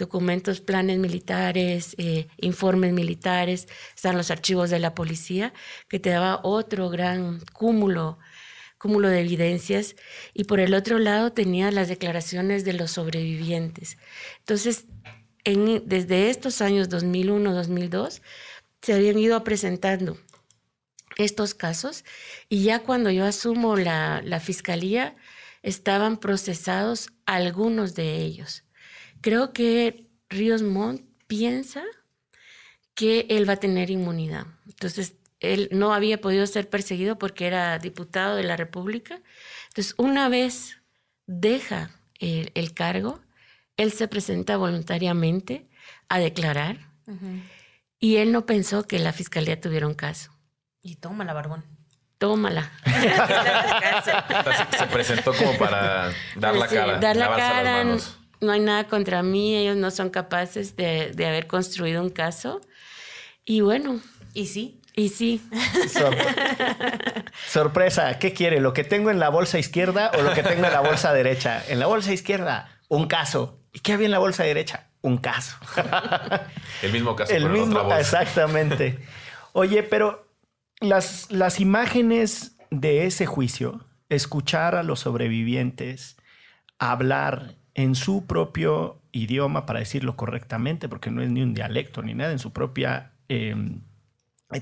documentos, 0.01 0.61
planes 0.61 0.99
militares, 0.99 1.95
eh, 1.99 2.27
informes 2.39 2.93
militares, 2.93 3.69
están 3.95 4.17
los 4.17 4.33
archivos 4.33 4.71
de 4.71 4.81
la 4.81 4.95
policía, 4.97 5.53
que 5.89 6.01
te 6.01 6.11
daba 6.11 6.41
otro 6.43 6.91
gran 6.91 7.41
cúmulo, 7.53 8.19
cúmulo 8.79 9.09
de 9.09 9.21
evidencias, 9.21 9.95
y 10.35 10.45
por 10.45 10.59
el 10.59 10.75
otro 10.75 10.99
lado 10.99 11.33
tenía 11.33 11.71
las 11.71 11.89
declaraciones 11.89 12.65
de 12.65 12.73
los 12.73 12.91
sobrevivientes. 12.91 13.99
Entonces, 14.41 14.87
desde 15.45 16.31
estos 16.31 16.61
años 16.61 16.89
2001-2002, 16.91 18.23
se 18.83 18.93
habían 18.95 19.19
ido 19.19 19.45
presentando 19.45 20.19
estos 21.17 21.55
casos 21.55 22.05
y 22.49 22.63
ya 22.63 22.81
cuando 22.81 23.11
yo 23.11 23.25
asumo 23.25 23.77
la, 23.77 24.23
la 24.25 24.41
fiscalía, 24.41 25.15
estaban 25.63 26.17
procesados 26.17 27.11
algunos 27.27 27.95
de 27.95 28.17
ellos. 28.17 28.65
Creo 29.21 29.53
que 29.53 30.07
Ríos 30.29 30.63
Montt 30.63 31.03
piensa 31.27 31.83
que 32.95 33.27
él 33.31 33.49
va 33.49 33.55
a 33.55 33.57
tener 33.57 33.91
inmunidad. 33.91 34.47
Entonces, 34.67 35.15
él 35.41 35.69
no 35.73 35.95
había 35.95 36.21
podido 36.21 36.47
ser 36.47 36.69
perseguido 36.69 37.19
porque 37.19 37.47
era 37.47 37.79
diputado 37.79 38.37
de 38.37 38.43
la 38.43 38.57
República. 38.57 39.21
Entonces, 39.69 39.95
una 39.97 40.29
vez 40.29 40.83
deja 41.27 41.91
el, 42.19 42.75
cargo, 42.75 43.21
él 43.77 43.93
se 43.93 44.09
presenta 44.09 44.57
voluntariamente 44.57 45.69
a 46.09 46.19
declarar 46.19 46.91
y 47.99 48.17
él 48.17 48.33
no 48.33 48.47
pensó 48.47 48.87
que 48.87 48.99
la 48.99 49.13
fiscalía 49.13 49.61
tuviera 49.61 49.87
un 49.87 49.95
caso. 49.95 50.31
Y 50.83 50.97
toma 50.97 51.25
la 51.25 51.33
barbón 51.33 51.65
tómala. 52.21 52.71
Se 54.79 54.87
presentó 54.89 55.33
como 55.33 55.57
para 55.57 56.13
dar 56.37 56.55
la 56.55 56.69
cara. 56.69 56.99
Dar 56.99 57.17
la 57.17 57.35
cara. 57.35 57.83
No 57.83 57.99
hay 58.49 58.61
nada 58.61 58.85
contra 58.85 59.23
mí, 59.23 59.57
ellos 59.57 59.77
no 59.77 59.91
son 59.91 60.11
capaces 60.11 60.77
de, 60.77 61.13
haber 61.27 61.47
construido 61.47 62.03
un 62.03 62.11
caso. 62.11 62.61
Y 63.45 63.61
bueno. 63.61 64.01
Y 64.35 64.47
sí. 64.47 64.81
Y 64.97 65.09
sí. 65.09 65.43
Sorpresa, 67.49 68.19
¿qué 68.19 68.33
quiere? 68.33 68.61
¿Lo 68.61 68.73
que 68.73 68.85
tengo 68.85 69.11
en 69.11 69.19
la 69.19 69.29
bolsa 69.29 69.59
izquierda 69.59 70.11
o 70.19 70.23
lo 70.23 70.35
que 70.35 70.43
tengo 70.43 70.67
en 70.67 70.73
la 70.73 70.81
bolsa 70.81 71.13
derecha? 71.13 71.63
En 71.69 71.79
la 71.79 71.87
bolsa 71.87 72.13
izquierda, 72.13 72.81
un 72.89 73.07
caso. 73.07 73.61
¿Y 73.73 73.81
qué 73.81 73.93
había 73.93 74.07
en 74.07 74.13
la 74.13 74.19
bolsa 74.19 74.43
derecha? 74.43 74.91
Un 75.03 75.19
caso. 75.19 75.57
El 76.83 76.93
mismo 76.93 77.17
caso, 77.17 77.33
El 77.33 77.49
mismo, 77.49 77.93
Exactamente. 77.95 78.99
Oye, 79.53 79.83
pero 79.83 80.29
las, 80.81 81.31
las 81.31 81.61
imágenes 81.61 82.57
de 82.71 83.07
ese 83.07 83.27
juicio, 83.27 83.87
escuchar 84.09 84.75
a 84.75 84.83
los 84.83 85.01
sobrevivientes 85.01 86.17
hablar 86.81 87.55
en 87.75 87.95
su 87.95 88.27
propio 88.27 89.01
idioma, 89.13 89.67
para 89.67 89.81
decirlo 89.81 90.17
correctamente, 90.17 90.89
porque 90.89 91.11
no 91.11 91.23
es 91.23 91.31
ni 91.31 91.43
un 91.43 91.55
dialecto 91.55 92.03
ni 92.03 92.15
nada, 92.15 92.33
en 92.33 92.39
su 92.39 92.53
propia 92.53 93.13
em, 93.29 93.83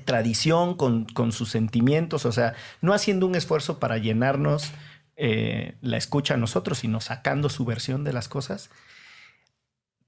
tradición, 0.05 0.75
con, 0.75 1.31
sus 1.31 1.49
sentimientos, 1.49 2.25
o 2.25 2.31
sea, 2.31 2.53
no 2.81 2.93
haciendo 2.93 3.25
un 3.25 3.35
esfuerzo 3.35 3.79
para 3.79 3.97
llenarnos 3.97 4.71
eh, 5.15 5.77
la 5.81 5.97
escucha 5.97 6.35
a 6.35 6.37
nosotros, 6.37 6.79
sino 6.79 7.01
sacando 7.01 7.49
su 7.49 7.65
versión 7.65 8.03
de 8.03 8.13
las 8.13 8.29
cosas, 8.29 8.69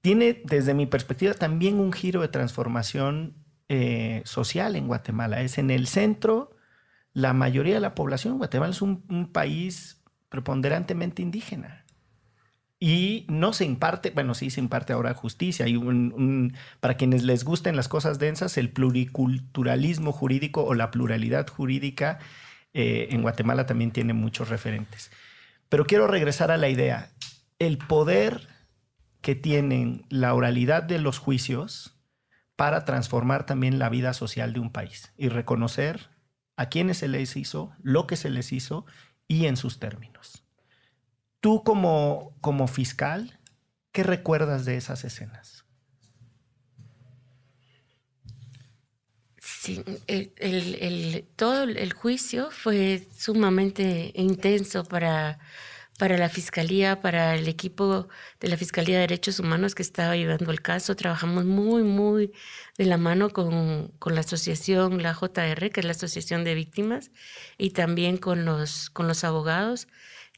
tiene 0.00 0.40
desde 0.44 0.74
mi 0.74 0.86
perspectiva 0.86 1.34
también 1.34 1.78
un 1.78 1.92
giro 1.92 2.22
de 2.22 2.28
transformación 2.28 3.34
eh, 3.68 4.22
social 4.24 4.74
en 4.76 4.88
Guatemala. 4.88 5.42
Es 5.42 5.58
en 5.58 5.70
el 5.70 5.86
centro 5.86 6.56
la 7.12 7.32
mayoría 7.32 7.74
de 7.74 7.80
la 7.80 7.94
población. 7.94 8.38
Guatemala 8.38 8.72
es 8.72 8.82
un 8.82 9.30
país 9.32 10.02
preponderantemente 10.28 11.22
indígena. 11.22 11.81
Y 12.84 13.26
no 13.28 13.52
se 13.52 13.64
imparte, 13.64 14.10
bueno, 14.10 14.34
sí 14.34 14.50
se 14.50 14.58
imparte 14.58 14.92
ahora 14.92 15.14
justicia. 15.14 15.66
Un, 15.66 16.56
para 16.80 16.96
quienes 16.96 17.22
les 17.22 17.44
gusten 17.44 17.76
las 17.76 17.86
cosas 17.86 18.18
densas, 18.18 18.58
el 18.58 18.70
pluriculturalismo 18.70 20.10
jurídico 20.10 20.64
o 20.64 20.74
la 20.74 20.90
pluralidad 20.90 21.46
jurídica 21.46 22.18
eh, 22.74 23.06
en 23.12 23.22
Guatemala 23.22 23.66
también 23.66 23.92
tiene 23.92 24.14
muchos 24.14 24.48
referentes. 24.48 25.12
Pero 25.68 25.86
quiero 25.86 26.08
regresar 26.08 26.50
a 26.50 26.56
la 26.56 26.68
idea. 26.68 27.12
El 27.60 27.78
poder 27.78 28.48
que 29.20 29.36
tienen 29.36 30.04
la 30.08 30.34
oralidad 30.34 30.82
de 30.82 30.98
los 30.98 31.18
juicios 31.18 31.94
para 32.56 32.84
transformar 32.84 33.46
también 33.46 33.78
la 33.78 33.90
vida 33.90 34.12
social 34.12 34.52
de 34.52 34.58
un 34.58 34.72
país 34.72 35.12
y 35.16 35.28
reconocer 35.28 36.10
a 36.56 36.68
quienes 36.68 36.98
se 36.98 37.06
les 37.06 37.36
hizo, 37.36 37.76
lo 37.80 38.08
que 38.08 38.16
se 38.16 38.28
les 38.28 38.52
hizo 38.52 38.86
y 39.28 39.46
en 39.46 39.56
sus 39.56 39.78
términos. 39.78 40.41
Tú 41.42 41.64
como, 41.64 42.36
como 42.40 42.68
fiscal, 42.68 43.40
¿qué 43.90 44.04
recuerdas 44.04 44.64
de 44.64 44.76
esas 44.76 45.02
escenas? 45.02 45.64
Sí, 49.40 49.82
el, 50.06 50.32
el, 50.36 51.26
todo 51.34 51.64
el 51.64 51.92
juicio 51.94 52.52
fue 52.52 53.08
sumamente 53.18 54.12
intenso 54.14 54.84
para, 54.84 55.40
para 55.98 56.16
la 56.16 56.28
Fiscalía, 56.28 57.00
para 57.00 57.34
el 57.34 57.48
equipo 57.48 58.06
de 58.38 58.46
la 58.46 58.56
Fiscalía 58.56 58.94
de 58.94 59.00
Derechos 59.00 59.40
Humanos 59.40 59.74
que 59.74 59.82
estaba 59.82 60.14
llevando 60.14 60.52
el 60.52 60.62
caso. 60.62 60.94
Trabajamos 60.94 61.44
muy, 61.44 61.82
muy 61.82 62.30
de 62.78 62.84
la 62.84 62.98
mano 62.98 63.30
con, 63.30 63.88
con, 63.98 64.14
la 64.14 64.20
asociación, 64.20 65.02
la 65.02 65.12
JR, 65.12 65.70
que 65.70 65.80
es 65.80 65.86
la 65.86 65.90
Asociación 65.90 66.44
de 66.44 66.54
Víctimas, 66.54 67.10
y 67.58 67.70
también 67.70 68.16
con 68.16 68.44
los, 68.44 68.90
con 68.90 69.08
los 69.08 69.24
abogados 69.24 69.88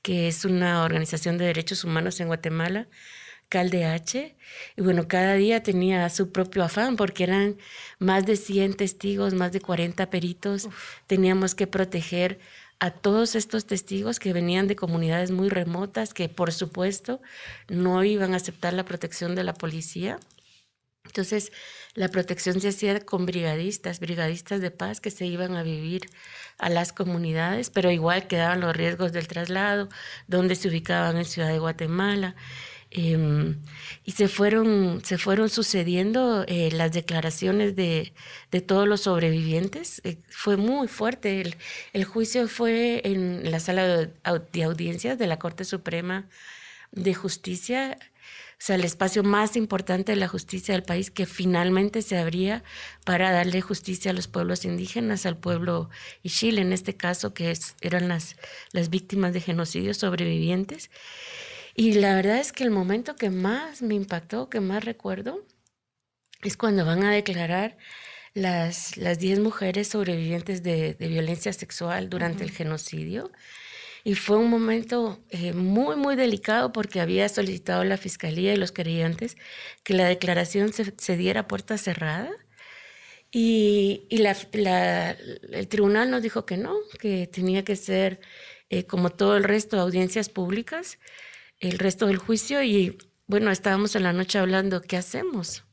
que 0.05 0.29
es 0.29 0.45
una 0.45 0.85
organización 0.85 1.39
de 1.39 1.47
derechos 1.47 1.83
humanos 1.83 2.21
en 2.21 2.27
Guatemala, 2.27 2.89
CalDH. 3.49 4.37
Y 4.77 4.83
bueno, 4.83 5.09
cada 5.09 5.33
día 5.35 5.63
tenía 5.63 6.11
su 6.11 6.31
propio 6.31 6.63
afán 6.63 6.97
porque 6.97 7.25
eran 7.25 7.57
más 7.99 8.27
de 8.27 8.37
100 8.37 8.75
testigos, 8.75 9.33
más 9.33 9.53
de 9.53 9.63
40 9.63 10.11
peritos. 10.11 10.67
Uf. 10.67 10.99
Teníamos 11.07 11.55
que 11.55 11.67
proteger 11.67 12.39
a 12.81 12.91
todos 12.91 13.35
estos 13.35 13.65
testigos 13.65 14.19
que 14.19 14.35
venían 14.35 14.69
de 14.69 14.77
comunidades 14.77 15.31
muy 15.31 15.49
remotas, 15.49 16.13
que 16.13 16.29
por 16.29 16.53
supuesto 16.53 17.23
no 17.71 18.05
iban 18.05 18.35
a 18.35 18.37
aceptar 18.37 18.75
la 18.75 18.85
protección 18.85 19.35
de 19.35 19.45
la 19.45 19.55
policía. 19.55 20.19
Entonces, 21.05 21.53
la 21.95 22.09
protección 22.09 22.61
se 22.61 22.69
hacía 22.69 23.01
con 23.05 23.27
brigadistas, 23.27 24.01
brigadistas 24.01 24.61
de 24.61 24.71
paz 24.71 25.01
que 25.01 25.11
se 25.11 25.27
iban 25.27 25.55
a 25.57 25.63
vivir 25.63 26.03
a 26.59 26.71
las 26.71 26.93
comunidades, 26.93 27.71
pero 27.71 27.91
igual 27.91 28.27
quedaban 28.27 28.61
los 28.61 28.75
riesgos 28.75 29.13
del 29.13 29.29
traslado, 29.29 29.89
donde 30.27 30.57
se 30.57 30.69
ubicaban 30.69 31.17
en 31.17 31.25
Ciudad 31.25 31.49
de 31.49 31.59
Guatemala. 31.59 32.35
Eh, 32.97 33.57
y 34.05 34.13
se 34.13 34.29
fueron, 34.29 35.03
se 35.05 35.19
fueron 35.19 35.51
sucediendo 35.51 36.45
eh, 36.47 36.71
las 36.73 36.93
declaraciones 36.93 37.75
de, 37.75 38.13
de, 38.53 38.61
todos 38.61 38.87
los 38.87 39.03
sobrevivientes. 39.03 40.01
Eh, 40.05 40.19
fue 40.29 40.57
muy 40.57 40.87
fuerte. 40.87 41.41
El, 41.41 41.57
el, 41.93 42.05
juicio 42.05 42.47
fue 42.47 43.03
en 43.05 43.51
la 43.51 43.59
sala 43.59 44.07
de, 44.53 44.65
audiencias 44.65 45.19
de 45.19 45.27
la 45.27 45.39
Corte 45.41 45.65
Suprema 45.65 46.29
de 46.93 47.15
Justicia 47.15 47.99
sea, 48.59 48.77
el 48.77 48.85
espacio 48.85 49.23
más 49.23 49.57
importante 49.57 50.13
de 50.13 50.17
la 50.17 50.29
justicia 50.29 50.75
del 50.75 50.83
país 50.83 51.11
que 51.11 51.27
finalmente 51.27 52.03
se 52.03 52.19
abría 52.19 52.63
para 53.05 53.31
darle 53.31 53.61
justicia 53.61 54.11
a 54.11 54.15
los 54.15 54.29
pueblos 54.29 54.65
indígenas, 54.65 55.27
al 55.27 55.37
pueblo 55.37 55.91
Ixil, 56.23 56.59
en 56.59 56.73
este 56.73 56.97
caso, 56.97 57.35
que 57.35 57.51
es, 57.51 57.77
eran 57.81 58.09
las, 58.09 58.37
las 58.73 58.91
víctimas 58.91 59.33
de 59.33 59.41
genocidio 59.41 59.95
sobrevivientes. 59.95 60.91
Y 61.75 61.95
la 61.95 62.15
verdad 62.15 62.39
es 62.39 62.53
que 62.53 62.65
el 62.65 62.71
momento 62.71 63.17
que 63.17 63.31
más 63.31 63.83
me 63.83 63.95
impactó, 63.95 64.49
que 64.49 64.61
más 64.61 64.85
recuerdo, 64.85 65.45
es 66.43 66.57
cuando 66.57 66.85
van 66.85 67.03
a 67.03 67.11
declarar 67.11 67.77
las 68.35 68.95
10 68.97 69.41
mujeres 69.41 69.89
sobrevivientes 69.89 70.63
de, 70.63 70.95
de, 70.95 71.09
violencia 71.09 71.53
sexual 71.53 72.11
durante 72.11 72.39
uh 72.45 72.47
-huh. 72.47 72.51
el 72.51 72.57
genocidio. 72.57 73.31
Y 74.05 74.15
fue 74.17 74.37
un 74.37 74.51
momento 74.51 75.25
eh, 75.31 75.55
muy, 75.55 75.97
muy 75.97 76.15
delicado 76.15 76.73
porque 76.73 77.01
había 77.01 77.27
solicitado 77.31 77.85
la 77.85 77.97
fiscalía 77.97 78.53
y 78.53 78.57
los 78.59 78.71
creyentes 78.71 79.37
que 79.83 79.95
la 79.95 80.07
declaración 80.07 80.75
se, 80.75 80.93
se 80.99 81.17
diera 81.17 81.41
a 81.41 81.49
puerta 81.49 81.79
cerrada. 81.79 82.31
Y, 83.31 84.07
y 84.11 84.19
la, 84.19 84.37
el 85.53 85.69
tribunal 85.69 86.11
nos 86.11 86.23
dijo 86.23 86.45
que 86.45 86.59
no, 86.59 86.77
que 87.01 87.27
tenía 87.27 87.65
que 87.65 87.77
ser 87.77 88.21
eh, 88.69 88.85
como 88.87 89.11
todo 89.11 89.37
el 89.39 89.45
resto, 89.45 89.81
audiencias 89.81 90.29
públicas, 90.29 90.99
el 91.59 91.79
resto 91.79 92.07
del 92.07 92.19
juicio. 92.19 92.63
Y 92.63 92.99
bueno, 93.27 93.51
estábamos 93.51 93.97
en 93.97 94.03
la 94.03 94.13
noche 94.13 94.39
hablando, 94.39 94.83
¿qué 94.83 94.99
hacemos? 94.99 95.65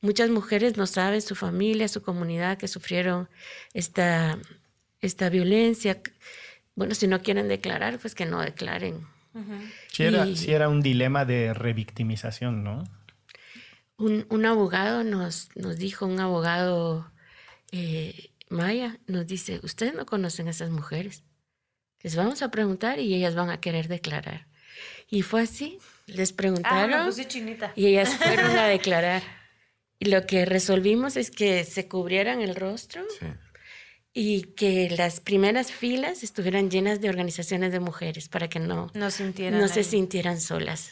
Muchas 0.00 0.30
mujeres 0.30 0.76
no 0.76 0.86
saben, 0.86 1.22
su 1.22 1.36
familia, 1.36 1.86
su 1.86 2.02
comunidad, 2.02 2.58
que 2.58 2.68
sufrieron 2.68 3.28
esta, 3.74 4.38
esta 5.00 5.28
violencia 5.30 6.02
bueno, 6.80 6.94
si 6.94 7.06
no 7.06 7.20
quieren 7.20 7.46
declarar, 7.46 7.98
pues 7.98 8.14
que 8.14 8.24
no 8.24 8.40
declaren. 8.40 9.06
Uh 9.34 9.40
-huh. 9.40 9.70
sí, 9.92 10.02
era, 10.04 10.26
y, 10.26 10.34
sí, 10.34 10.50
era, 10.50 10.70
un 10.70 10.80
dilema 10.80 11.26
de 11.26 11.52
revictimización, 11.52 12.64
¿no? 12.64 12.84
Un, 13.98 14.24
un 14.30 14.46
abogado 14.46 15.04
nos, 15.04 15.50
nos, 15.56 15.76
dijo, 15.76 16.06
un 16.06 16.18
abogado 16.20 17.12
eh, 17.70 18.30
maya, 18.48 18.98
nos 19.06 19.26
dice, 19.26 19.60
ustedes 19.62 19.92
no 19.92 20.06
conocen 20.06 20.48
a 20.48 20.52
esas 20.52 20.70
mujeres. 20.70 21.22
Les 22.00 22.16
vamos 22.16 22.40
a 22.40 22.50
preguntar 22.50 22.98
y 22.98 23.14
ellas 23.14 23.34
van 23.34 23.50
a 23.50 23.60
querer 23.60 23.86
declarar. 23.86 24.46
Y 25.10 25.20
fue 25.20 25.42
así, 25.42 25.76
les 26.06 26.32
preguntaron 26.32 26.94
ah, 26.94 27.10
chinita. 27.28 27.74
y 27.76 27.88
ellas 27.88 28.14
fueron 28.14 28.56
a 28.56 28.64
declarar. 28.68 29.22
Y 29.98 30.06
lo 30.06 30.24
que 30.24 30.46
resolvimos 30.46 31.18
es 31.18 31.30
que 31.30 31.62
se 31.64 31.88
cubrieran 31.88 32.40
el 32.40 32.54
rostro. 32.54 33.02
Sí 33.18 33.26
y 34.12 34.42
que 34.54 34.90
las 34.96 35.20
primeras 35.20 35.70
filas 35.72 36.22
estuvieran 36.22 36.70
llenas 36.70 37.00
de 37.00 37.08
organizaciones 37.08 37.72
de 37.72 37.80
mujeres 37.80 38.28
para 38.28 38.48
que 38.48 38.58
no, 38.58 38.90
no, 38.94 39.10
sintieran 39.10 39.60
no 39.60 39.68
se 39.68 39.84
sintieran 39.84 40.40
solas. 40.40 40.90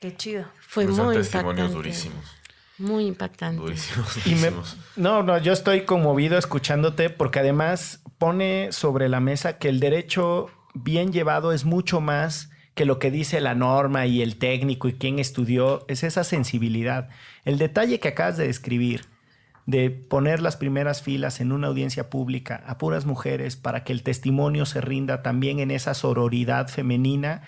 Qué 0.00 0.16
chido. 0.16 0.46
Fue 0.60 0.84
Pues 0.84 0.96
muy 0.96 1.16
testimonios 1.16 1.50
impactante. 1.70 1.72
durísimos. 1.74 2.24
Muy 2.78 3.06
impactante. 3.06 3.60
Durísimos, 3.60 4.26
Y 4.26 4.30
me- 4.30 4.36
durísimos. 4.50 4.76
no, 4.96 5.22
no, 5.22 5.38
yo 5.38 5.52
estoy 5.52 5.84
conmovido 5.84 6.38
escuchándote 6.38 7.10
porque 7.10 7.38
además 7.40 8.00
pone 8.18 8.72
sobre 8.72 9.08
la 9.08 9.20
mesa 9.20 9.58
que 9.58 9.68
el 9.68 9.80
derecho 9.80 10.50
bien 10.74 11.12
llevado 11.12 11.52
es 11.52 11.64
mucho 11.64 12.00
más 12.00 12.50
que 12.74 12.84
lo 12.86 12.98
que 12.98 13.10
dice 13.10 13.40
la 13.42 13.54
norma 13.54 14.06
y 14.06 14.22
el 14.22 14.36
técnico 14.38 14.88
y 14.88 14.94
quien 14.94 15.18
estudió, 15.18 15.84
es 15.88 16.02
esa 16.04 16.24
sensibilidad. 16.24 17.08
El 17.44 17.58
detalle 17.58 18.00
que 18.00 18.08
acabas 18.08 18.36
de 18.38 18.46
describir, 18.46 19.04
de 19.70 19.90
poner 19.90 20.40
las 20.40 20.56
primeras 20.56 21.02
filas 21.02 21.40
en 21.40 21.52
una 21.52 21.68
audiencia 21.68 22.10
pública 22.10 22.62
a 22.66 22.76
puras 22.76 23.06
mujeres 23.06 23.56
para 23.56 23.84
que 23.84 23.92
el 23.92 24.02
testimonio 24.02 24.66
se 24.66 24.80
rinda 24.80 25.22
también 25.22 25.60
en 25.60 25.70
esa 25.70 25.94
sororidad 25.94 26.68
femenina. 26.68 27.42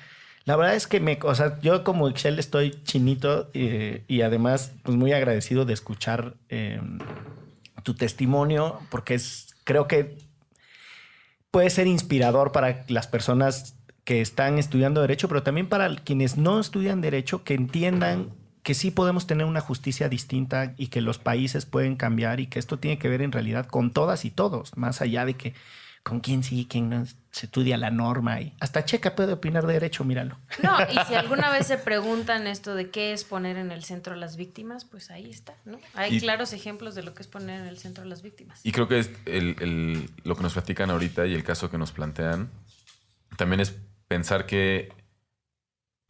La 0.44 0.56
verdad 0.56 0.74
es 0.74 0.86
que 0.86 1.00
me, 1.00 1.18
o 1.22 1.34
sea, 1.34 1.60
yo 1.60 1.84
como 1.84 2.08
Excel 2.08 2.38
estoy 2.38 2.82
chinito 2.84 3.50
eh, 3.54 4.04
y 4.08 4.22
además 4.22 4.72
pues 4.82 4.96
muy 4.96 5.12
agradecido 5.12 5.64
de 5.64 5.74
escuchar 5.74 6.34
eh, 6.48 6.80
tu 7.82 7.94
testimonio 7.94 8.78
porque 8.90 9.14
es, 9.14 9.54
creo 9.64 9.88
que 9.88 10.16
puede 11.50 11.70
ser 11.70 11.86
inspirador 11.86 12.52
para 12.52 12.84
las 12.88 13.06
personas 13.06 13.76
que 14.04 14.20
están 14.20 14.58
estudiando 14.58 15.00
derecho, 15.00 15.28
pero 15.28 15.42
también 15.42 15.68
para 15.68 15.94
quienes 15.96 16.36
no 16.36 16.58
estudian 16.58 17.00
derecho, 17.00 17.44
que 17.44 17.54
entiendan 17.54 18.30
que 18.62 18.74
sí 18.74 18.90
podemos 18.90 19.26
tener 19.26 19.46
una 19.46 19.60
justicia 19.60 20.08
distinta 20.08 20.74
y 20.76 20.86
que 20.88 21.00
los 21.00 21.18
países 21.18 21.66
pueden 21.66 21.96
cambiar 21.96 22.38
y 22.40 22.46
que 22.46 22.58
esto 22.58 22.78
tiene 22.78 22.98
que 22.98 23.08
ver 23.08 23.22
en 23.22 23.32
realidad 23.32 23.66
con 23.66 23.90
todas 23.92 24.24
y 24.24 24.30
todos, 24.30 24.76
más 24.76 25.00
allá 25.00 25.24
de 25.24 25.34
que 25.34 25.54
con 26.04 26.18
quién 26.20 26.42
sí, 26.42 26.66
quién 26.68 26.90
no 26.90 27.04
se 27.30 27.46
estudia 27.46 27.76
la 27.76 27.90
norma 27.92 28.40
y 28.40 28.54
hasta 28.58 28.84
Checa 28.84 29.14
puede 29.14 29.32
opinar 29.34 29.66
de 29.68 29.74
derecho, 29.74 30.02
míralo. 30.04 30.36
No, 30.62 30.76
y 30.90 30.98
si 31.06 31.14
alguna 31.14 31.50
vez 31.50 31.66
se 31.68 31.78
preguntan 31.78 32.46
esto 32.48 32.74
de 32.74 32.90
qué 32.90 33.12
es 33.12 33.22
poner 33.24 33.56
en 33.56 33.70
el 33.70 33.84
centro 33.84 34.14
a 34.14 34.16
las 34.16 34.36
víctimas, 34.36 34.84
pues 34.84 35.10
ahí 35.12 35.30
está, 35.30 35.54
¿no? 35.64 35.78
Hay 35.94 36.16
Y- 36.16 36.20
claros 36.20 36.52
ejemplos 36.52 36.94
de 36.96 37.04
lo 37.04 37.14
que 37.14 37.22
es 37.22 37.28
poner 37.28 37.60
en 37.60 37.66
el 37.68 37.78
centro 37.78 38.02
a 38.02 38.06
las 38.06 38.22
víctimas. 38.22 38.60
Y 38.64 38.72
creo 38.72 38.88
que 38.88 38.98
es 38.98 39.10
el- 39.26 39.56
el- 39.60 40.10
lo 40.24 40.34
que 40.36 40.42
nos 40.42 40.52
platican 40.54 40.90
ahorita 40.90 41.26
y 41.26 41.34
el 41.34 41.44
caso 41.44 41.70
que 41.70 41.78
nos 41.78 41.92
plantean 41.92 42.50
también 43.36 43.60
es 43.60 43.72
pensar 44.08 44.44
que 44.46 44.92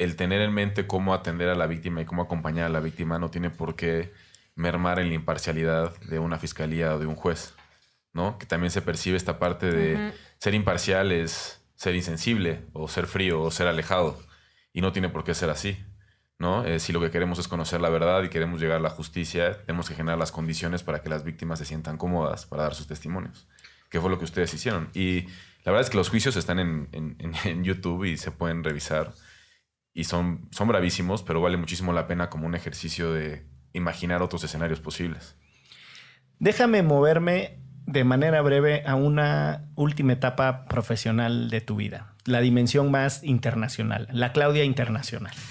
el 0.03 0.17
tener 0.17 0.41
en 0.41 0.53
mente 0.53 0.87
cómo 0.87 1.15
atender 1.15 1.49
a 1.49 1.55
la 1.55 1.67
víctima 1.67 2.01
y 2.01 2.05
cómo 2.05 2.23
acompañar 2.23 2.67
a 2.67 2.69
la 2.69 2.81
víctima 2.81 3.19
no 3.19 3.31
tiene 3.31 3.51
por 3.51 3.77
qué 3.77 4.13
mermar 4.55 4.99
en 4.99 5.09
la 5.09 5.15
imparcialidad 5.15 5.99
de 6.03 6.19
una 6.19 6.39
fiscalía 6.39 6.95
o 6.95 6.99
de 6.99 7.07
un 7.07 7.15
juez, 7.15 7.55
¿no? 8.13 8.39
Que 8.39 8.47
también 8.47 8.71
se 8.71 8.83
percibe 8.83 9.17
esta 9.17 9.39
parte 9.39 9.71
de 9.71 10.13
ser 10.39 10.55
imparcial 10.55 11.13
es 11.13 11.61
ser 11.75 11.95
insensible 11.97 12.61
o 12.73 12.87
ser 12.89 13.07
frío 13.07 13.41
o 13.43 13.51
ser 13.51 13.67
alejado 13.67 14.19
y 14.73 14.81
no 14.83 14.93
tiene 14.93 15.09
por 15.09 15.25
qué 15.25 15.35
ser 15.35 15.51
así. 15.51 15.77
¿no? 16.39 16.65
Eh, 16.65 16.81
si 16.81 16.93
lo 16.93 17.01
que 17.01 17.13
queremos 17.13 17.39
es 17.39 17.47
conocer 17.47 17.81
la 17.81 17.89
verdad 17.89 18.25
y 18.25 18.29
queremos 18.29 18.61
llegar 18.61 18.79
a 18.79 18.81
la 18.81 18.91
justicia, 18.91 19.59
tenemos 19.65 19.89
que 19.89 19.95
generar 19.95 20.19
las 20.19 20.33
condiciones 20.33 20.83
para 20.83 21.01
que 21.01 21.09
las 21.09 21.23
víctimas 21.23 21.61
se 21.61 21.65
sientan 21.65 21.97
cómodas 21.97 22.47
para 22.47 22.65
dar 22.65 22.75
sus 22.75 22.89
testimonios. 22.89 23.47
qué 23.91 24.01
fue 24.01 24.11
lo 24.11 24.19
que 24.19 24.25
ustedes 24.25 24.53
hicieron. 24.53 24.89
Y 24.93 25.27
la 25.65 25.71
verdad 25.71 25.83
es 25.83 25.91
que 25.91 25.97
los 25.99 26.09
juicios 26.09 26.35
están 26.35 26.59
en, 26.59 26.89
en- 26.93 27.15
en- 27.21 27.35
en 27.45 27.63
YouTube 27.63 28.05
y 28.07 28.17
se 28.17 28.33
pueden 28.33 28.65
revisar. 28.65 29.13
Y 29.95 30.05
son, 30.05 30.49
son 30.51 30.69
bravísimos, 30.69 31.23
pero 31.23 31.41
vale 31.41 31.57
muchísimo 31.57 31.93
la 31.93 32.07
pena 32.07 32.31
como 32.31 32.47
un 32.47 32.55
ejercicio 32.55 33.13
de 33.13 33.45
imaginar 33.73 34.23
otros 34.23 34.45
escenarios 34.45 34.81
posibles. 34.81 35.37
Déjame 36.39 36.83
moverme 36.83 37.59
de 37.87 38.05
manera 38.05 38.41
breve 38.43 38.83
a 38.87 38.95
una 38.95 39.69
última 39.75 40.13
etapa 40.13 40.65
profesional 40.67 41.51
de 41.51 41.61
tu 41.61 41.77
vida, 41.77 42.15
la 42.25 42.41
dimensión 42.41 42.91
más 42.91 43.23
internacional, 43.25 44.09
la 44.13 44.33
Claudia 44.33 44.65
internacional. 44.65 45.35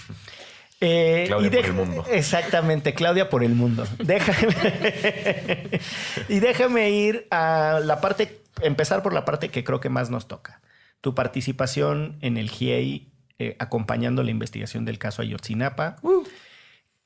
Eh, 0.84 1.26
Claudia 1.28 1.48
y 1.48 1.52
por 1.52 1.66
el 1.66 1.74
mundo. 1.74 2.06
Exactamente, 2.10 2.96
Claudia 2.96 3.30
por 3.30 3.44
el 3.44 3.54
mundo. 3.54 3.86
Déjame, 4.00 4.48
y 6.28 6.40
déjame 6.40 6.90
ir 6.90 7.28
a 7.30 7.80
la 7.84 8.02
parte, 8.02 8.42
empezar 8.64 9.04
por 9.04 9.14
la 9.14 9.24
parte 9.24 9.50
que 9.50 9.64
creo 9.64 9.80
que 9.80 9.90
más 9.90 10.10
nos 10.10 10.28
toca. 10.28 10.60
Tu 11.00 11.14
participación 11.14 12.18
en 12.22 12.36
el 12.36 12.50
GIEI 12.50 13.11
eh, 13.42 13.56
acompañando 13.60 14.24
la 14.24 14.32
investigación 14.32 14.86
del 14.86 14.98
caso 14.98 15.22
Ayotzinapa, 15.22 15.98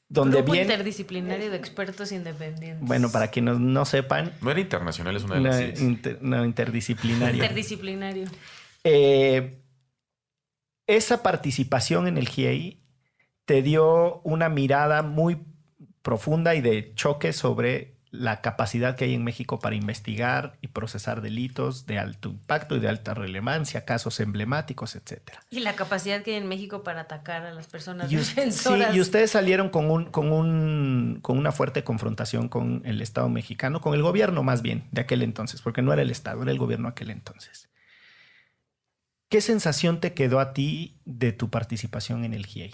donde 0.08 0.38
Grupo 0.38 0.52
bien, 0.52 0.66
interdisciplinario 0.66 1.50
de 1.50 1.58
expertos 1.58 2.12
independientes. 2.12 2.88
bueno, 2.88 3.10
para 3.12 3.30
quienes 3.32 3.60
no 3.60 3.86
sepan, 3.86 4.34
No 4.42 4.52
era 4.52 4.60
internacional, 4.60 5.16
es 5.16 5.24
una 5.24 5.36
de 5.36 5.42
las 5.42 5.82
inter- 5.82 6.20
no, 6.22 6.46
interdisciplinaria. 6.46 7.44
Interdisciplinario. 7.44 8.26
Eh, 8.84 9.62
esa 10.88 11.24
participación 11.24 12.08
en 12.08 12.18
el 12.18 12.28
GIEI 12.30 12.80
te 13.46 13.62
dio 13.62 14.22
una 14.24 14.50
mirada 14.50 15.02
muy 15.02 15.38
profunda 16.04 16.54
y 16.54 16.62
de 16.62 16.94
choque 16.94 17.34
sobre 17.34 17.95
la 18.20 18.42
capacidad 18.42 18.96
que 18.96 19.06
hay 19.06 19.14
en 19.14 19.24
México 19.24 19.60
para 19.60 19.76
investigar 19.76 20.58
y 20.62 20.68
procesar 20.70 21.22
delitos 21.22 21.86
de 21.86 22.00
alto 22.00 22.30
impacto 22.30 22.76
y 22.76 22.80
de 22.80 22.88
alta 22.90 23.14
relevancia, 23.14 23.86
casos 23.86 24.20
emblemáticos, 24.20 24.96
etcétera. 24.96 25.42
Y 25.50 25.60
la 25.60 25.76
capacidad 25.76 26.22
que 26.24 26.32
hay 26.32 26.38
en 26.38 26.48
México 26.48 26.84
para 26.84 27.02
atacar 27.02 27.46
a 27.46 27.54
las 27.54 27.68
personas 27.68 28.12
Y, 28.12 28.18
us- 28.18 28.28
sí, 28.28 28.36
defensoras. 28.36 28.96
y 28.96 29.00
ustedes 29.02 29.32
salieron 29.32 29.70
con, 29.70 29.90
un, 29.92 30.06
con, 30.06 30.32
un, 30.32 31.20
con 31.22 31.38
una 31.38 31.52
fuerte 31.52 31.84
confrontación 31.84 32.50
con 32.50 32.82
el 32.86 33.02
Estado 33.02 33.30
mexicano, 33.30 33.82
con 33.82 33.94
el 33.94 34.02
gobierno 34.02 34.44
más 34.44 34.62
bien 34.62 34.88
de 34.92 35.02
aquel 35.02 35.22
entonces, 35.22 35.62
porque 35.62 35.82
no 35.82 35.94
era 35.94 36.02
el 36.02 36.10
Estado, 36.12 36.42
era 36.44 36.52
el 36.52 36.58
gobierno 36.58 36.88
aquel 36.88 37.10
entonces. 37.12 37.70
¿Qué 39.30 39.42
sensación 39.42 40.00
te 40.00 40.14
quedó 40.14 40.40
a 40.40 40.54
ti 40.54 41.00
de 41.06 41.34
tu 41.34 41.50
participación 41.50 42.24
en 42.26 42.34
el 42.34 42.46
GIEI? 42.46 42.74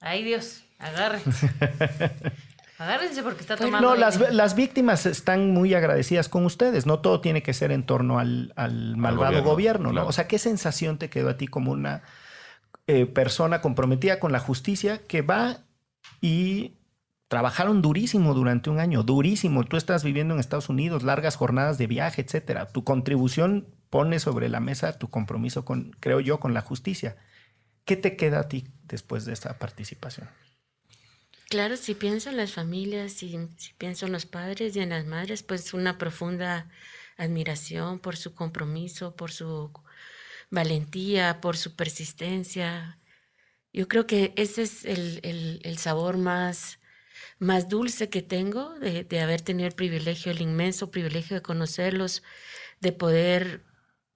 Ay, 0.00 0.24
Dios, 0.24 0.64
agárrense. 0.78 1.50
agárrense 2.80 3.22
porque 3.22 3.42
está 3.42 3.56
tomando. 3.56 3.94
No, 3.94 3.96
las, 3.96 4.54
víctimas 4.54 5.06
están 5.06 5.50
muy 5.50 5.74
agradecidas 5.74 6.28
con 6.28 6.44
ustedes. 6.44 6.86
No 6.86 7.00
todo 7.00 7.20
tiene 7.20 7.42
que 7.42 7.52
ser 7.52 7.72
en 7.72 7.84
torno 7.84 8.18
al, 8.18 8.52
al 8.56 8.96
malvado 8.96 9.42
gobierno, 9.42 9.50
gobierno, 9.50 9.88
¿no? 9.88 9.92
claro. 9.92 10.08
O 10.08 10.12
sea, 10.12 10.26
¿qué 10.26 10.38
sensación 10.38 10.98
te 10.98 11.10
quedó 11.10 11.28
a 11.28 11.36
ti 11.36 11.46
como 11.46 11.72
una 11.72 12.02
eh, 12.86 13.06
persona 13.06 13.60
comprometida 13.60 14.18
con 14.18 14.32
la 14.32 14.40
justicia 14.40 15.06
que 15.06 15.22
va 15.22 15.58
y 16.20 16.74
trabajaron 17.28 17.82
durísimo 17.82 18.34
durante 18.34 18.68
un 18.70 18.80
año, 18.80 19.04
durísimo. 19.04 19.62
Tú 19.62 19.76
estás 19.76 20.02
viviendo 20.02 20.34
en 20.34 20.40
Estados 20.40 20.68
Unidos, 20.68 21.04
largas 21.04 21.36
jornadas 21.36 21.78
de 21.78 21.86
viaje, 21.86 22.22
etcétera. 22.22 22.66
Tu 22.66 22.82
contribución 22.82 23.68
pone 23.90 24.18
sobre 24.18 24.48
la 24.48 24.58
mesa 24.58 24.98
tu 24.98 25.08
compromiso 25.08 25.64
con, 25.64 25.92
creo 26.00 26.18
yo, 26.18 26.40
con 26.40 26.52
la 26.52 26.62
justicia. 26.62 27.16
¿Qué 27.84 27.96
te 27.96 28.16
queda 28.16 28.40
a 28.40 28.48
ti 28.48 28.66
después 28.82 29.24
de 29.24 29.34
esta 29.34 29.56
participación? 29.58 30.28
Claro, 31.50 31.76
si 31.76 31.96
pienso 31.96 32.30
en 32.30 32.36
las 32.36 32.52
familias, 32.52 33.12
si, 33.12 33.36
pienso 33.76 34.06
en 34.06 34.12
los 34.12 34.24
padres 34.24 34.76
y 34.76 34.80
en 34.80 34.90
las 34.90 35.04
madres, 35.04 35.42
pues 35.42 35.74
una 35.74 35.98
profunda 35.98 36.68
admiración 37.16 37.98
por 37.98 38.16
su 38.16 38.36
compromiso, 38.36 39.16
por 39.16 39.32
su 39.32 39.72
valentía, 40.50 41.40
por 41.40 41.56
su 41.56 41.74
persistencia. 41.74 43.00
Yo 43.72 43.88
creo 43.88 44.06
que 44.06 44.32
ese 44.36 44.62
es 44.62 44.84
el, 44.84 45.76
sabor 45.78 46.18
más, 46.18 46.78
más 47.40 47.68
dulce 47.68 48.08
que 48.10 48.22
tengo 48.22 48.78
de 48.78 49.20
haber 49.20 49.40
tenido 49.40 49.68
el 49.68 49.74
privilegio, 49.74 50.30
el 50.30 50.42
inmenso 50.42 50.92
privilegio 50.92 51.34
de 51.34 51.42
conocerlos, 51.42 52.22
de 52.80 52.92
poder 52.92 53.64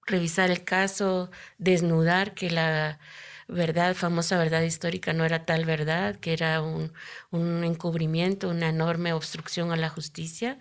revisar 0.07 0.53
el 0.53 0.62
caso, 0.64 1.32
desnudar 1.59 2.35
que 2.35 2.51
la 2.51 3.01
verdad, 3.49 3.95
famosa 3.95 4.38
verdad 4.38 4.62
histórica 4.62 5.12
no 5.12 5.24
era 5.24 5.45
tal 5.45 5.64
verdad, 5.64 6.16
que 6.20 6.32
era 6.32 6.62
un, 6.62 6.92
un 7.30 7.64
encubrimiento, 7.64 8.49
una 8.51 8.68
enorme 8.70 9.12
obstrucción 9.12 9.72
a 9.72 9.76
la 9.76 9.88
justicia. 9.90 10.59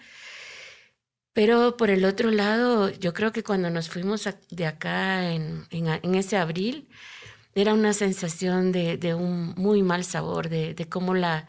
Pero 1.34 1.78
por 1.78 1.90
el 1.90 2.06
otro 2.06 2.30
lado, 2.32 2.90
yo 2.90 3.14
creo 3.14 3.32
que 3.32 3.44
cuando 3.44 3.70
nos 3.72 3.90
fuimos 3.90 4.30
de 4.52 4.68
acá 4.68 5.32
en, 5.32 5.66
en 5.72 6.16
ese 6.16 6.38
abril, 6.38 6.88
era 7.56 7.74
una 7.74 7.94
sensación 7.94 8.72
de, 8.72 8.98
de 8.98 9.16
un 9.16 9.54
muy 9.56 9.84
mal 9.84 10.04
sabor, 10.06 10.50
de, 10.50 10.74
de 10.76 10.90
cómo 10.90 11.14
la, 11.16 11.48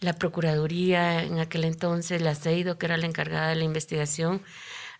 la 0.00 0.14
Procuraduría 0.14 1.24
en 1.24 1.38
aquel 1.40 1.64
entonces, 1.64 2.22
la 2.22 2.34
CEIDO, 2.34 2.78
que 2.78 2.86
era 2.86 2.96
la 2.98 3.06
encargada 3.06 3.48
de 3.50 3.56
la 3.56 3.64
investigación, 3.64 4.42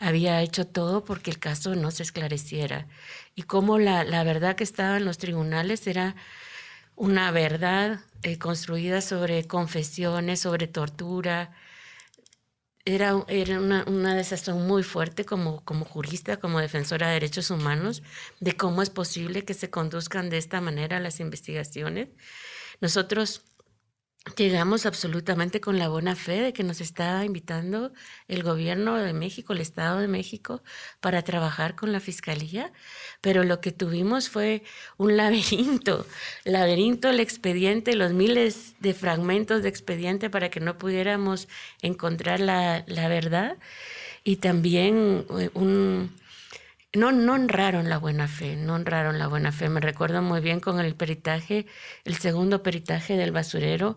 había 0.03 0.43
hecho 0.43 0.67
todo 0.67 1.05
porque 1.05 1.31
el 1.31 1.39
caso 1.39 1.77
no 1.77 1.93
se 1.93 2.03
esclareciera. 2.03 2.89
Y 3.37 3.43
cómo 3.43 3.79
la, 3.79 4.03
la 4.03 4.25
verdad 4.25 4.57
que 4.57 4.65
estaba 4.65 4.97
en 4.97 5.05
los 5.05 5.17
tribunales 5.17 5.87
era 5.87 6.17
una 6.97 7.31
verdad 7.31 8.01
eh, 8.23 8.37
construida 8.37 9.01
sobre 9.01 9.47
confesiones, 9.47 10.41
sobre 10.41 10.67
tortura. 10.67 11.53
Era, 12.85 13.25
era 13.29 13.61
una, 13.61 13.85
una 13.87 14.21
muy 14.57 14.83
fuerte 14.83 15.25
como, 15.25 15.65
como 15.65 15.85
jurista, 15.85 16.39
como 16.39 16.59
defensora 16.59 17.07
de 17.07 17.15
derechos 17.15 17.53
humanos, 17.53 18.03
de 18.41 18.57
cómo 18.57 18.83
es 18.83 18.91
posible 18.91 19.45
que 19.45 19.55
se 19.55 19.71
conduzcan 19.71 20.31
de 20.31 20.39
esta 20.39 20.61
manera 20.61 20.99
las 20.99 21.21
investigaciones. 21.21 22.09
Nosotros 22.81 23.45
llegamos 24.37 24.87
absolutamente 24.87 25.61
con 25.61 25.79
la 25.79 25.89
buena 25.89 26.15
fe 26.15 26.41
de 26.41 26.53
que 26.53 26.63
nos 26.63 26.81
estaba 26.81 27.25
invitando 27.25 27.93
el 28.29 28.43
gobierno 28.43 28.97
de 28.97 29.13
México, 29.13 29.53
el 29.53 29.61
Estado 29.61 29.99
de 29.99 30.09
México, 30.09 30.63
para 31.01 31.23
trabajar 31.23 31.75
con 31.75 31.93
la 31.93 32.01
Fiscalía, 32.01 32.73
pero 33.21 33.43
lo 33.43 33.61
que 33.61 33.73
tuvimos 33.73 34.29
fue 34.29 34.63
un 34.97 35.17
laberinto, 35.17 36.07
laberinto 36.45 37.11
el 37.11 37.21
expediente, 37.21 37.97
los 37.97 38.13
miles 38.13 38.75
de 38.81 38.95
fragmentos 38.95 39.63
de 39.63 39.69
expediente 39.69 40.31
para 40.31 40.51
que 40.51 40.61
no 40.61 40.79
pudiéramos 40.79 41.49
encontrar 41.81 42.41
la, 42.41 42.85
la 42.87 43.09
verdad 43.09 43.59
y 44.25 44.37
también 44.37 45.25
eh, 45.39 45.51
un... 45.55 46.22
No, 46.95 47.11
no 47.13 47.35
honraron 47.35 47.89
la 47.89 47.99
buena 47.99 48.29
fe, 48.29 48.57
no 48.57 48.75
honraron 48.75 49.19
la 49.19 49.27
buena 49.27 49.51
fe. 49.53 49.69
Me 49.71 49.81
recuerdo 49.81 50.21
muy 50.23 50.41
bien 50.41 50.61
con 50.61 50.79
el 50.81 50.95
peritaje, 50.95 51.67
el 52.05 52.17
segundo 52.19 52.63
peritaje 52.63 53.17
del 53.17 53.33
basurero, 53.33 53.97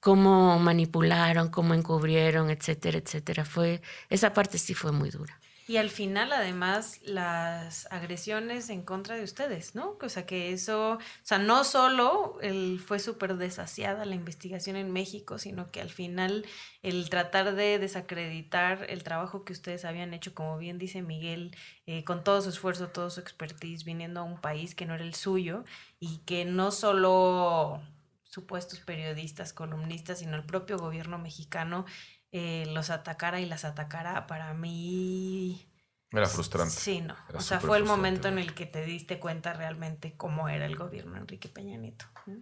cómo 0.00 0.58
manipularon, 0.58 1.50
cómo 1.50 1.74
encubrieron, 1.74 2.50
etcétera, 2.50 2.98
etcétera. 2.98 3.44
Fue, 3.46 3.82
esa 4.10 4.32
parte 4.34 4.58
sí 4.58 4.74
fue 4.74 4.92
muy 4.92 5.10
dura. 5.10 5.39
Y 5.70 5.76
al 5.76 5.88
final, 5.88 6.32
además, 6.32 6.98
las 7.04 7.86
agresiones 7.92 8.70
en 8.70 8.82
contra 8.82 9.14
de 9.14 9.22
ustedes, 9.22 9.76
¿no? 9.76 9.96
O 10.02 10.08
sea, 10.08 10.26
que 10.26 10.52
eso, 10.52 10.94
o 10.94 10.98
sea, 11.22 11.38
no 11.38 11.62
solo 11.62 12.40
fue 12.84 12.98
súper 12.98 13.36
desasiada 13.36 14.04
la 14.04 14.16
investigación 14.16 14.74
en 14.74 14.90
México, 14.92 15.38
sino 15.38 15.70
que 15.70 15.80
al 15.80 15.90
final 15.90 16.44
el 16.82 17.08
tratar 17.08 17.54
de 17.54 17.78
desacreditar 17.78 18.84
el 18.88 19.04
trabajo 19.04 19.44
que 19.44 19.52
ustedes 19.52 19.84
habían 19.84 20.12
hecho, 20.12 20.34
como 20.34 20.58
bien 20.58 20.76
dice 20.76 21.02
Miguel, 21.02 21.56
eh, 21.86 22.02
con 22.02 22.24
todo 22.24 22.42
su 22.42 22.48
esfuerzo, 22.48 22.88
todo 22.88 23.08
su 23.08 23.20
expertise, 23.20 23.84
viniendo 23.84 24.18
a 24.18 24.24
un 24.24 24.40
país 24.40 24.74
que 24.74 24.86
no 24.86 24.96
era 24.96 25.04
el 25.04 25.14
suyo 25.14 25.62
y 26.00 26.18
que 26.26 26.44
no 26.44 26.72
solo 26.72 27.80
supuestos 28.24 28.80
periodistas, 28.80 29.52
columnistas, 29.52 30.18
sino 30.18 30.34
el 30.34 30.44
propio 30.44 30.78
gobierno 30.78 31.16
mexicano 31.18 31.84
eh, 32.32 32.64
los 32.68 32.90
atacara 32.90 33.40
y 33.40 33.46
las 33.46 33.64
atacara, 33.64 34.26
para 34.26 34.54
mí... 34.54 35.66
Era 36.12 36.26
frustrante. 36.26 36.74
Sí, 36.74 37.00
no. 37.00 37.16
Era 37.28 37.38
o 37.38 37.42
sea, 37.42 37.60
fue 37.60 37.78
el 37.78 37.84
momento 37.84 38.28
en 38.28 38.34
¿no? 38.34 38.40
el 38.40 38.54
que 38.54 38.66
te 38.66 38.84
diste 38.84 39.20
cuenta 39.20 39.52
realmente 39.52 40.14
cómo 40.16 40.48
era 40.48 40.66
el 40.66 40.74
gobierno 40.76 41.16
Enrique 41.16 41.48
Peña 41.48 41.76
Nieto. 41.76 42.04
¿no? 42.26 42.36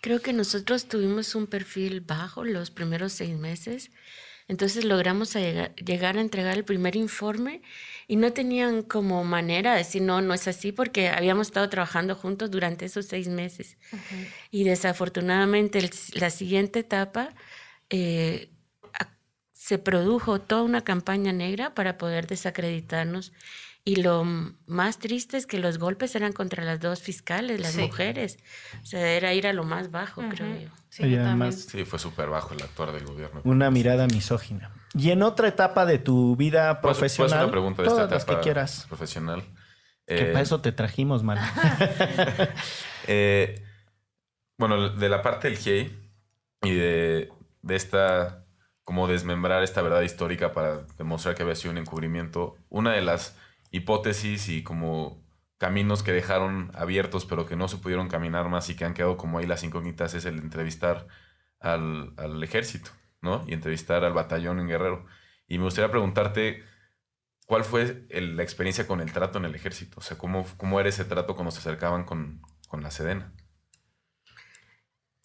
Creo 0.00 0.20
que 0.20 0.32
nosotros 0.32 0.86
tuvimos 0.86 1.34
un 1.34 1.46
perfil 1.46 2.00
bajo 2.02 2.44
los 2.44 2.70
primeros 2.70 3.12
seis 3.12 3.36
meses, 3.36 3.90
entonces 4.46 4.84
logramos 4.84 5.34
a 5.34 5.40
llegar, 5.40 5.74
llegar 5.76 6.16
a 6.16 6.20
entregar 6.20 6.56
el 6.56 6.64
primer 6.64 6.94
informe 6.94 7.62
y 8.06 8.16
no 8.16 8.32
tenían 8.32 8.82
como 8.82 9.24
manera 9.24 9.72
de 9.72 9.78
decir, 9.78 10.02
no, 10.02 10.20
no 10.22 10.32
es 10.34 10.46
así, 10.46 10.70
porque 10.72 11.08
habíamos 11.08 11.48
estado 11.48 11.68
trabajando 11.68 12.14
juntos 12.14 12.50
durante 12.50 12.84
esos 12.84 13.06
seis 13.06 13.28
meses. 13.28 13.76
Y 14.50 14.64
desafortunadamente 14.64 15.78
el- 15.78 15.90
la 16.14 16.30
siguiente 16.30 16.78
etapa 16.80 17.34
eh, 17.90 18.50
se 19.68 19.76
produjo 19.78 20.40
toda 20.40 20.62
una 20.62 20.80
campaña 20.80 21.30
negra 21.32 21.74
para 21.74 21.98
poder 21.98 22.26
desacreditarnos. 22.26 23.32
Y 23.84 23.96
lo 23.96 24.24
más 24.66 24.98
triste 24.98 25.36
es 25.36 25.46
que 25.46 25.58
los 25.58 25.78
golpes 25.78 26.14
eran 26.14 26.32
contra 26.32 26.64
las 26.64 26.80
dos 26.80 27.02
fiscales, 27.02 27.60
las 27.60 27.72
Sí. 27.72 27.82
mujeres. 27.82 28.38
O 28.82 28.86
sea, 28.86 29.12
era 29.12 29.34
ir 29.34 29.46
a 29.46 29.52
lo 29.52 29.64
más 29.64 29.90
bajo, 29.90 30.22
creo 30.30 30.58
yo. 30.58 30.68
Sí, 30.88 31.04
Y 31.04 31.16
además-. 31.16 31.66
Sí, 31.70 31.84
fue 31.84 31.98
súper 31.98 32.30
bajo 32.30 32.54
el 32.54 32.62
actuar 32.62 32.92
del 32.92 33.04
gobierno. 33.04 33.42
Una 33.44 33.70
mirada 33.70 34.06
misógina. 34.06 34.70
Y 34.94 35.10
en 35.10 35.22
otra 35.22 35.48
etapa 35.48 35.84
de 35.84 35.98
tu 35.98 36.34
vida 36.36 36.80
¿Puedo 36.80 36.92
hacer- 36.92 37.00
puedo 37.00 37.06
hacer 37.06 37.16
profesional, 37.18 37.44
una 37.44 37.50
pregunta 37.52 37.82
de 37.82 37.88
todas 37.88 38.04
esta 38.04 38.14
las 38.14 38.24
que 38.24 38.30
etapa 38.32 38.42
quieras. 38.42 38.84
profesional. 38.88 39.42
Que 40.06 40.22
Eh, 40.22 40.24
para 40.32 40.40
eso 40.40 40.62
te 40.62 40.72
trajimos, 40.72 41.22
man. 41.22 41.36
Eh, 43.06 43.62
bueno, 44.58 44.88
de 44.90 45.08
la 45.08 45.20
parte 45.22 45.48
del 45.48 45.56
GIEI 45.58 45.90
y 46.62 46.70
de, 46.74 47.28
de 47.62 47.76
esta, 47.76 48.44
como 48.88 49.06
desmembrar 49.06 49.62
esta 49.62 49.82
verdad 49.82 50.00
histórica 50.00 50.54
para 50.54 50.78
demostrar 50.96 51.34
que 51.34 51.42
había 51.42 51.54
sido 51.54 51.72
un 51.72 51.76
encubrimiento, 51.76 52.56
una 52.70 52.94
de 52.94 53.02
las 53.02 53.36
hipótesis 53.70 54.48
y 54.48 54.62
como 54.62 55.22
caminos 55.58 56.02
que 56.02 56.10
dejaron 56.10 56.70
abiertos 56.72 57.26
pero 57.26 57.44
que 57.44 57.54
no 57.54 57.68
se 57.68 57.76
pudieron 57.76 58.08
caminar 58.08 58.48
más 58.48 58.70
y 58.70 58.76
que 58.76 58.86
han 58.86 58.94
quedado 58.94 59.18
como 59.18 59.36
ahí 59.36 59.46
las 59.46 59.62
incógnitas 59.62 60.14
es 60.14 60.24
el 60.24 60.38
entrevistar 60.38 61.06
al, 61.60 62.14
al 62.16 62.42
ejército, 62.42 62.90
¿no? 63.20 63.44
Y 63.46 63.52
entrevistar 63.52 64.04
al 64.04 64.14
batallón 64.14 64.58
en 64.58 64.68
Guerrero. 64.68 65.04
Y 65.46 65.58
me 65.58 65.64
gustaría 65.64 65.90
preguntarte, 65.90 66.64
¿cuál 67.44 67.64
fue 67.64 68.06
la 68.08 68.42
experiencia 68.42 68.86
con 68.86 69.02
el 69.02 69.12
trato 69.12 69.36
en 69.36 69.44
el 69.44 69.54
ejército? 69.54 69.98
O 70.00 70.02
sea, 70.02 70.16
¿cómo, 70.16 70.46
cómo 70.56 70.80
era 70.80 70.88
ese 70.88 71.04
trato 71.04 71.34
cuando 71.34 71.50
se 71.50 71.58
acercaban 71.58 72.04
con, 72.04 72.40
con 72.68 72.82
la 72.82 72.90
Sedena? 72.90 73.34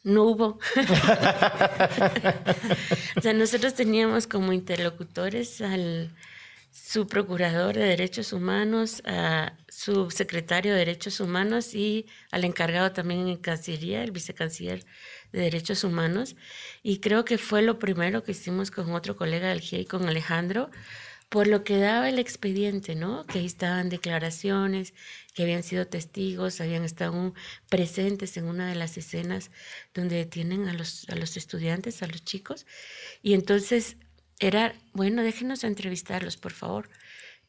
No 0.04 0.24
hubo. 0.24 0.60
o 3.16 3.22
sea, 3.22 3.34
nosotros 3.34 3.74
teníamos 3.74 4.28
como 4.28 4.52
interlocutores 4.52 5.62
al 5.62 6.12
subprocurador 6.72 7.76
de 7.76 7.86
Derechos 7.86 8.34
Humanos, 8.34 9.02
a 9.06 9.54
su 9.70 10.12
secretario 10.12 10.74
de 10.74 10.80
Derechos 10.80 11.20
Humanos 11.20 11.76
y 11.76 12.08
al 12.32 12.44
encargado 12.44 12.92
también 12.92 13.28
en 13.28 13.38
Cancillería, 13.38 14.04
el 14.04 14.12
vicecanciller 14.12 14.84
de 15.32 15.42
Derechos 15.42 15.84
Humanos. 15.84 16.36
Y 16.82 17.00
creo 17.00 17.26
que 17.26 17.38
fue 17.38 17.62
lo 17.62 17.80
primero 17.80 18.24
que 18.24 18.32
hicimos 18.32 18.72
con 18.72 18.92
otro 18.94 19.16
colega 19.16 19.50
del 19.50 19.62
GIEI, 19.62 19.86
con 19.86 20.10
Alejandro, 20.10 20.72
por 21.34 21.48
lo 21.48 21.64
que 21.64 21.80
daba 21.80 22.10
el 22.10 22.20
expediente, 22.20 22.94
¿no? 22.94 23.26
Que 23.26 23.40
ahí 23.40 23.48
estaban 23.48 23.90
declaraciones, 23.90 24.94
que 25.34 25.42
habían 25.42 25.64
sido 25.64 25.88
testigos, 25.88 26.62
habían 26.62 26.84
estado 26.84 27.34
presentes 27.70 28.38
en 28.38 28.46
una 28.46 28.70
de 28.70 28.76
las 28.76 29.00
escenas 29.00 29.50
donde 29.96 30.18
detienen 30.18 30.70
a 30.70 30.74
los, 30.74 31.10
a 31.10 31.16
los 31.16 31.36
estudiantes, 31.36 32.04
a 32.04 32.08
los 32.08 32.24
chicos. 32.24 32.68
Y 33.24 33.34
entonces 33.34 33.98
era, 34.38 34.76
bueno, 34.94 35.24
déjenos 35.24 35.64
entrevistarlos, 35.64 36.38
por 36.38 36.52
favor. 36.52 36.92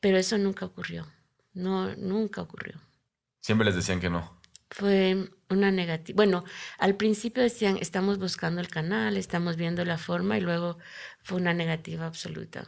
Pero 0.00 0.16
eso 0.16 0.38
nunca 0.38 0.64
ocurrió. 0.64 1.06
No, 1.52 1.94
nunca 1.96 2.40
ocurrió. 2.40 2.80
Siempre 3.42 3.66
les 3.66 3.74
decían 3.74 4.00
que 4.00 4.08
no. 4.08 4.40
Fue 4.70 5.28
una 5.50 5.70
negativa. 5.70 6.16
Bueno, 6.16 6.42
al 6.78 6.96
principio 6.96 7.42
decían, 7.42 7.76
estamos 7.82 8.18
buscando 8.18 8.62
el 8.62 8.68
canal, 8.68 9.18
estamos 9.18 9.56
viendo 9.56 9.84
la 9.84 9.98
forma, 9.98 10.38
y 10.38 10.40
luego 10.40 10.78
fue 11.22 11.36
una 11.36 11.52
negativa 11.52 12.06
absoluta. 12.06 12.66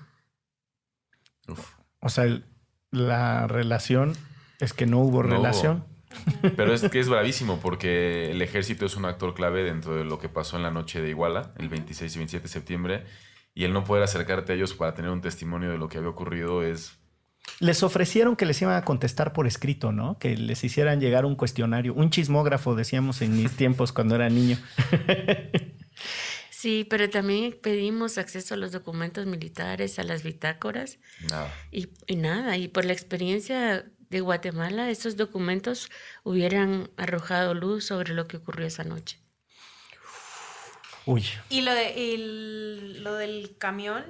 Uf. 1.49 1.75
O 2.01 2.09
sea, 2.09 2.25
el- 2.25 2.45
la 2.91 3.47
relación 3.47 4.15
es 4.61 4.73
que 4.73 4.87
no 4.87 4.99
hubo 5.01 5.23
No 5.23 5.29
hubo. 5.29 5.37
relación. 5.43 5.85
Pero 6.57 6.73
es 6.73 6.83
que 6.89 6.99
es 7.01 7.09
bravísimo 7.11 7.59
porque 7.61 8.31
el 8.31 8.41
ejército 8.41 8.87
es 8.87 8.97
un 8.97 9.05
actor 9.05 9.35
clave 9.35 9.65
dentro 9.65 9.97
de 9.97 10.05
lo 10.05 10.19
que 10.19 10.29
pasó 10.29 10.57
en 10.57 10.63
la 10.63 10.71
noche 10.71 11.01
de 11.03 11.11
Iguala, 11.11 11.53
el 11.59 11.69
26 11.69 12.15
y 12.15 12.19
27 12.19 12.43
de 12.45 12.49
septiembre, 12.49 13.05
y 13.55 13.65
el 13.65 13.73
no 13.73 13.85
poder 13.85 14.03
acercarte 14.05 14.53
a 14.53 14.55
ellos 14.55 14.73
para 14.75 14.95
tener 14.95 15.11
un 15.11 15.21
testimonio 15.21 15.71
de 15.71 15.79
lo 15.79 15.89
que 15.89 15.99
había 15.99 16.11
ocurrido 16.11 16.63
es... 16.63 16.99
Les 17.61 17.83
ofrecieron 17.83 18.35
que 18.37 18.45
les 18.47 18.61
iban 18.63 18.75
a 18.77 18.85
contestar 18.85 19.33
por 19.33 19.47
escrito, 19.47 19.93
¿no? 19.93 20.19
Que 20.19 20.37
les 20.37 20.65
hicieran 20.65 21.01
llegar 21.01 21.25
un 21.25 21.37
cuestionario, 21.37 21.95
un 21.95 22.11
chismógrafo, 22.11 22.75
decíamos 22.75 23.21
en 23.23 23.37
mis 23.37 23.53
tiempos 23.57 23.93
cuando 23.93 24.15
era 24.15 24.29
niño. 24.29 24.59
Sí, 26.67 26.85
pero 26.91 27.09
también 27.09 27.57
pedimos 27.63 28.19
acceso 28.19 28.55
a 28.55 28.57
los 28.57 28.73
documentos 28.73 29.25
militares, 29.25 30.01
a 30.01 30.03
las 30.03 30.25
bitácoras, 30.25 30.99
Nada. 31.31 31.55
y, 31.71 31.91
y 32.09 32.17
nada, 32.17 32.57
y 32.57 32.67
por 32.67 32.85
la 32.85 32.93
experiencia 32.93 33.87
de 34.11 34.21
Guatemala, 34.21 34.91
esos 34.91 35.17
documentos 35.17 35.89
hubieran 36.25 36.91
arrojado 36.97 37.55
luz 37.55 37.85
sobre 37.85 38.15
lo 38.15 38.27
que 38.27 38.39
ocurrió 38.39 38.67
esa 38.67 38.83
noche. 38.83 39.21
Uy, 41.05 41.25
Y 41.51 41.61
lo, 41.61 41.73
de, 41.73 41.97
y 41.97 42.15
el- 42.17 43.05
lo 43.05 43.15
del 43.15 43.57
camión. 43.59 44.05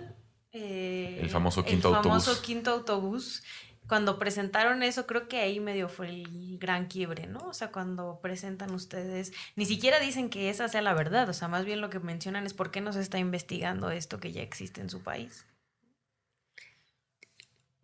eh, 0.53 1.19
El 1.21 1.29
famoso 1.29 1.63
quinto 1.63 1.91
el 1.91 1.97
autobús. 1.97 2.25
famoso 2.25 2.41
quinto 2.43 2.71
autobús. 2.71 3.43
Cuando 3.89 4.19
presentaron 4.19 4.83
eso, 4.83 5.07
creo 5.07 5.29
que 5.29 5.39
ahí 5.39 5.61
medio 5.61 5.89
fue 5.89 6.09
el 6.09 6.59
gran 6.59 6.87
quiebre, 6.87 7.27
¿no? 7.27 7.41
O 7.41 7.55
sea, 7.55 7.71
cuando 7.71 8.21
presentan 8.21 8.75
ustedes, 8.75 9.33
ni 9.55 9.65
siquiera 9.65 10.01
dicen 10.01 10.29
que 10.29 10.51
esa 10.51 10.69
sea 10.69 10.83
la 10.83 10.95
verdad, 10.95 11.29
o 11.29 11.33
sea, 11.33 11.49
más 11.49 11.65
bien 11.65 11.81
lo 11.81 11.91
que 11.91 12.01
mencionan 12.01 12.47
es 12.47 12.55
por 12.55 12.71
qué 12.71 12.81
no 12.81 12.93
se 12.93 13.01
está 13.01 13.19
investigando 13.19 13.91
esto 13.91 14.19
que 14.19 14.33
ya 14.33 14.43
existe 14.43 14.81
en 14.81 14.91
su 14.91 15.03
país. 15.03 15.47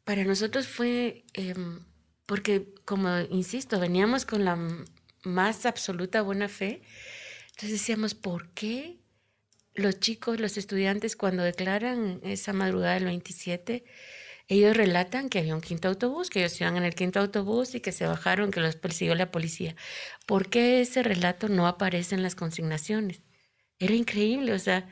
Para 0.04 0.24
nosotros 0.24 0.66
fue, 0.66 1.24
em, 1.34 1.84
porque 2.26 2.74
como 2.84 3.20
insisto, 3.30 3.78
veníamos 3.78 4.24
con 4.24 4.44
la 4.44 4.58
más 5.22 5.66
absoluta 5.66 6.22
buena 6.22 6.48
fe, 6.48 6.82
entonces 7.50 7.70
decíamos, 7.70 8.14
¿por 8.14 8.48
qué 8.50 9.02
los 9.74 10.00
chicos, 10.00 10.40
los 10.40 10.56
estudiantes, 10.56 11.16
cuando 11.16 11.42
declaran 11.42 12.20
esa 12.22 12.52
madrugada 12.52 12.94
del 12.94 13.04
27, 13.04 13.84
ellos 14.48 14.76
relatan 14.76 15.28
que 15.28 15.38
había 15.40 15.54
un 15.54 15.60
quinto 15.60 15.88
autobús, 15.88 16.30
que 16.30 16.40
ellos 16.40 16.60
iban 16.60 16.76
en 16.76 16.84
el 16.84 16.94
quinto 16.94 17.20
autobús 17.20 17.74
y 17.74 17.80
que 17.80 17.92
se 17.92 18.06
bajaron, 18.06 18.50
que 18.50 18.60
los 18.60 18.76
persiguió 18.76 19.14
la 19.14 19.30
policía? 19.30 19.74
¿Por 20.26 20.48
qué 20.50 20.80
ese 20.80 21.02
relato 21.02 21.48
no 21.48 21.66
aparece 21.66 22.14
en 22.14 22.22
las 22.22 22.34
consignaciones? 22.34 23.22
Era 23.78 23.94
increíble, 23.94 24.52
o 24.52 24.58
sea, 24.58 24.86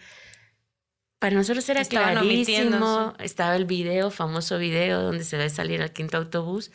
para 1.19 1.37
nosotros 1.37 1.69
era 1.69 1.83
Estaban 1.83 2.15
clarísimo, 2.15 3.15
estaba 3.19 3.55
el 3.55 3.67
video, 3.67 4.11
famoso 4.11 4.57
video 4.59 5.03
donde 5.03 5.23
se 5.25 5.37
ve 5.37 5.51
salir 5.51 5.83
al 5.83 5.93
quinto 5.93 6.17
autobús, 6.17 6.71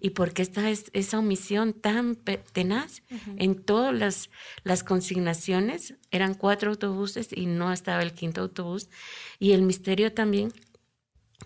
y 0.00 0.10
por 0.10 0.32
qué 0.32 0.42
está 0.42 0.70
es- 0.70 0.88
esa 0.92 1.18
omisión 1.18 1.72
tan 1.72 2.14
tenaz 2.52 3.02
en 3.36 3.56
todas 3.60 3.92
las, 3.92 4.30
las 4.62 4.84
consignaciones, 4.84 5.94
eran 6.12 6.34
cuatro 6.34 6.70
autobuses 6.70 7.30
y 7.32 7.46
no 7.46 7.72
estaba 7.72 8.02
el 8.02 8.12
quinto 8.12 8.42
autobús, 8.42 8.88
y 9.40 9.50
el 9.50 9.62
misterio 9.62 10.12
también, 10.12 10.52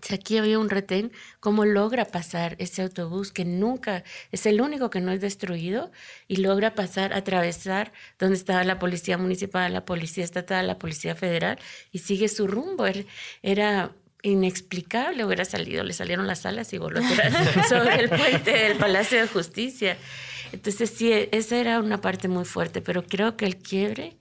si 0.00 0.14
aquí 0.14 0.38
había 0.38 0.58
un 0.58 0.70
retén, 0.70 1.12
¿cómo 1.38 1.64
logra 1.64 2.06
pasar 2.06 2.56
ese 2.58 2.82
autobús 2.82 3.30
que 3.30 3.44
nunca 3.44 4.04
es 4.30 4.46
el 4.46 4.60
único 4.60 4.88
que 4.88 5.00
no 5.00 5.12
es 5.12 5.20
destruido 5.20 5.92
y 6.28 6.36
logra 6.36 6.74
pasar, 6.74 7.12
atravesar 7.12 7.92
donde 8.18 8.36
estaba 8.36 8.64
la 8.64 8.78
policía 8.78 9.18
municipal, 9.18 9.72
la 9.72 9.84
policía 9.84 10.24
estatal, 10.24 10.66
la 10.66 10.78
policía 10.78 11.14
federal 11.14 11.58
y 11.92 11.98
sigue 11.98 12.28
su 12.28 12.46
rumbo? 12.46 12.86
Era, 12.86 13.04
era 13.42 13.92
inexplicable, 14.22 15.24
hubiera 15.24 15.44
salido, 15.44 15.84
le 15.84 15.92
salieron 15.92 16.26
las 16.26 16.46
alas 16.46 16.72
y 16.72 16.78
voló 16.78 17.00
sobre 17.68 17.96
el 17.96 18.08
puente 18.08 18.50
del 18.50 18.78
Palacio 18.78 19.20
de 19.20 19.28
Justicia. 19.28 19.98
Entonces 20.52 20.90
sí, 20.90 21.12
esa 21.32 21.56
era 21.56 21.80
una 21.80 22.00
parte 22.00 22.28
muy 22.28 22.44
fuerte, 22.44 22.80
pero 22.80 23.04
creo 23.04 23.36
que 23.36 23.44
el 23.44 23.56
quiebre 23.56 24.16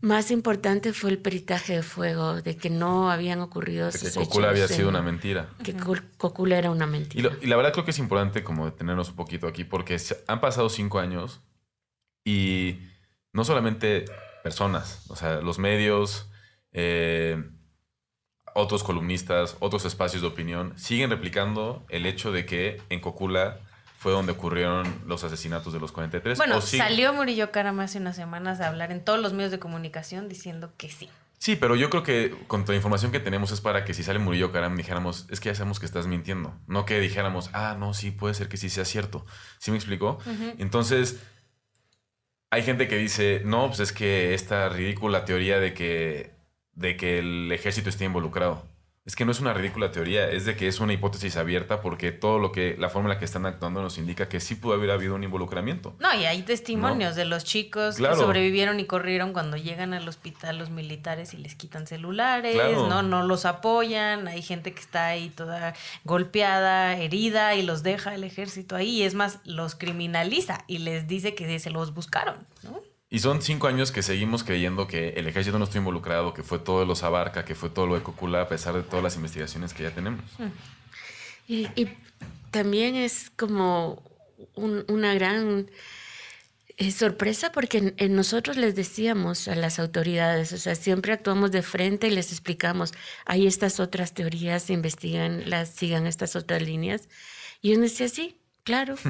más 0.00 0.30
importante 0.30 0.92
fue 0.92 1.10
el 1.10 1.18
peritaje 1.18 1.74
de 1.74 1.82
fuego, 1.82 2.40
de 2.40 2.56
que 2.56 2.70
no 2.70 3.10
habían 3.10 3.40
ocurrido 3.40 3.90
de 3.90 3.98
que 3.98 4.10
Cocula 4.12 4.50
había 4.50 4.68
sido 4.68 4.88
una 4.88 5.02
mentira. 5.02 5.48
que 5.64 5.74
Cocula 6.16 6.56
era 6.58 6.70
una 6.70 6.86
Y, 6.86 6.88
mentira. 6.88 7.30
lo- 7.30 7.42
y 7.42 7.46
la 7.46 7.56
verdad 7.56 7.72
creo 7.72 7.84
que 7.84 7.90
es 7.90 7.98
importante 7.98 8.44
como 8.44 8.64
detenernos 8.66 9.08
un 9.10 9.16
poquito 9.16 9.46
aquí 9.48 9.64
porque 9.64 9.96
han 10.28 10.40
pasado 10.40 10.68
cinco 10.68 10.98
años 11.00 11.40
y 12.24 12.78
no 13.32 13.44
solamente 13.44 14.04
personas, 14.44 15.04
o 15.10 15.16
sea, 15.16 15.40
los 15.40 15.58
medios, 15.58 16.30
eh, 16.72 17.42
otros 18.54 18.82
columnistas, 18.82 19.56
otros 19.60 19.84
espacios 19.84 20.22
de 20.22 20.28
opinión, 20.28 20.78
siguen 20.78 21.10
replicando 21.10 21.84
el 21.88 22.06
hecho 22.06 22.32
de 22.32 22.46
que 22.46 22.80
en 22.88 23.00
Cocula 23.00 23.60
fue 23.98 24.12
donde 24.12 24.32
ocurrieron 24.32 24.86
los 25.06 25.24
asesinatos 25.24 25.72
de 25.72 25.80
los 25.80 25.90
43. 25.92 26.38
Bueno, 26.38 26.60
sí- 26.60 26.78
salió 26.78 27.12
Murillo 27.12 27.50
Karam 27.50 27.80
hace 27.80 27.98
unas 27.98 28.14
semanas 28.16 28.60
a 28.60 28.68
hablar 28.68 28.92
en 28.92 29.04
todos 29.04 29.18
los 29.20 29.32
medios 29.32 29.50
de 29.50 29.58
comunicación 29.58 30.28
diciendo 30.28 30.72
que 30.76 30.88
sí. 30.88 31.10
Sí, 31.40 31.54
pero 31.56 31.76
yo 31.76 31.88
creo 31.90 32.02
que 32.02 32.34
con 32.48 32.62
toda 32.62 32.72
la 32.74 32.76
información 32.78 33.12
que 33.12 33.20
tenemos 33.20 33.50
es 33.52 33.60
para 33.60 33.84
que 33.84 33.94
si 33.94 34.02
sale 34.02 34.18
Murillo 34.18 34.50
Karam 34.52 34.76
dijéramos, 34.76 35.26
es 35.30 35.38
que 35.40 35.48
ya 35.50 35.54
sabemos 35.54 35.78
que 35.80 35.86
estás 35.86 36.06
mintiendo. 36.06 36.52
No 36.66 36.84
que 36.84 36.98
dijéramos, 37.00 37.50
ah, 37.52 37.76
no, 37.78 37.92
sí, 37.94 38.10
puede 38.10 38.34
ser 38.34 38.48
que 38.48 38.56
sí 38.56 38.70
sea 38.70 38.84
cierto. 38.84 39.24
¿Sí 39.58 39.70
me 39.70 39.76
explicó? 39.76 40.18
Entonces, 40.58 41.20
hay 42.50 42.62
gente 42.62 42.88
que 42.88 42.96
dice, 42.96 43.42
no, 43.44 43.66
pues 43.68 43.80
es 43.80 43.92
que 43.92 44.34
esta 44.34 44.68
ridícula 44.68 45.24
teoría 45.24 45.60
de 45.60 45.74
que, 45.74 46.34
de 46.72 46.96
que 46.96 47.18
el 47.18 47.50
ejército 47.52 47.88
esté 47.88 48.04
involucrado. 48.04 48.64
Es 49.08 49.16
que 49.16 49.24
no 49.24 49.32
es 49.32 49.40
una 49.40 49.54
ridícula 49.54 49.90
teoría, 49.90 50.30
es 50.30 50.44
de 50.44 50.54
que 50.54 50.68
es 50.68 50.80
una 50.80 50.92
hipótesis 50.92 51.38
abierta 51.38 51.80
porque 51.80 52.12
todo 52.12 52.38
lo 52.38 52.52
que, 52.52 52.76
la 52.78 52.90
forma 52.90 53.08
en 53.08 53.14
la 53.14 53.18
que 53.18 53.24
están 53.24 53.46
actuando 53.46 53.80
nos 53.80 53.96
indica 53.96 54.28
que 54.28 54.38
sí 54.38 54.54
pudo 54.54 54.74
haber 54.74 54.90
habido 54.90 55.14
un 55.14 55.24
involucramiento. 55.24 55.96
No, 55.98 56.12
y 56.14 56.26
hay 56.26 56.42
testimonios 56.42 57.16
de 57.16 57.24
los 57.24 57.42
chicos 57.42 57.96
Claro. 57.96 58.14
que 58.16 58.20
sobrevivieron 58.20 58.78
y 58.80 58.84
corrieron 58.84 59.32
cuando 59.32 59.56
llegan 59.56 59.94
al 59.94 60.06
hospital 60.06 60.58
los 60.58 60.68
militares 60.68 61.32
y 61.32 61.38
les 61.38 61.54
quitan 61.54 61.86
celulares, 61.86 62.54
Claro. 62.54 62.86
no, 62.86 63.02
no 63.02 63.22
los 63.22 63.46
apoyan, 63.46 64.28
hay 64.28 64.42
gente 64.42 64.74
que 64.74 64.80
está 64.80 65.06
ahí 65.06 65.30
toda 65.30 65.72
golpeada, 66.04 66.94
herida 66.98 67.54
y 67.54 67.62
los 67.62 67.82
deja 67.82 68.14
el 68.14 68.24
ejército 68.24 68.76
ahí, 68.76 68.90
y 68.90 69.02
es 69.04 69.14
más, 69.14 69.38
los 69.46 69.74
criminaliza 69.74 70.64
y 70.66 70.78
les 70.80 71.08
dice 71.08 71.34
que 71.34 71.58
se 71.58 71.70
los 71.70 71.94
buscaron, 71.94 72.46
¿no? 72.62 72.82
Y 73.10 73.20
son 73.20 73.40
cinco 73.40 73.68
años 73.68 73.90
que 73.90 74.02
seguimos 74.02 74.44
creyendo 74.44 74.86
que 74.86 75.10
el 75.10 75.26
ejército 75.26 75.58
no 75.58 75.64
está 75.64 75.78
involucrado, 75.78 76.34
que 76.34 76.42
fue 76.42 76.58
todo 76.58 76.84
lo 76.84 76.94
Abarca, 77.02 77.44
que 77.44 77.54
fue 77.54 77.70
todo 77.70 77.86
lo 77.86 77.94
de 77.94 78.02
Cocula, 78.02 78.42
a 78.42 78.48
pesar 78.48 78.74
de 78.74 78.82
todas 78.82 79.02
las 79.02 79.16
investigaciones 79.16 79.72
que 79.72 79.84
ya 79.84 79.90
tenemos. 79.94 80.24
Y, 81.46 81.68
también 82.50 82.96
es 82.96 83.30
como 83.36 84.02
una 84.54 85.14
gran 85.14 85.70
eh, 86.78 86.90
sorpresa 86.92 87.52
porque 87.52 87.94
nosotros 88.08 88.56
les 88.56 88.74
decíamos 88.74 89.48
a 89.48 89.54
las 89.54 89.78
autoridades, 89.78 90.52
o 90.52 90.58
sea, 90.58 90.74
siempre 90.74 91.12
actuamos 91.12 91.50
de 91.50 91.62
frente 91.62 92.08
y 92.08 92.10
les 92.10 92.32
explicamos, 92.32 92.92
hay 93.26 93.46
estas 93.46 93.80
otras 93.80 94.14
teorías, 94.14 94.70
investigan, 94.70 95.44
sigan 95.66 96.06
estas 96.06 96.36
otras 96.36 96.62
líneas. 96.62 97.08
Y 97.60 97.74
uno 97.74 97.82
decía, 97.82 98.08
sí, 98.08 98.37
Claro. 98.68 98.96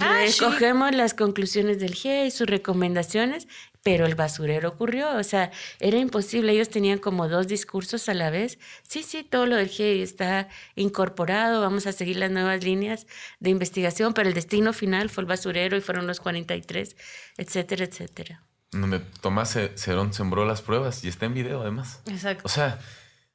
Ah, 0.00 0.20
recogemos 0.26 0.94
las 0.94 1.12
conclusiones 1.14 1.78
del 1.78 1.94
GIE 1.94 2.26
y 2.26 2.30
sus 2.30 2.46
recomendaciones, 2.46 3.46
pero 3.82 4.06
el 4.06 4.14
basurero 4.14 4.70
ocurrió. 4.70 5.16
O 5.16 5.22
sea, 5.22 5.50
era 5.78 5.98
imposible. 5.98 6.52
Ellos 6.52 6.70
tenían 6.70 6.98
como 6.98 7.28
dos 7.28 7.46
discursos 7.48 8.08
a 8.08 8.14
la 8.14 8.30
vez. 8.30 8.58
Sí, 8.82 9.02
sí, 9.02 9.24
todo 9.24 9.46
lo 9.46 9.56
del 9.56 9.68
GIE 9.68 10.02
está 10.02 10.48
incorporado. 10.74 11.60
Vamos 11.60 11.86
a 11.86 11.92
seguir 11.92 12.16
las 12.16 12.30
nuevas 12.30 12.64
líneas 12.64 13.06
de 13.40 13.50
investigación, 13.50 14.14
pero 14.14 14.28
el 14.28 14.34
destino 14.34 14.72
final 14.72 15.10
fue 15.10 15.22
el 15.22 15.26
basurero 15.26 15.76
y 15.76 15.80
fueron 15.80 16.06
los 16.06 16.20
43, 16.20 16.96
etcétera, 17.36 17.84
etcétera. 17.84 18.42
Donde 18.70 19.00
Tomás 19.20 19.56
Cerón 19.74 20.14
sembró 20.14 20.46
las 20.46 20.62
pruebas 20.62 21.04
y 21.04 21.08
está 21.08 21.26
en 21.26 21.34
video 21.34 21.60
además. 21.60 22.00
Exacto. 22.06 22.42
O 22.44 22.48
sea, 22.48 22.78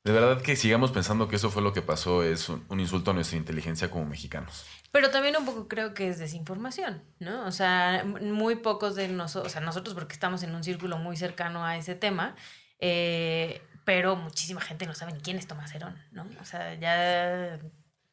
de 0.04 0.12
verdad 0.12 0.42
que 0.42 0.56
sigamos 0.56 0.92
pensando 0.92 1.28
que 1.28 1.36
eso 1.36 1.50
fue 1.50 1.62
lo 1.62 1.74
que 1.74 1.82
pasó 1.82 2.24
es 2.24 2.50
un 2.50 2.80
insulto 2.80 3.12
a 3.12 3.14
nuestra 3.14 3.38
inteligencia 3.38 3.92
como 3.92 4.06
mexicanos. 4.06 4.66
Pero 4.94 5.10
también 5.10 5.36
un 5.36 5.44
poco 5.44 5.68
creo 5.68 5.96
que 5.96 6.08
es 6.08 6.20
desinformación, 6.20 7.04
¿no? 7.18 7.48
O 7.48 7.52
sea, 7.52 8.06
muy 8.06 8.58
pocos 8.58 8.94
de 8.94 9.08
nosotros, 9.08 9.52
o 9.52 9.54
sea, 9.54 9.60
nosotros 9.60 9.96
porque 9.96 10.14
estamos 10.14 10.44
en 10.44 10.54
un 10.54 10.64
círculo 10.64 11.00
muy 11.00 11.18
cercano 11.18 11.66
a 11.66 11.78
ese 11.78 11.96
tema, 11.96 12.36
eh, 12.78 13.64
pero 13.86 14.16
muchísima 14.16 14.62
gente 14.62 14.86
no 14.86 14.94
sabe 14.94 15.14
ni 15.14 15.20
quién 15.22 15.38
es 15.40 15.48
Tomás 15.48 15.74
Herón, 15.74 16.00
¿no? 16.12 16.28
O 16.40 16.46
sea, 16.46 16.76
ya... 16.76 17.60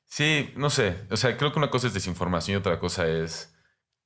Sí, 0.07 0.55
no 0.57 0.71
sé. 0.71 1.07
O 1.11 1.19
sea, 1.19 1.37
creo 1.37 1.53
que 1.53 1.59
una 1.59 1.69
cosa 1.69 1.87
es 1.87 1.93
desinformación 1.93 2.55
y 2.55 2.61
otra 2.61 2.79
cosa 2.79 3.07
es 3.07 3.55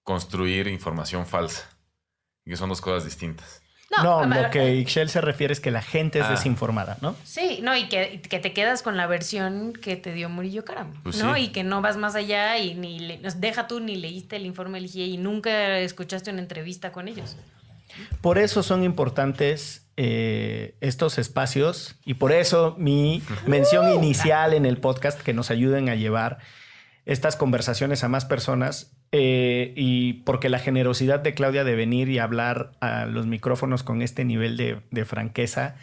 construir 0.02 0.66
información 0.66 1.26
falsa. 1.26 1.70
Y 2.44 2.50
que 2.50 2.56
son 2.56 2.70
dos 2.70 2.80
cosas 2.80 3.04
distintas. 3.04 3.62
No, 4.02 4.24
lo 4.24 4.50
que 4.50 4.60
eh, 4.60 4.76
Ixchel 4.76 5.08
se 5.08 5.20
refiere 5.20 5.52
es 5.52 5.60
que 5.60 5.70
la 5.70 5.82
gente 5.82 6.18
es 6.18 6.24
ah. 6.26 6.30
desinformada, 6.30 6.98
¿no? 7.00 7.14
Sí, 7.24 7.60
no, 7.62 7.76
y 7.76 7.88
que, 7.88 8.20
te 8.28 8.52
quedas 8.52 8.82
con 8.82 8.96
la 8.96 9.06
versión 9.06 9.72
que 9.72 9.96
te 9.96 10.12
dio 10.12 10.28
Murillo 10.28 10.64
Caram, 10.64 10.92
pues 11.02 11.22
¿no? 11.22 11.36
Y 11.36 11.48
que 11.48 11.64
no 11.64 11.82
vas 11.82 11.96
más 11.96 12.14
allá 12.14 12.58
y 12.58 12.74
ni 12.74 12.98
le, 12.98 13.20
deja 13.36 13.66
tú 13.66 13.80
ni 13.80 13.96
leíste 13.96 14.36
el 14.36 14.46
informe 14.46 14.80
del 14.80 14.88
GIE 14.88 15.06
y 15.06 15.16
nunca 15.16 15.78
escuchaste 15.78 16.30
una 16.30 16.40
entrevista 16.40 16.92
con 16.92 17.08
ellos. 17.08 17.36
Por 18.20 18.38
eso 18.38 18.62
son 18.62 18.82
importantes 18.82 19.86
eh, 19.96 20.74
estos 20.80 21.18
espacios 21.18 21.96
y 22.04 22.14
por 22.14 22.32
eso 22.32 22.74
mi 22.78 23.22
mención 23.46 23.92
inicial 23.92 24.54
en 24.54 24.66
el 24.66 24.78
podcast 24.78 25.20
que 25.20 25.32
nos 25.32 25.50
ayuden 25.50 25.88
a 25.88 25.94
llevar 25.94 26.38
estas 27.06 27.36
conversaciones 27.36 28.02
a 28.02 28.08
más 28.08 28.24
personas 28.24 28.93
eh, 29.12 29.72
y 29.76 30.14
porque 30.24 30.48
la 30.48 30.58
generosidad 30.58 31.20
de 31.20 31.34
Claudia 31.34 31.62
de 31.62 31.76
venir 31.76 32.08
y 32.08 32.18
hablar 32.18 32.72
a 32.80 33.06
los 33.06 33.26
micrófonos 33.26 33.82
con 33.82 34.02
este 34.02 34.24
nivel 34.24 34.56
de, 34.56 35.04
franqueza, 35.04 35.76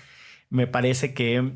me 0.50 0.68
parece 0.68 1.14
que 1.14 1.54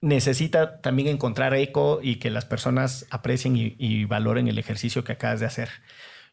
necesita 0.00 0.80
también 0.80 1.08
encontrar 1.08 1.54
eco 1.54 2.00
y 2.02 2.16
que 2.16 2.30
las 2.30 2.46
personas 2.46 3.06
aprecien 3.10 3.54
y, 3.56 4.04
valoren 4.06 4.48
el 4.48 4.58
ejercicio 4.58 5.04
que 5.04 5.12
acabas 5.12 5.40
de 5.40 5.46
hacer. 5.46 5.68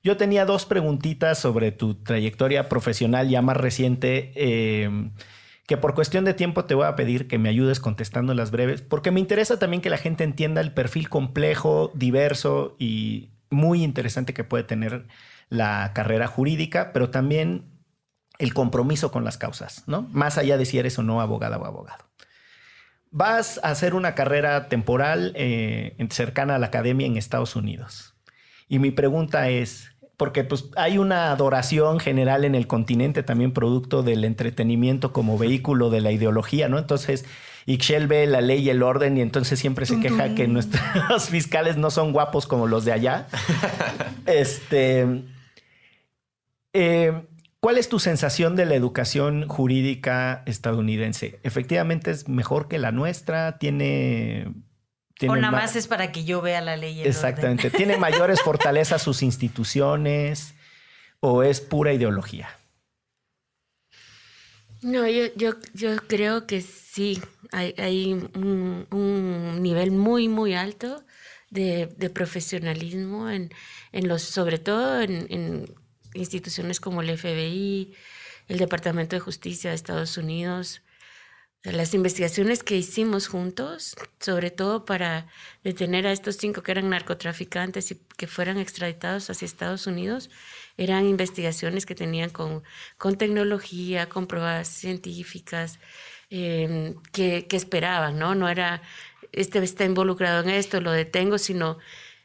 Yo 0.03 0.15
tenía 0.15 0.45
dos 0.45 0.65
preguntitas 0.65 1.37
sobre 1.37 1.73
tu 1.73 1.95
trayectoria 1.95 2.69
profesional 2.69 3.27
ya 3.27 3.41
más 3.41 3.57
reciente, 3.57 4.31
eh, 4.35 5.09
que 5.67 5.75
por 5.75 5.95
cuestión 5.95 6.23
de 6.23 6.33
tiempo 6.33 6.63
te 6.63 6.75
voy 6.75 6.85
a 6.85 6.95
pedir 6.95 7.27
que 7.27 7.39
me 7.39 7.49
ayudes 7.49 7.81
contestando 7.81 8.33
las 8.33 8.51
breves, 8.51 8.81
porque 8.81 9.11
me 9.11 9.19
interesa 9.19 9.59
también 9.59 9.81
que 9.81 9.89
la 9.89 9.97
gente 9.97 10.23
entienda 10.23 10.61
el 10.61 10.71
perfil 10.71 11.09
complejo, 11.09 11.91
diverso 11.93 12.77
y 12.79 13.31
muy 13.49 13.83
interesante 13.83 14.33
que 14.33 14.43
puede 14.43 14.63
tener 14.63 15.07
la 15.49 15.91
carrera 15.93 16.27
jurídica, 16.27 16.91
pero 16.93 17.09
también 17.09 17.65
el 18.39 18.53
compromiso 18.53 19.11
con 19.11 19.23
las 19.23 19.37
causas, 19.37 19.83
¿no? 19.87 20.03
Más 20.11 20.37
allá 20.37 20.57
de 20.57 20.65
si 20.65 20.77
eres 20.77 20.97
o 20.99 21.03
no 21.03 21.21
abogada 21.21 21.57
o 21.57 21.65
abogado. 21.65 22.05
Vas 23.09 23.59
a 23.63 23.69
hacer 23.69 23.95
una 23.95 24.15
carrera 24.15 24.67
temporal 24.67 25.31
eh, 25.35 25.95
cercana 26.09 26.55
a 26.55 26.59
la 26.59 26.67
academia 26.67 27.07
en 27.07 27.17
Estados 27.17 27.55
Unidos. 27.55 28.15
Y 28.67 28.79
mi 28.79 28.91
pregunta 28.91 29.49
es, 29.49 29.95
porque 30.17 30.43
pues, 30.43 30.65
hay 30.75 30.97
una 30.97 31.31
adoración 31.31 31.99
general 31.99 32.43
en 32.43 32.53
el 32.53 32.67
continente 32.67 33.23
también 33.23 33.53
producto 33.53 34.03
del 34.03 34.25
entretenimiento 34.25 35.13
como 35.13 35.37
vehículo 35.37 35.89
de 35.89 36.01
la 36.01 36.11
ideología, 36.11 36.67
¿no? 36.67 36.77
Entonces, 36.77 37.25
Ixchel 37.67 38.07
ve 38.07 38.25
la 38.25 38.41
ley 38.41 38.61
y 38.61 38.69
el 38.69 38.81
orden 38.81 39.17
y 39.17 39.21
entonces 39.21 39.59
siempre 39.59 39.85
se 39.85 39.99
queja 39.99 40.33
que 40.33 40.47
nuestros 40.47 41.29
fiscales 41.29 41.77
no 41.77 41.91
son 41.91 42.13
guapos 42.13 42.47
como 42.47 42.65
los 42.65 42.85
de 42.85 42.93
allá. 42.93 43.27
este, 44.25 45.23
eh, 46.73 47.27
¿Cuál 47.59 47.77
es 47.77 47.89
tu 47.89 47.99
sensación 47.99 48.55
de 48.55 48.65
la 48.65 48.75
educación 48.75 49.47
jurídica 49.47 50.43
estadounidense? 50.45 51.39
¿Efectivamente 51.43 52.11
es 52.11 52.29
mejor 52.29 52.69
que 52.69 52.79
la 52.79 52.93
nuestra? 52.93 53.57
¿Tiene 53.57 54.53
o 55.27 55.35
nada 55.35 55.51
más 55.51 55.75
es 55.75 55.87
para 55.87 56.11
que 56.11 56.23
yo 56.23 56.41
vea 56.41 56.61
la 56.61 56.77
ley. 56.77 57.01
Exactamente. 57.01 57.69
¿Tiene 57.69 57.97
mayores 57.97 58.41
fortalezas 58.41 59.01
sus 59.01 59.23
instituciones 59.23 60.53
o 61.19 61.43
es 61.43 61.59
pura 61.59 61.93
ideología? 61.93 62.49
No, 64.81 65.07
yo, 65.07 65.25
yo, 65.35 65.55
yo 65.73 65.97
creo 66.07 66.45
que 66.45 66.61
sí, 66.61 67.19
hay, 67.51 68.13
un, 68.13 69.61
nivel 69.61 69.91
muy, 69.91 70.27
muy 70.27 70.53
alto 70.53 71.03
de, 71.49 71.87
profesionalismo, 72.13 73.29
en, 73.29 73.51
en, 73.91 74.07
los, 74.07 74.21
sobre 74.21 74.59
todo 74.59 75.01
en, 75.01 75.73
instituciones 76.13 76.79
como 76.79 77.01
el 77.01 77.17
FBI, 77.17 77.93
el 78.47 78.57
Departamento 78.57 79.15
de 79.15 79.19
Justicia 79.19 79.69
de 79.69 79.75
Estados 79.75 80.17
Unidos. 80.17 80.81
Las 81.63 81.93
investigaciones 81.93 82.63
que 82.63 82.77
hicimos 82.77 83.27
juntos, 83.27 83.95
sobre 84.19 84.51
todo 84.51 84.85
para 84.85 85.27
detener 85.63 86.07
a 86.07 86.13
estos 86.13 86.37
cinco 86.37 86.63
que 86.63 86.71
eran 86.71 86.89
narcotraficantes 86.89 87.91
y 87.91 88.01
que 88.15 88.27
fueran 88.27 88.57
extraditados 88.57 89.29
hacia 89.29 89.45
Estados 89.45 89.85
Unidos, 89.85 90.29
eran 90.77 91.05
investigaciones 91.07 91.85
que 91.85 91.95
tenían 91.95 92.29
con, 92.29 92.63
con 92.97 93.17
tecnología, 93.17 94.07
con 94.07 94.27
pruebas 94.27 94.67
científicas, 94.67 95.79
Em, 96.29 96.95
que, 97.13 97.47
esperaban, 97.51 98.19
¿no? 98.19 98.35
No 98.35 98.49
era, 98.49 98.81
este 99.31 99.63
está 99.63 99.85
involucrado 99.85 100.43
en 100.43 100.49
esto, 100.49 100.81
lo 100.81 100.91
detengo, 100.91 101.37
sino 101.37 101.77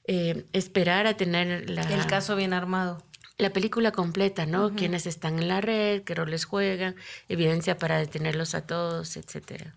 em, 0.06 0.44
esperar 0.52 1.06
a 1.06 1.16
tener 1.16 1.70
la... 1.70 1.82
El 1.82 2.06
caso 2.06 2.34
bien 2.34 2.52
armado. 2.52 3.02
La 3.38 3.50
película 3.50 3.92
completa, 3.92 4.44
¿no? 4.44 4.74
Quienes 4.74 5.06
están 5.06 5.38
en 5.38 5.48
la 5.48 5.60
red, 5.60 6.02
qué 6.02 6.14
roles 6.14 6.44
juegan, 6.44 6.96
evidencia 7.28 7.78
para 7.78 7.98
detenerlos 7.98 8.54
a 8.54 8.66
todos, 8.66 9.16
etcétera. 9.16 9.74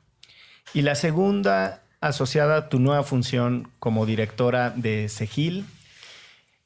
Y 0.74 0.82
la 0.82 0.96
segunda, 0.96 1.84
asociada 2.02 2.58
a 2.58 2.70
tu 2.70 2.80
nueva 2.80 3.04
función 3.04 3.72
como 3.80 4.06
directora 4.06 4.72
de 4.72 5.08
SEGIL, 5.08 5.66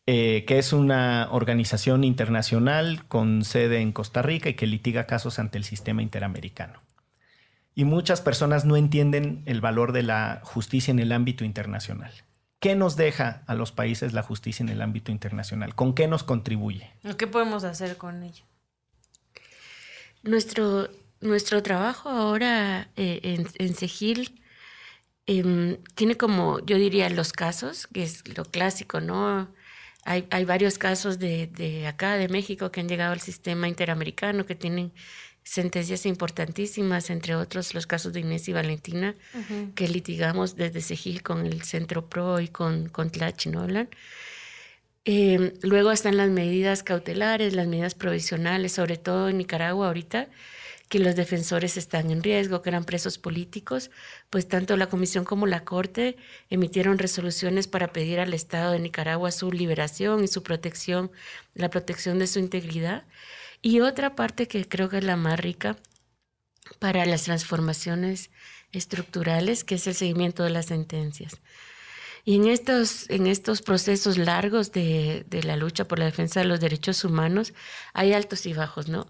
eh, 0.08 0.46
que 0.48 0.60
es 0.60 0.74
una 0.74 1.28
organización 1.32 2.04
internacional 2.04 3.06
con 3.08 3.44
sede 3.44 3.82
en 3.82 3.92
Costa 3.92 4.22
Rica 4.22 4.50
y 4.50 4.56
que 4.56 4.66
litiga 4.66 5.06
casos 5.06 5.40
ante 5.40 5.58
el 5.58 5.64
sistema 5.64 6.02
interamericano 6.02 6.82
y 7.76 7.86
muchas 7.86 8.22
personas 8.22 8.66
no 8.66 8.76
entienden 8.76 9.44
el 9.46 9.62
valor 9.62 9.92
de 9.92 10.04
la 10.04 10.42
justicia 10.44 10.92
en 10.92 11.00
el 11.00 11.12
ámbito 11.12 11.44
internacional. 11.46 12.12
¿Qué 12.60 12.76
nos 12.76 12.98
deja 12.98 13.44
a 13.48 13.56
los 13.56 13.72
países 13.72 14.12
la 14.12 14.22
justicia 14.22 14.64
en 14.64 14.70
el 14.70 14.82
ámbito 14.82 15.12
internacional? 15.12 15.76
¿Con 15.76 15.94
qué 15.94 16.08
nos 16.08 16.24
contribuye? 16.24 16.92
¿Qué 17.18 17.26
podemos 17.26 17.64
hacer 17.64 17.96
con 17.96 18.22
ella? 18.22 18.44
Nuestro, 20.24 20.90
nuestro 21.22 21.64
trabajo 21.64 22.10
ahora 22.10 22.90
eh, 22.98 23.22
en, 23.24 23.48
en 23.56 23.74
Segil 23.76 24.42
em, 25.26 25.78
tiene 25.96 26.18
como, 26.18 26.60
yo 26.66 26.76
diría, 26.76 27.10
los 27.10 27.32
casos, 27.32 27.88
que 27.88 28.04
es 28.04 28.28
lo 28.38 28.44
clásico, 28.44 29.00
¿no? 29.00 29.54
Hay, 30.04 30.28
hay 30.30 30.44
varios 30.44 30.78
casos 30.78 31.18
de, 31.18 31.48
de 31.48 31.88
acá, 31.88 32.18
de 32.18 32.28
México, 32.28 32.72
que 32.72 32.82
han 32.82 32.90
llegado 32.90 33.14
al 33.14 33.22
sistema 33.22 33.70
interamericano, 33.70 34.46
que 34.46 34.56
tienen 34.56 34.92
sentencias 35.50 36.06
importantísimas, 36.06 37.10
entre 37.10 37.36
otros 37.36 37.74
los 37.74 37.88
casos 37.88 38.14
de 38.14 38.20
Inés 38.20 38.48
y 38.48 38.54
Valentina, 38.54 39.16
que 39.74 39.88
litigamos 39.88 40.56
desde 40.56 40.82
Segil 40.82 41.24
con 41.24 41.44
el 41.48 41.64
Centro 41.64 42.08
PRO 42.08 42.40
y 42.40 42.50
con, 42.50 42.88
con 42.90 43.12
Nolan. 43.48 43.90
Eh, 45.06 45.54
luego 45.64 45.92
están 45.92 46.18
las 46.18 46.30
medidas 46.30 46.84
cautelares, 46.84 47.56
las 47.56 47.66
medidas 47.66 47.96
provisionales, 47.96 48.74
sobre 48.74 48.98
todo 48.98 49.28
en 49.28 49.40
Nicaragua 49.40 49.88
ahorita, 49.88 50.28
que 50.88 51.00
los 51.00 51.16
defensores 51.16 51.78
están 51.78 52.12
en 52.12 52.22
riesgo, 52.22 52.62
que 52.62 52.70
eran 52.70 52.86
presos 52.86 53.18
políticos, 53.18 53.90
pues 54.30 54.48
tanto 54.48 54.78
la 54.78 54.88
Comisión 54.88 55.26
como 55.26 55.48
la 55.48 55.64
Corte 55.64 56.16
emitieron 56.52 57.00
resoluciones 57.00 57.68
para 57.68 57.92
pedir 57.92 58.20
al 58.20 58.36
Estado 58.36 58.74
de 58.74 58.80
Nicaragua 58.80 59.32
su 59.32 59.52
liberación 59.52 60.24
y 60.24 60.28
su 60.28 60.44
protección, 60.44 61.12
la 61.56 61.72
protección 61.72 62.20
de 62.20 62.28
su 62.28 62.38
integridad. 62.38 63.04
Y 63.62 63.82
otra 63.82 64.16
parte 64.16 64.48
que 64.48 64.68
creo 64.68 64.90
que 64.90 64.98
es 64.98 65.04
la 65.04 65.16
más 65.16 65.40
rica 65.40 65.78
para 66.80 67.06
las 67.06 67.24
transformaciones 67.24 68.30
estructurales, 68.72 69.64
que 69.64 69.76
es 69.76 69.88
el 69.88 69.96
seguimiento 69.96 70.44
de 70.44 70.52
las 70.52 70.68
sentencias. 70.68 71.34
Y 72.26 72.36
en 72.36 72.48
estos, 72.48 73.10
en 73.10 73.28
estos 73.28 73.62
procesos 73.62 74.18
largos 74.18 74.72
de, 74.72 75.26
de, 75.28 75.44
la 75.44 75.56
lucha 75.56 75.88
por 75.88 76.00
la 76.00 76.06
defensa 76.06 76.42
de 76.42 76.46
los 76.46 76.60
derechos 76.60 77.04
humanos 77.04 77.54
hay 77.94 78.14
altos 78.14 78.46
y 78.46 78.54
bajos, 78.54 78.88
¿no? 78.88 79.08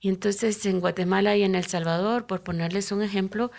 Y 0.00 0.08
entonces 0.08 0.64
en 0.66 0.80
Guatemala 0.80 1.36
y 1.36 1.42
en 1.42 1.54
El 1.54 1.66
Salvador, 1.66 2.26
por 2.26 2.42
ponerles 2.42 2.90
un 2.90 3.02
ejemplo, 3.02 3.50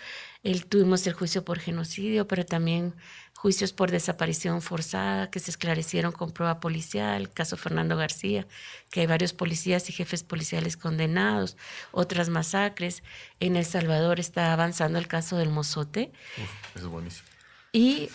el, 0.44 0.66
tuvimos 0.66 1.06
el 1.08 1.14
juicio 1.14 1.46
por 1.46 1.60
genocidio, 1.60 2.28
pero 2.28 2.46
también 2.46 2.96
juicios 3.36 3.74
por 3.74 3.90
desaparición 3.90 4.62
forzada 4.62 5.32
que 5.32 5.40
se 5.40 5.50
esclarecieron 5.50 6.12
con 6.12 6.32
prueba 6.32 6.60
policial, 6.60 7.30
caso 7.32 7.58
Fernando 7.58 7.98
García, 7.98 8.48
que 8.92 9.02
hay 9.02 9.08
varios 9.08 9.34
policías 9.34 9.90
y 9.90 9.94
jefes 9.94 10.24
policiales 10.24 10.78
condenados, 10.78 11.58
otras 11.92 12.30
masacres. 12.30 13.02
En 13.40 13.56
El 13.56 13.66
Salvador 13.66 14.20
está 14.20 14.54
avanzando 14.54 15.00
el 15.00 15.08
caso 15.08 15.38
del 15.38 15.50
Mozote. 15.50 16.12
Uf, 16.38 16.76
es 16.78 16.86
buenísimo. 16.86 17.28
Y 17.72 18.10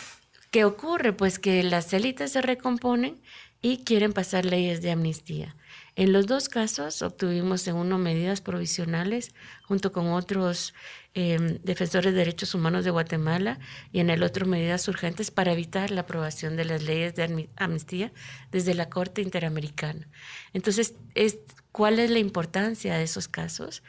¿qué 0.50 0.64
ocurre? 0.64 1.12
Pues 1.12 1.38
que 1.38 1.62
las 1.62 1.92
élites 1.92 2.32
se 2.32 2.42
recomponen 2.42 3.20
y 3.62 3.78
quieren 3.84 4.12
pasar 4.12 4.44
leyes 4.44 4.80
de 4.80 4.92
amnistía. 4.92 5.56
En 5.96 6.12
los 6.12 6.26
dos 6.26 6.50
casos 6.50 7.00
obtuvimos 7.00 7.66
en 7.66 7.74
uno 7.74 7.96
medidas 7.96 8.42
provisionales 8.42 9.34
junto 9.64 9.92
con 9.92 10.08
otros 10.08 10.74
eh, 11.14 11.58
defensores 11.64 12.12
de 12.12 12.18
derechos 12.18 12.54
humanos 12.54 12.84
de 12.84 12.90
Guatemala 12.90 13.58
y 13.92 14.00
en 14.00 14.10
el 14.10 14.22
otro 14.22 14.44
medidas 14.44 14.86
urgentes 14.88 15.30
para 15.30 15.52
evitar 15.52 15.90
la 15.90 16.02
aprobación 16.02 16.54
de 16.54 16.66
las 16.66 16.82
leyes 16.82 17.14
de 17.14 17.48
amnistía 17.56 18.12
desde 18.52 18.74
la 18.74 18.90
Corte 18.90 19.22
Interamericana. 19.22 20.06
Entonces, 20.52 20.94
es, 21.14 21.38
¿cuál 21.72 21.98
es 21.98 22.10
la 22.10 22.18
importancia 22.18 22.94
de 22.94 23.04
esos 23.04 23.26
casos? 23.26 23.82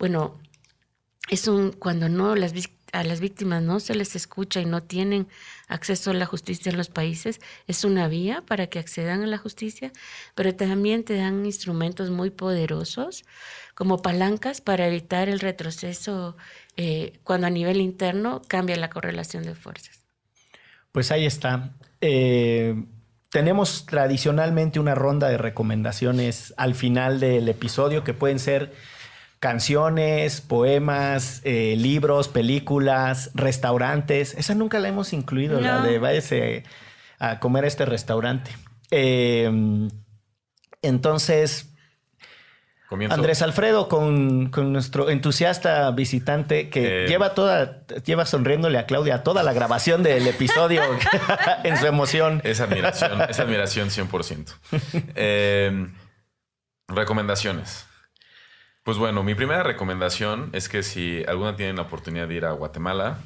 Bueno, 0.00 0.40
es 1.30 1.46
un 1.46 1.70
cuando 1.70 2.08
no 2.08 2.34
las 2.34 2.52
a 2.92 3.04
las 3.04 3.20
víctimas 3.20 3.62
no 3.62 3.80
se 3.80 3.94
les 3.94 4.14
escucha 4.14 4.60
y 4.60 4.66
no 4.66 4.82
tienen 4.82 5.26
acceso 5.66 6.10
a 6.10 6.14
la 6.14 6.26
justicia 6.26 6.70
en 6.70 6.76
los 6.76 6.90
países, 6.90 7.40
es 7.66 7.84
una 7.84 8.06
vía 8.06 8.42
para 8.46 8.66
que 8.68 8.78
accedan 8.78 9.22
a 9.22 9.26
la 9.26 9.38
justicia, 9.38 9.90
pero 10.34 10.54
también 10.54 11.02
te 11.02 11.16
dan 11.16 11.44
instrumentos 11.46 12.10
muy 12.10 12.30
poderosos 12.30 13.24
como 13.74 14.02
palancas 14.02 14.60
para 14.60 14.86
evitar 14.86 15.28
el 15.28 15.40
retroceso 15.40 16.36
eh, 16.76 17.18
cuando 17.24 17.46
a 17.46 17.50
nivel 17.50 17.80
interno 17.80 18.42
cambia 18.46 18.76
la 18.76 18.90
correlación 18.90 19.44
de 19.44 19.54
fuerzas. 19.54 20.04
Pues 20.92 21.10
ahí 21.10 21.24
está. 21.24 21.70
Eh, 22.02 22.84
tenemos 23.30 23.86
tradicionalmente 23.86 24.78
una 24.78 24.94
ronda 24.94 25.28
de 25.28 25.38
recomendaciones 25.38 26.52
al 26.58 26.74
final 26.74 27.18
del 27.18 27.48
episodio 27.48 28.04
que 28.04 28.12
pueden 28.12 28.38
ser 28.38 28.74
canciones, 29.42 30.40
poemas, 30.40 31.40
eh, 31.42 31.74
libros, 31.76 32.28
películas, 32.28 33.32
restaurantes. 33.34 34.34
Esa 34.38 34.54
nunca 34.54 34.78
la 34.78 34.86
hemos 34.86 35.12
incluido, 35.12 35.60
la 35.60 35.80
de 35.80 35.98
váyase 35.98 36.62
a 37.18 37.40
comer 37.40 37.64
a 37.64 37.66
este 37.66 37.84
restaurante. 37.84 38.52
Eh, 38.92 39.50
entonces, 40.80 41.68
Comienzo. 42.88 43.16
Andrés 43.16 43.42
Alfredo, 43.42 43.88
con, 43.88 44.50
con 44.50 44.72
nuestro 44.72 45.10
entusiasta 45.10 45.90
visitante 45.90 46.70
que 46.70 47.06
Eh. 47.06 47.08
lleva 47.08 47.34
toda, 47.34 47.84
lleva 48.04 48.26
sonriéndole 48.26 48.78
a 48.78 48.86
Claudia 48.86 49.24
toda 49.24 49.42
la 49.42 49.52
grabación 49.52 50.04
del 50.04 50.24
episodio 50.28 50.82
en 51.64 51.76
su 51.78 51.86
emoción. 51.86 52.40
Es 52.44 52.60
admiración, 52.60 53.20
es 53.28 53.40
admiración 53.40 53.88
100%. 53.88 54.52
Eh, 55.16 55.88
recomendaciones. 56.86 57.86
Pues 58.84 58.98
bueno, 58.98 59.22
mi 59.22 59.34
primera 59.36 59.62
recomendación 59.62 60.50
es 60.52 60.68
que 60.68 60.82
si 60.82 61.22
alguna 61.28 61.54
tienen 61.54 61.76
la 61.76 61.82
oportunidad 61.82 62.26
de 62.26 62.34
ir 62.34 62.44
a 62.44 62.50
Guatemala, 62.50 63.18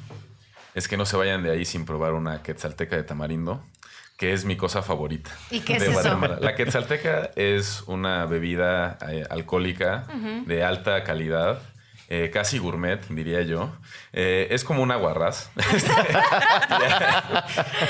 es 0.75 0.87
que 0.87 0.97
no 0.97 1.05
se 1.07 1.17
vayan 1.17 1.41
de 1.41 1.49
ahí 1.49 1.65
sin 1.65 1.85
probar 1.85 2.13
una 2.13 2.43
quetzalteca 2.43 2.95
de 2.95 3.01
tamarindo, 3.01 3.63
que 4.17 4.33
es 4.33 4.45
mi 4.45 4.55
cosa 4.55 4.83
favorita. 4.83 5.31
¿Y 5.49 5.61
qué 5.61 5.77
es 5.77 5.79
de 5.79 5.85
eso? 5.87 5.93
Guatemala. 6.01 6.37
La 6.41 6.53
quetzalteca 6.53 7.31
es 7.35 7.81
una 7.87 8.27
bebida 8.27 8.99
eh, 9.09 9.25
alcohólica 9.31 10.05
de 10.45 10.63
alta 10.63 11.03
calidad. 11.03 11.59
Eh, 12.09 12.29
casi 12.31 12.57
gourmet, 12.57 13.05
diría 13.09 13.41
yo. 13.41 13.75
Eh, 14.13 14.47
es 14.51 14.63
como 14.63 14.81
un 14.81 14.91
aguarrás. 14.91 15.51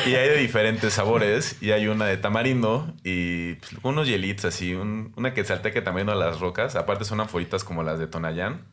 y 0.06 0.16
hay 0.16 0.30
de 0.30 0.38
diferentes 0.38 0.94
sabores. 0.94 1.58
Y 1.62 1.72
hay 1.72 1.88
una 1.88 2.06
de 2.06 2.18
tamarindo 2.18 2.94
y 3.04 3.56
pues, 3.56 3.74
unos 3.84 4.08
hielitos 4.08 4.46
así. 4.46 4.74
un- 4.74 5.14
una 5.16 5.34
quetzalteca 5.34 5.80
de 5.80 5.86
tamarindo 5.86 6.14
a 6.14 6.16
las 6.16 6.40
rocas. 6.40 6.76
Aparte 6.76 7.06
son 7.06 7.20
anforitas 7.20 7.64
como 7.64 7.84
las 7.84 8.00
de 8.00 8.08
Tonayán. 8.08 8.66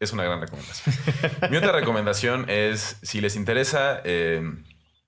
Es 0.00 0.12
una 0.12 0.24
gran 0.24 0.40
recomendación. 0.40 0.94
Mi 1.50 1.56
otra 1.56 1.72
recomendación 1.72 2.46
es, 2.48 2.98
si 3.02 3.20
les 3.20 3.36
interesa 3.36 4.00
eh, 4.04 4.42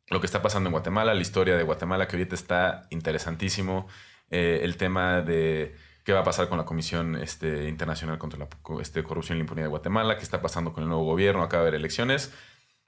lo 0.08 0.20
que 0.20 0.26
está 0.26 0.42
pasando 0.42 0.68
en 0.68 0.72
Guatemala, 0.72 1.14
la 1.14 1.20
historia 1.22 1.56
de 1.56 1.62
Guatemala, 1.64 2.06
que 2.08 2.16
ahorita 2.16 2.34
está 2.34 2.82
interesantísimo, 2.90 3.88
eh, 4.30 4.60
el 4.62 4.76
tema 4.76 5.22
de 5.22 5.74
qué 6.06 6.12
va 6.12 6.20
a 6.20 6.24
pasar 6.24 6.48
con 6.48 6.56
la 6.56 6.64
Comisión 6.64 7.16
este, 7.16 7.68
Internacional 7.68 8.16
contra 8.16 8.38
la 8.38 8.48
este, 8.80 9.02
Corrupción 9.02 9.36
y 9.36 9.40
la 9.40 9.42
Impunidad 9.42 9.64
de 9.66 9.70
Guatemala, 9.70 10.16
qué 10.16 10.22
está 10.22 10.40
pasando 10.40 10.72
con 10.72 10.84
el 10.84 10.88
nuevo 10.88 11.04
gobierno, 11.04 11.42
acaba 11.42 11.64
de 11.64 11.68
haber 11.70 11.80
elecciones, 11.80 12.32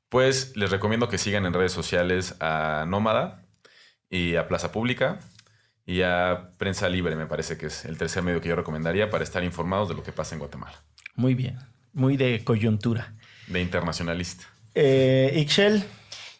pues 0.09 0.57
les 0.57 0.71
recomiendo 0.71 1.09
que 1.09 1.19
sigan 1.19 1.45
en 1.45 1.53
redes 1.53 1.73
sociales 1.73 2.37
a 2.39 2.85
Nómada 2.87 3.43
y 4.09 4.37
a 4.37 4.47
Plaza 4.47 4.71
Pública 4.71 5.19
y 5.85 6.03
a 6.03 6.53
Prensa 6.59 6.89
Libre, 6.89 7.17
me 7.17 7.27
parece 7.27 7.59
que 7.59 7.67
es 7.67 7.85
el 7.87 7.99
tercer 7.99 8.23
medio 8.23 8.41
que 8.41 8.51
yo 8.51 8.55
recomendaría 8.55 9.11
para 9.11 9.25
estar 9.25 9.43
informados 9.43 9.89
de 9.89 9.97
lo 9.97 10.05
que 10.05 10.13
pasa 10.13 10.37
en 10.37 10.39
Guatemala, 10.39 10.81
Muy 11.17 11.35
bien, 11.35 11.59
muy 11.93 12.17
de 12.17 12.45
coyuntura. 12.45 13.15
de 13.49 13.61
internacionalista. 13.61 14.45
Eh, 14.77 15.33
Ixchel, 15.35 15.83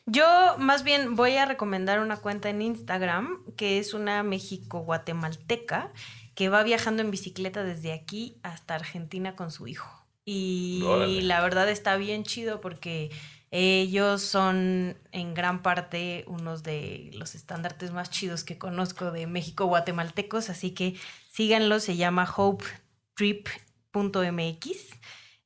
Yo 0.07 0.55
más 0.59 0.85
bien 0.85 1.17
voy 1.17 1.39
a 1.39 1.45
recomendar 1.45 1.99
una 1.99 2.19
cuenta 2.19 2.51
en 2.51 2.63
Instagram 2.63 3.43
que 3.57 3.81
es 3.81 3.95
una 3.95 4.23
México-Guatemalteca 4.23 5.91
que 6.39 6.49
va 6.49 6.63
viajando 6.63 7.03
en 7.03 7.11
bicicleta 7.11 7.65
desde 7.65 7.93
aquí 7.93 8.37
hasta 8.45 8.77
Argentina 8.77 9.35
con 9.35 9.51
su 9.51 9.67
hijo. 9.67 9.89
Y 10.25 10.83
Órale. 10.87 11.23
la 11.23 11.41
verdad 11.41 11.69
está 11.69 11.97
bien 11.97 12.23
chido 12.23 12.61
porque 12.61 13.11
ellos 13.51 14.23
son 14.23 14.97
en 15.11 15.35
gran 15.35 15.63
parte 15.63 16.23
unos 16.29 16.63
de 16.63 17.11
los 17.15 17.35
estandartes 17.35 17.91
más 17.91 18.11
chidos 18.11 18.45
que 18.45 18.57
conozco 18.57 19.11
de 19.11 19.27
México 19.27 19.67
guatemaltecos, 19.67 20.49
así 20.49 20.71
que 20.71 20.95
síganlo, 21.33 21.81
se 21.81 21.97
llama 21.97 22.33
hopetrip.mx. 22.37 24.71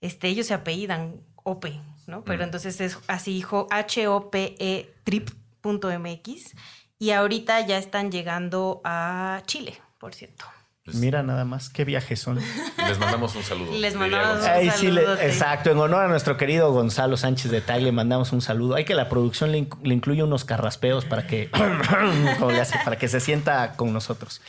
Este, 0.03 0.29
ellos 0.29 0.47
se 0.47 0.53
apellidan 0.53 1.23
Ope, 1.43 1.81
¿no? 2.07 2.23
Pero 2.23 2.41
Mm. 2.41 2.43
entonces 2.43 2.83
es 2.83 2.99
así, 3.07 3.35
hijo, 3.35 3.67
H-O-P-E 3.71 4.93
trip.mx. 5.05 6.53
Y 6.99 7.11
ahorita 7.13 7.67
ya 7.67 7.79
están 7.79 8.13
llegando 8.13 8.83
a 8.85 9.41
Chile, 9.47 9.81
por 9.99 10.15
cierto. 10.15 10.45
Pues, 10.85 10.97
mira 10.97 11.23
nada 11.23 11.45
más 11.45 11.69
qué 11.71 11.85
viajes 11.85 12.19
son. 12.21 12.41
Les 12.89 12.99
mandamos 12.99 13.37
un 13.37 13.45
saludo. 13.45 13.73
Les 13.79 13.95
mandamos 13.95 14.29
Gonzalo. 14.39 14.55
Ay, 14.59 14.71
sí, 14.77 14.91
le- 14.91 15.03
saludote. 15.03 15.27
exacto. 15.29 15.71
En 15.71 15.79
honor 15.79 16.05
a 16.05 16.09
nuestro 16.09 16.37
querido 16.37 16.73
Gonzalo 16.73 17.17
Sánchez 17.17 17.53
de 17.53 17.61
Tagle, 17.61 17.85
le 17.85 17.93
mandamos 17.93 18.33
un 18.33 18.43
saludo. 18.43 18.75
Hay 18.75 18.85
que 18.85 18.95
la 18.97 19.09
producción 19.09 19.53
le, 19.53 19.59
inc- 19.61 19.79
le 19.85 19.95
incluya 19.95 20.25
unos 20.25 20.45
carraspeos 20.45 21.05
para 21.05 21.27
que, 21.29 21.51
como 22.39 22.51
le 22.51 22.61
hace, 22.61 22.79
para 22.85 22.97
que 22.99 23.07
se 23.07 23.21
sienta 23.21 23.75
con 23.75 23.93
nosotros. 23.93 24.41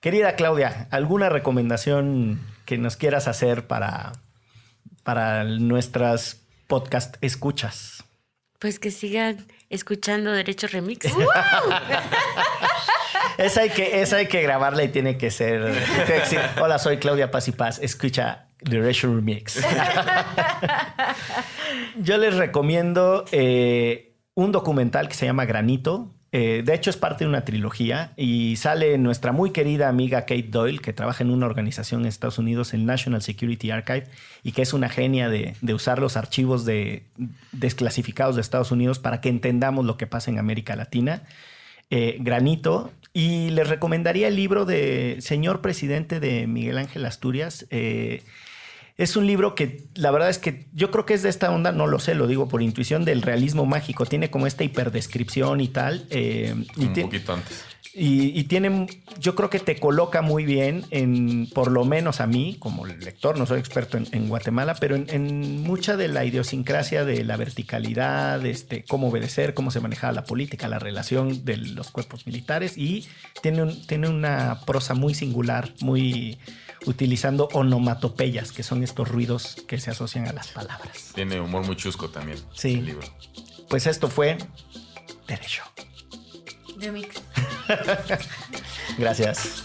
Querida 0.00 0.34
Claudia, 0.34 0.88
¿alguna 0.90 1.28
recomendación 1.28 2.40
que 2.64 2.76
nos 2.76 2.96
quieras 2.96 3.28
hacer 3.28 3.66
para, 3.68 4.12
para 5.04 5.44
nuestras 5.44 6.40
podcast 6.66 7.16
escuchas? 7.20 8.02
Pues 8.58 8.80
que 8.80 8.90
sigan 8.90 9.46
escuchando 9.70 10.32
Derecho 10.32 10.66
Remix. 10.66 11.06
Esa 13.38 13.60
hay 13.60 13.70
que, 13.70 14.02
esa 14.02 14.16
hay 14.16 14.26
que 14.26 14.42
grabarla 14.42 14.82
y 14.82 14.88
tiene 14.88 15.16
que 15.16 15.30
ser. 15.30 15.72
Hola, 16.60 16.78
soy 16.80 16.98
Claudia 16.98 17.30
Paz 17.30 17.46
y 17.46 17.52
Paz. 17.52 17.78
Escucha 17.80 18.48
The 18.68 18.80
Ratio 18.80 19.14
Remix. 19.14 19.64
Yo 22.02 22.18
les 22.18 22.34
recomiendo 22.34 23.24
eh, 23.30 24.16
un 24.34 24.50
documental 24.50 25.06
que 25.06 25.14
se 25.14 25.26
llama 25.26 25.44
Granito. 25.44 26.12
Eh, 26.32 26.62
de 26.66 26.74
hecho, 26.74 26.90
es 26.90 26.96
parte 26.96 27.24
de 27.24 27.28
una 27.30 27.44
trilogía 27.44 28.12
y 28.16 28.56
sale 28.56 28.98
nuestra 28.98 29.30
muy 29.30 29.52
querida 29.52 29.88
amiga 29.88 30.22
Kate 30.22 30.48
Doyle, 30.48 30.80
que 30.80 30.92
trabaja 30.92 31.22
en 31.22 31.30
una 31.30 31.46
organización 31.46 32.02
en 32.02 32.08
Estados 32.08 32.38
Unidos, 32.38 32.74
el 32.74 32.86
National 32.86 33.22
Security 33.22 33.70
Archive, 33.70 34.08
y 34.42 34.50
que 34.50 34.62
es 34.62 34.72
una 34.72 34.88
genia 34.88 35.28
de, 35.28 35.54
de 35.62 35.74
usar 35.74 36.00
los 36.00 36.16
archivos 36.16 36.64
de, 36.64 37.04
desclasificados 37.52 38.34
de 38.34 38.42
Estados 38.42 38.72
Unidos 38.72 38.98
para 38.98 39.20
que 39.20 39.28
entendamos 39.28 39.86
lo 39.86 39.96
que 39.96 40.08
pasa 40.08 40.30
en 40.30 40.38
América 40.38 40.74
Latina. 40.74 41.22
Eh, 41.90 42.16
Granito. 42.20 42.92
Y 43.12 43.50
les 43.50 43.68
recomendaría 43.68 44.28
el 44.28 44.36
libro 44.36 44.64
de 44.64 45.16
Señor 45.20 45.60
Presidente 45.60 46.20
de 46.20 46.46
Miguel 46.46 46.78
Ángel 46.78 47.04
Asturias. 47.04 47.66
Eh, 47.70 48.22
es 48.96 49.16
un 49.16 49.26
libro 49.26 49.54
que 49.54 49.84
la 49.94 50.10
verdad 50.10 50.28
es 50.28 50.38
que 50.38 50.66
yo 50.72 50.90
creo 50.90 51.06
que 51.06 51.14
es 51.14 51.22
de 51.22 51.28
esta 51.28 51.50
onda, 51.50 51.72
no 51.72 51.86
lo 51.86 52.00
sé, 52.00 52.14
lo 52.14 52.26
digo 52.26 52.48
por 52.48 52.62
intuición 52.62 53.04
del 53.04 53.22
realismo 53.22 53.64
mágico. 53.64 54.06
Tiene 54.06 54.30
como 54.30 54.46
esta 54.46 54.64
hiperdescripción 54.64 55.60
y 55.60 55.68
tal. 55.68 56.06
eh, 56.10 56.54
Un 56.76 56.92
poquito 56.94 57.32
antes. 57.32 57.64
Y, 57.94 58.38
y 58.38 58.44
tiene, 58.44 58.86
yo 59.18 59.34
creo 59.34 59.50
que 59.50 59.58
te 59.58 59.78
coloca 59.78 60.22
muy 60.22 60.44
bien 60.44 60.84
en, 60.90 61.48
por 61.50 61.70
lo 61.70 61.84
menos 61.84 62.20
a 62.20 62.26
mí, 62.26 62.56
como 62.58 62.86
lector, 62.86 63.38
no 63.38 63.46
soy 63.46 63.58
experto 63.58 63.96
en, 63.96 64.06
en 64.12 64.28
Guatemala, 64.28 64.76
pero 64.78 64.94
en, 64.94 65.06
en, 65.10 65.62
mucha 65.62 65.96
de 65.96 66.08
la 66.08 66.24
idiosincrasia 66.24 67.04
de 67.04 67.24
la 67.24 67.36
verticalidad, 67.36 68.44
este, 68.46 68.84
cómo 68.84 69.08
obedecer, 69.08 69.54
cómo 69.54 69.70
se 69.70 69.80
manejaba 69.80 70.12
la 70.12 70.24
política, 70.24 70.68
la 70.68 70.78
relación 70.78 71.44
de 71.44 71.56
los 71.56 71.90
cuerpos 71.90 72.26
militares 72.26 72.76
y 72.76 73.06
tiene, 73.42 73.62
un, 73.62 73.86
tiene 73.86 74.08
una 74.08 74.60
prosa 74.66 74.94
muy 74.94 75.14
singular, 75.14 75.72
muy 75.80 76.38
utilizando 76.86 77.48
onomatopeyas, 77.52 78.52
que 78.52 78.62
son 78.62 78.82
estos 78.82 79.08
ruidos 79.08 79.56
que 79.66 79.80
se 79.80 79.90
asocian 79.90 80.28
a 80.28 80.32
las 80.32 80.48
palabras. 80.48 81.12
Tiene 81.14 81.40
humor 81.40 81.66
muy 81.66 81.76
chusco 81.76 82.08
también. 82.10 82.38
Sí. 82.54 82.74
El 82.74 82.86
libro. 82.86 83.08
Pues 83.68 83.86
esto 83.86 84.08
fue 84.08 84.38
Derecho. 85.26 85.62
Gracias. 88.98 89.64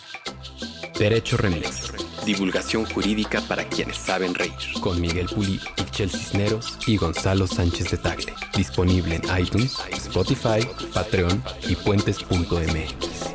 Derecho 0.98 1.38
Remix. 1.38 1.92
Divulgación 2.26 2.86
jurídica 2.86 3.42
para 3.42 3.68
quienes 3.68 3.98
saben 3.98 4.34
reír. 4.34 4.54
Con 4.80 5.02
Miguel 5.02 5.28
Pulido, 5.28 5.66
Ixchel 5.78 6.10
Cisneros 6.10 6.78
y 6.88 6.98
Gonzalo 6.98 7.48
Sánchez 7.48 7.92
de 7.92 7.98
Tagle. 7.98 8.34
Disponible 8.56 9.16
en 9.16 9.40
iTunes, 9.40 9.78
Spotify, 9.92 10.66
Patreon 10.94 11.44
y 11.68 11.76
puentes.mx. 11.76 13.33